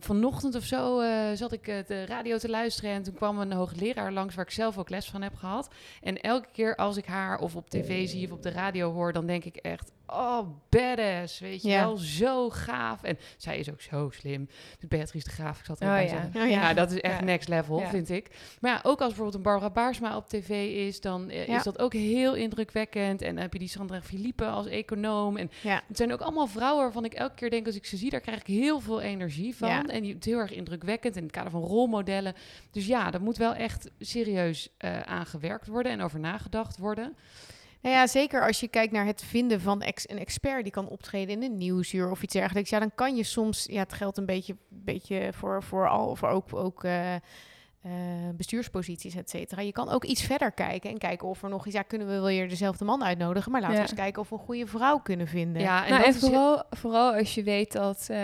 vanochtend 0.00 0.54
of 0.54 0.64
zo 0.64 1.02
zat 1.34 1.52
ik 1.52 1.64
de 1.86 2.04
radio 2.06 2.38
te 2.38 2.48
luisteren 2.48 2.90
en 2.90 3.02
toen 3.02 3.14
kwam 3.14 3.38
een 3.38 3.52
hoogleraar 3.52 4.12
langs 4.12 4.34
waar 4.34 4.44
ik 4.44 4.50
zelf 4.50 4.78
ook 4.78 4.88
les 4.90 5.06
van 5.10 5.22
heb 5.22 5.34
gehad. 5.34 5.68
En 6.02 6.20
elke 6.20 6.48
keer 6.52 6.76
als 6.76 6.96
ik 6.96 7.06
haar 7.06 7.38
of 7.38 7.56
op 7.56 7.70
tv 7.70 8.08
zie 8.08 8.26
of 8.26 8.32
op 8.32 8.42
de 8.42 8.50
radio 8.50 8.92
hoor, 8.92 9.12
dan 9.12 9.26
denk 9.26 9.44
ik 9.44 9.56
echt, 9.56 9.92
oh, 10.06 10.48
badass, 10.68 11.38
weet 11.40 11.62
je 11.62 11.68
Ja. 11.68 11.80
wel, 11.80 11.96
zo 11.96 12.50
gaaf. 12.50 13.02
En 13.02 13.18
zij 13.36 13.58
is 13.58 13.70
ook 13.70 13.80
zo 13.80 14.10
slim. 14.10 14.46
Dus 14.78 14.88
Beatrice 14.88 15.24
de 15.24 15.32
Graaf, 15.32 15.58
ik 15.58 15.64
zat 15.64 15.80
er 15.80 15.86
Oh, 15.86 15.92
bij 15.92 16.02
ja. 16.02 16.08
zeggen. 16.08 16.42
Oh, 16.42 16.50
Ja. 16.50 16.74
dat 16.74 16.90
is 16.92 17.00
echt 17.00 17.18
Ja. 17.18 17.24
next 17.24 17.48
level, 17.48 17.80
Ja. 17.80 17.88
vind 17.88 18.10
ik. 18.10 18.30
Maar 18.60 18.70
ja, 18.72 18.80
ook 18.82 18.98
als 18.98 19.06
bijvoorbeeld 19.06 19.34
een 19.36 19.42
Barbara 19.42 19.70
Baarsma 19.70 20.16
op 20.16 20.28
tv 20.28 20.48
is, 20.86 21.00
dan 21.00 21.30
eh, 21.30 21.46
Ja. 21.46 21.56
is 21.56 21.62
dat 21.62 21.78
ook 21.78 21.92
heel 21.92 22.34
indrukwekkend. 22.34 23.22
En 23.22 23.34
dan 23.34 23.42
heb 23.42 23.52
je 23.52 23.58
die 23.58 23.68
Sandra 23.68 24.02
Philippe 24.02 24.44
als 24.46 24.66
econoom. 24.66 25.36
En 25.36 25.50
Ja. 25.62 25.82
het 25.88 25.96
zijn 25.96 26.12
ook 26.12 26.20
allemaal 26.20 26.46
vrouwen 26.46 26.82
waarvan 26.82 27.04
ik 27.04 27.14
elke 27.14 27.34
keer 27.34 27.50
denk, 27.50 27.66
als 27.66 27.76
ik 27.76 27.86
ze 27.86 27.96
zie, 27.96 28.10
daar 28.10 28.20
krijg 28.20 28.40
ik 28.40 28.46
heel 28.46 28.80
veel 28.80 29.00
energie 29.00 29.56
van. 29.56 29.68
Ja. 29.68 29.84
En 29.86 30.02
die 30.02 30.14
het 30.14 30.26
is 30.26 30.32
heel 30.32 30.40
erg 30.40 30.52
indrukwekkend 30.52 31.16
in 31.16 31.22
het 31.22 31.32
kader 31.32 31.50
van 31.50 31.62
rolmodellen. 31.62 32.34
Dus 32.70 32.86
ja, 32.86 33.10
dat 33.10 33.20
moet 33.20 33.36
wel 33.36 33.54
echt 33.54 33.90
serieus 33.98 34.68
eh 34.78 35.00
aangewerkt 35.00 35.66
worden 35.66 35.92
en 35.92 36.00
over 36.02 36.20
nagedacht 36.20 36.78
worden. 36.78 37.16
Nou 37.84 37.96
ja, 37.96 38.06
zeker 38.06 38.46
als 38.46 38.60
je 38.60 38.68
kijkt 38.68 38.92
naar 38.92 39.06
het 39.06 39.22
vinden 39.22 39.60
van 39.60 39.82
ex 39.82 40.08
een 40.08 40.18
expert 40.18 40.62
die 40.62 40.72
kan 40.72 40.88
optreden 40.88 41.34
in 41.34 41.42
een 41.42 41.58
nieuwsuur 41.58 42.10
of 42.10 42.22
iets 42.22 42.32
dergelijks. 42.32 42.70
Ja, 42.70 42.78
dan 42.78 42.94
kan 42.94 43.16
je 43.16 43.22
soms, 43.22 43.66
ja, 43.70 43.78
het 43.78 43.92
geldt 43.92 44.18
een 44.18 44.26
beetje, 44.26 44.56
beetje 44.68 45.28
voor, 45.32 45.62
voor 45.62 45.88
al, 45.88 46.16
voor 46.16 46.28
ook, 46.28 46.54
ook 46.54 46.84
eh, 46.84 47.14
uh, 47.86 47.92
bestuursposities, 48.36 49.14
et 49.14 49.30
cetera. 49.30 49.62
Je 49.62 49.72
kan 49.72 49.88
ook 49.88 50.04
iets 50.04 50.22
verder 50.22 50.52
kijken 50.52 50.90
en 50.90 50.98
kijken 50.98 51.28
of 51.28 51.42
er 51.42 51.48
nog 51.48 51.66
iets... 51.66 51.74
Ja, 51.74 51.82
kunnen 51.82 52.06
we 52.06 52.12
wel 52.12 52.24
weer 52.24 52.48
dezelfde 52.48 52.84
man 52.84 53.04
uitnodigen, 53.04 53.52
maar 53.52 53.60
laten 53.60 53.76
we 53.76 53.82
eens 53.82 53.94
kijken 53.94 54.22
of 54.22 54.28
we 54.28 54.34
een 54.34 54.40
goede 54.40 54.66
vrouw 54.66 54.98
kunnen 54.98 55.26
vinden. 55.26 55.62
Ja, 55.62 55.84
en, 55.84 55.90
nou, 55.90 56.04
en 56.04 56.14
vooral, 56.14 56.62
vooral 56.70 57.14
als 57.14 57.34
je 57.34 57.42
weet 57.42 57.72
dat... 57.72 58.06
Uh, 58.10 58.18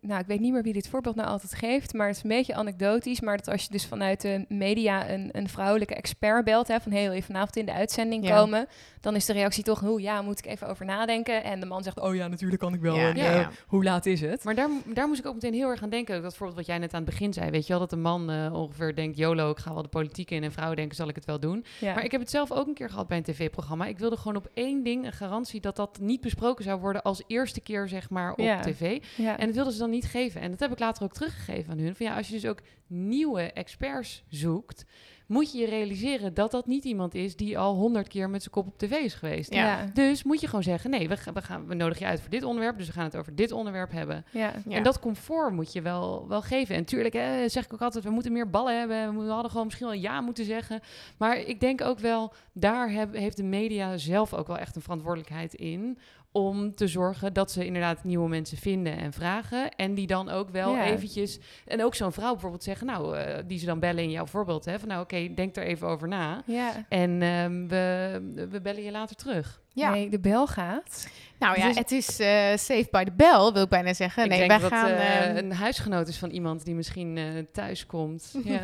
nou, 0.00 0.20
ik 0.20 0.26
weet 0.26 0.40
niet 0.40 0.52
meer 0.52 0.62
wie 0.62 0.72
dit 0.72 0.88
voorbeeld 0.88 1.16
nou 1.16 1.28
altijd 1.28 1.54
geeft, 1.54 1.92
maar 1.92 2.06
het 2.06 2.16
is 2.16 2.22
een 2.22 2.28
beetje 2.28 2.54
anekdotisch. 2.54 3.20
Maar 3.20 3.36
dat 3.36 3.48
als 3.48 3.62
je 3.62 3.70
dus 3.70 3.86
vanuit 3.86 4.20
de 4.20 4.44
media 4.48 5.10
een, 5.10 5.28
een 5.32 5.48
vrouwelijke 5.48 5.94
expert 5.94 6.44
belt, 6.44 6.68
hè, 6.68 6.80
van 6.80 6.92
heel 6.92 7.10
even 7.10 7.26
vanavond 7.26 7.56
in 7.56 7.66
de 7.66 7.72
uitzending 7.72 8.28
komen, 8.28 8.66
dan 9.00 9.14
is 9.14 9.24
de 9.24 9.32
reactie 9.32 9.64
toch, 9.64 9.80
hoe 9.80 10.00
ja, 10.00 10.22
moet 10.22 10.38
ik 10.38 10.46
even 10.46 10.68
over 10.68 10.84
nadenken. 10.84 11.44
En 11.44 11.60
de 11.60 11.66
man 11.66 11.82
zegt, 11.82 12.00
oh 12.00 12.14
ja, 12.14 12.28
natuurlijk 12.28 12.60
kan 12.60 12.74
ik 12.74 12.80
wel. 12.80 12.96
en, 12.96 13.48
hoe 13.66 13.84
laat 13.84 14.06
is 14.06 14.20
het? 14.20 14.44
Maar 14.44 14.54
daar, 14.54 14.68
daar 14.94 15.08
moest 15.08 15.20
ik 15.20 15.26
ook 15.26 15.34
meteen 15.34 15.54
heel 15.54 15.68
erg 15.68 15.82
aan 15.82 15.88
denken. 15.88 16.22
Dat 16.22 16.36
voorbeeld 16.36 16.58
wat 16.58 16.66
jij 16.66 16.78
net 16.78 16.94
aan 16.94 17.02
het 17.02 17.10
begin 17.10 17.32
zei, 17.32 17.50
weet 17.50 17.66
je 17.66 17.68
wel, 17.68 17.80
dat 17.80 17.90
de 17.90 17.96
man 17.96 18.52
ongeveer 18.54 18.94
denkt, 18.94 19.16
YOLO, 19.16 19.50
ik 19.50 19.58
ga 19.58 19.72
wel 19.74 19.82
de 19.82 19.88
politiek 19.88 20.30
in. 20.30 20.42
En 20.42 20.52
vrouwen 20.52 20.76
denken, 20.76 20.96
zal 20.96 21.08
ik 21.08 21.14
het 21.14 21.24
wel 21.24 21.40
doen. 21.40 21.64
Maar 21.94 22.04
ik 22.04 22.10
heb 22.10 22.20
het 22.20 22.30
zelf 22.30 22.52
ook 22.52 22.66
een 22.66 22.74
keer 22.74 22.90
gehad 22.90 23.08
bij 23.08 23.16
een 23.16 23.22
tv-programma. 23.22 23.86
Ik 23.86 23.98
wilde 23.98 24.16
gewoon 24.16 24.36
op 24.36 24.48
één 24.54 24.82
ding 24.82 25.06
een 25.06 25.12
garantie 25.12 25.60
dat 25.60 25.76
dat 25.76 25.98
niet 26.00 26.20
besproken 26.20 26.64
zou 26.64 26.80
worden 26.80 27.02
als 27.02 27.22
eerste 27.26 27.60
keer, 27.60 27.88
zeg 27.88 28.10
maar, 28.10 28.30
op 28.32 28.36
tv. 28.62 29.02
En 29.36 29.46
dat 29.46 29.54
wilden 29.54 29.72
ze 29.72 29.78
dan 29.78 29.90
niet 29.90 30.04
geven. 30.06 30.40
En 30.40 30.50
dat 30.50 30.60
heb 30.60 30.72
ik 30.72 30.78
later 30.78 31.04
ook 31.04 31.12
teruggegeven 31.12 31.72
aan 31.72 31.78
hun. 31.78 31.94
Van 31.96 32.06
ja, 32.06 32.16
als 32.16 32.26
je 32.28 32.34
dus 32.34 32.46
ook 32.46 32.58
nieuwe 32.94 33.42
experts 33.42 34.24
zoekt, 34.28 34.84
moet 35.26 35.52
je 35.52 35.58
je 35.58 35.66
realiseren 35.66 36.34
dat 36.34 36.50
dat 36.50 36.66
niet 36.66 36.84
iemand 36.84 37.14
is 37.14 37.36
die 37.36 37.58
al 37.58 37.74
honderd 37.74 38.08
keer 38.08 38.30
met 38.30 38.42
zijn 38.42 38.54
kop 38.54 38.66
op 38.66 38.78
tv 38.78 38.90
is 38.90 39.14
geweest. 39.14 39.54
Ja. 39.54 39.90
Dus 39.94 40.22
moet 40.22 40.40
je 40.40 40.46
gewoon 40.46 40.62
zeggen, 40.62 40.90
nee, 40.90 41.08
we, 41.08 41.16
we, 41.34 41.42
gaan, 41.42 41.66
we 41.66 41.74
nodigen 41.74 42.02
je 42.04 42.10
uit 42.10 42.20
voor 42.20 42.30
dit 42.30 42.42
onderwerp, 42.42 42.78
dus 42.78 42.86
we 42.86 42.92
gaan 42.92 43.04
het 43.04 43.16
over 43.16 43.34
dit 43.34 43.52
onderwerp 43.52 43.90
hebben. 43.90 44.24
Ja. 44.30 44.52
En 44.68 44.82
dat 44.82 44.98
comfort 44.98 45.52
moet 45.52 45.72
je 45.72 45.82
wel, 45.82 46.28
wel 46.28 46.42
geven. 46.42 46.74
En 46.74 46.84
tuurlijk 46.84 47.14
hè, 47.14 47.48
zeg 47.48 47.64
ik 47.64 47.72
ook 47.72 47.82
altijd, 47.82 48.04
we 48.04 48.10
moeten 48.10 48.32
meer 48.32 48.50
ballen 48.50 48.78
hebben. 48.78 49.24
We 49.24 49.30
hadden 49.30 49.50
gewoon 49.50 49.66
misschien 49.66 49.86
wel 49.86 49.96
ja 49.96 50.20
moeten 50.20 50.44
zeggen. 50.44 50.80
Maar 51.16 51.38
ik 51.38 51.60
denk 51.60 51.80
ook 51.80 51.98
wel, 51.98 52.32
daar 52.52 52.90
heb, 52.90 53.14
heeft 53.14 53.36
de 53.36 53.42
media 53.42 53.96
zelf 53.96 54.34
ook 54.34 54.46
wel 54.46 54.58
echt 54.58 54.76
een 54.76 54.82
verantwoordelijkheid 54.82 55.54
in 55.54 55.98
om 56.36 56.74
te 56.74 56.88
zorgen 56.88 57.32
dat 57.32 57.50
ze 57.50 57.66
inderdaad 57.66 58.04
nieuwe 58.04 58.28
mensen 58.28 58.56
vinden 58.56 58.96
en 58.96 59.12
vragen. 59.12 59.70
En 59.70 59.94
die 59.94 60.06
dan 60.06 60.28
ook 60.28 60.50
wel 60.50 60.78
eventjes... 60.78 61.38
En 61.66 61.84
ook 61.84 61.94
zo'n 61.94 62.12
vrouw 62.12 62.32
bijvoorbeeld 62.32 62.62
zeggen... 62.62 62.86
nou, 62.86 63.18
uh, 63.18 63.24
die 63.46 63.58
ze 63.58 63.66
dan 63.66 63.80
bellen 63.80 64.02
in 64.02 64.10
jouw 64.10 64.26
voorbeeld. 64.26 64.64
Hè, 64.64 64.78
van 64.78 64.88
nou, 64.88 65.02
oké, 65.02 65.34
denk 65.34 65.56
er 65.56 65.64
even 65.64 65.88
over 65.88 66.08
na. 66.08 66.42
Ja. 66.46 66.86
En 66.88 67.22
um, 67.22 67.68
we, 67.68 68.46
we 68.50 68.60
bellen 68.60 68.82
je 68.82 68.90
later 68.90 69.16
terug. 69.16 69.62
Ja. 69.74 69.90
Nee, 69.90 70.08
de 70.08 70.18
bel 70.18 70.46
gaat. 70.46 71.06
Nou 71.38 71.58
ja, 71.58 71.66
dus 71.66 71.76
het 71.76 71.90
is 71.90 72.20
uh, 72.20 72.26
safe 72.56 72.88
by 72.90 73.04
the 73.04 73.12
bell, 73.16 73.50
wil 73.52 73.62
ik 73.62 73.68
bijna 73.68 73.94
zeggen. 73.94 74.24
Ik 74.24 74.28
nee, 74.30 74.38
denk 74.38 74.50
wij 74.50 74.60
dat 74.60 74.78
gaan 74.78 74.90
uh, 74.90 75.36
een 75.36 75.52
huisgenoot 75.52 76.08
is 76.08 76.18
van 76.18 76.30
iemand 76.30 76.64
die 76.64 76.74
misschien 76.74 77.16
uh, 77.16 77.26
thuis 77.52 77.86
komt. 77.86 78.34
ja. 78.44 78.60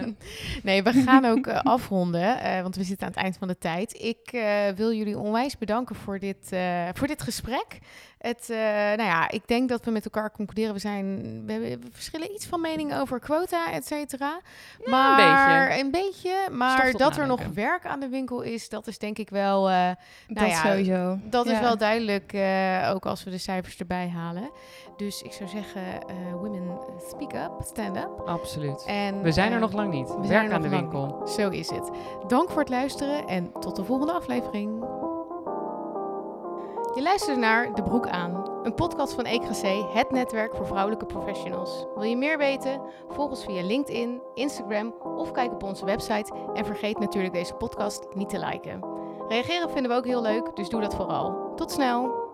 nee, 0.63 0.83
we 0.83 0.93
gaan 0.93 1.25
ook 1.25 1.49
afronden, 1.77 2.63
want 2.63 2.77
we 2.77 2.85
zitten 2.85 3.07
aan 3.07 3.13
het 3.13 3.23
eind 3.23 3.37
van 3.39 3.49
de 3.49 3.59
tijd. 3.59 4.03
Ik 4.03 4.31
wil 4.77 4.93
jullie 4.93 5.19
onwijs 5.19 5.59
bedanken 5.59 5.97
voor 5.97 6.19
dit, 6.19 6.57
voor 6.93 7.07
dit 7.07 7.23
gesprek. 7.23 7.79
Het, 8.21 8.47
nou 8.97 9.03
ja, 9.03 9.31
ik 9.31 9.49
denk 9.49 9.69
dat 9.69 9.85
we 9.85 9.91
met 9.91 10.05
elkaar 10.05 10.31
concluderen. 10.31 10.75
We, 10.75 10.81
zijn, 10.81 11.23
we, 11.47 11.59
we 11.59 11.79
verschillen 11.93 12.35
iets 12.35 12.47
van 12.47 12.61
mening 12.61 12.95
over 12.95 13.19
quota, 13.19 13.73
et 13.73 13.87
cetera. 13.87 14.41
Ja, 14.85 14.91
maar 14.91 15.19
een 15.21 15.67
beetje. 15.71 15.85
Een 15.85 15.91
beetje 15.91 16.51
maar 16.51 16.93
dat 16.93 17.17
er 17.17 17.27
nog 17.27 17.41
werk 17.55 17.87
aan 17.87 18.01
de 18.01 18.09
winkel 18.09 18.41
is, 18.41 18.69
dat 18.69 18.87
is 18.87 18.99
denk 18.99 19.19
ik 19.19 19.31
wel. 19.31 19.69
Nou 19.69 19.97
dat 20.27 20.49
ja, 20.49 20.55
sowieso. 20.55 21.19
Dat 21.23 21.47
is 21.47 21.61
wel 21.61 21.77
duidelijk. 21.77 22.33
Uh, 22.33 22.91
ook 22.95 23.07
als 23.07 23.25
we 23.25 23.31
de 23.31 23.39
cijfers 23.39 23.77
erbij 23.77 24.09
halen. 24.09 24.51
Dus 24.97 25.23
ik 25.23 25.33
zou 25.33 25.49
zeggen, 25.49 25.83
uh, 25.83 26.33
women 26.33 26.79
speak 27.09 27.33
up, 27.33 27.53
stand 27.65 27.97
up. 27.97 28.23
Absoluut. 28.27 28.85
En, 28.87 29.23
we 29.23 29.33
zijn 29.33 29.49
er 29.49 29.55
uh, 29.55 29.61
nog 29.61 29.73
lang 29.73 29.93
niet. 29.93 30.09
We 30.09 30.27
Werk 30.29 30.53
aan 30.53 30.63
de 30.63 30.69
winkel. 30.69 31.29
Zo 31.29 31.49
is 31.49 31.71
het. 31.71 31.91
Dank 32.27 32.51
voor 32.51 32.61
het 32.61 32.69
luisteren 32.69 33.27
en 33.27 33.53
tot 33.61 33.77
de 33.77 33.85
volgende 33.85 34.13
aflevering. 34.13 34.85
Je 36.95 37.03
luistert 37.03 37.39
naar 37.39 37.75
De 37.75 37.83
Broek 37.83 38.09
aan, 38.09 38.61
een 38.63 38.75
podcast 38.75 39.15
van 39.15 39.25
EKC, 39.25 39.93
het 39.93 40.11
netwerk 40.11 40.55
voor 40.55 40.67
vrouwelijke 40.67 41.07
professionals. 41.07 41.87
Wil 41.95 42.03
je 42.03 42.17
meer 42.17 42.39
weten? 42.39 42.81
Volg 43.09 43.31
ons 43.31 43.45
via 43.45 43.63
LinkedIn, 43.63 44.23
Instagram 44.35 44.95
of 45.03 45.31
kijk 45.31 45.53
op 45.53 45.63
onze 45.63 45.85
website. 45.85 46.35
En 46.55 46.65
vergeet 46.65 46.99
natuurlijk 46.99 47.35
deze 47.35 47.55
podcast 47.55 48.07
niet 48.15 48.29
te 48.29 48.47
liken. 48.47 48.85
Reageren 49.29 49.71
vinden 49.71 49.91
we 49.91 49.97
ook 49.97 50.07
heel 50.07 50.23
leuk, 50.23 50.57
dus 50.57 50.69
doe 50.69 50.81
dat 50.81 50.95
vooral. 50.95 51.53
Tot 51.55 51.71
snel! 51.71 52.30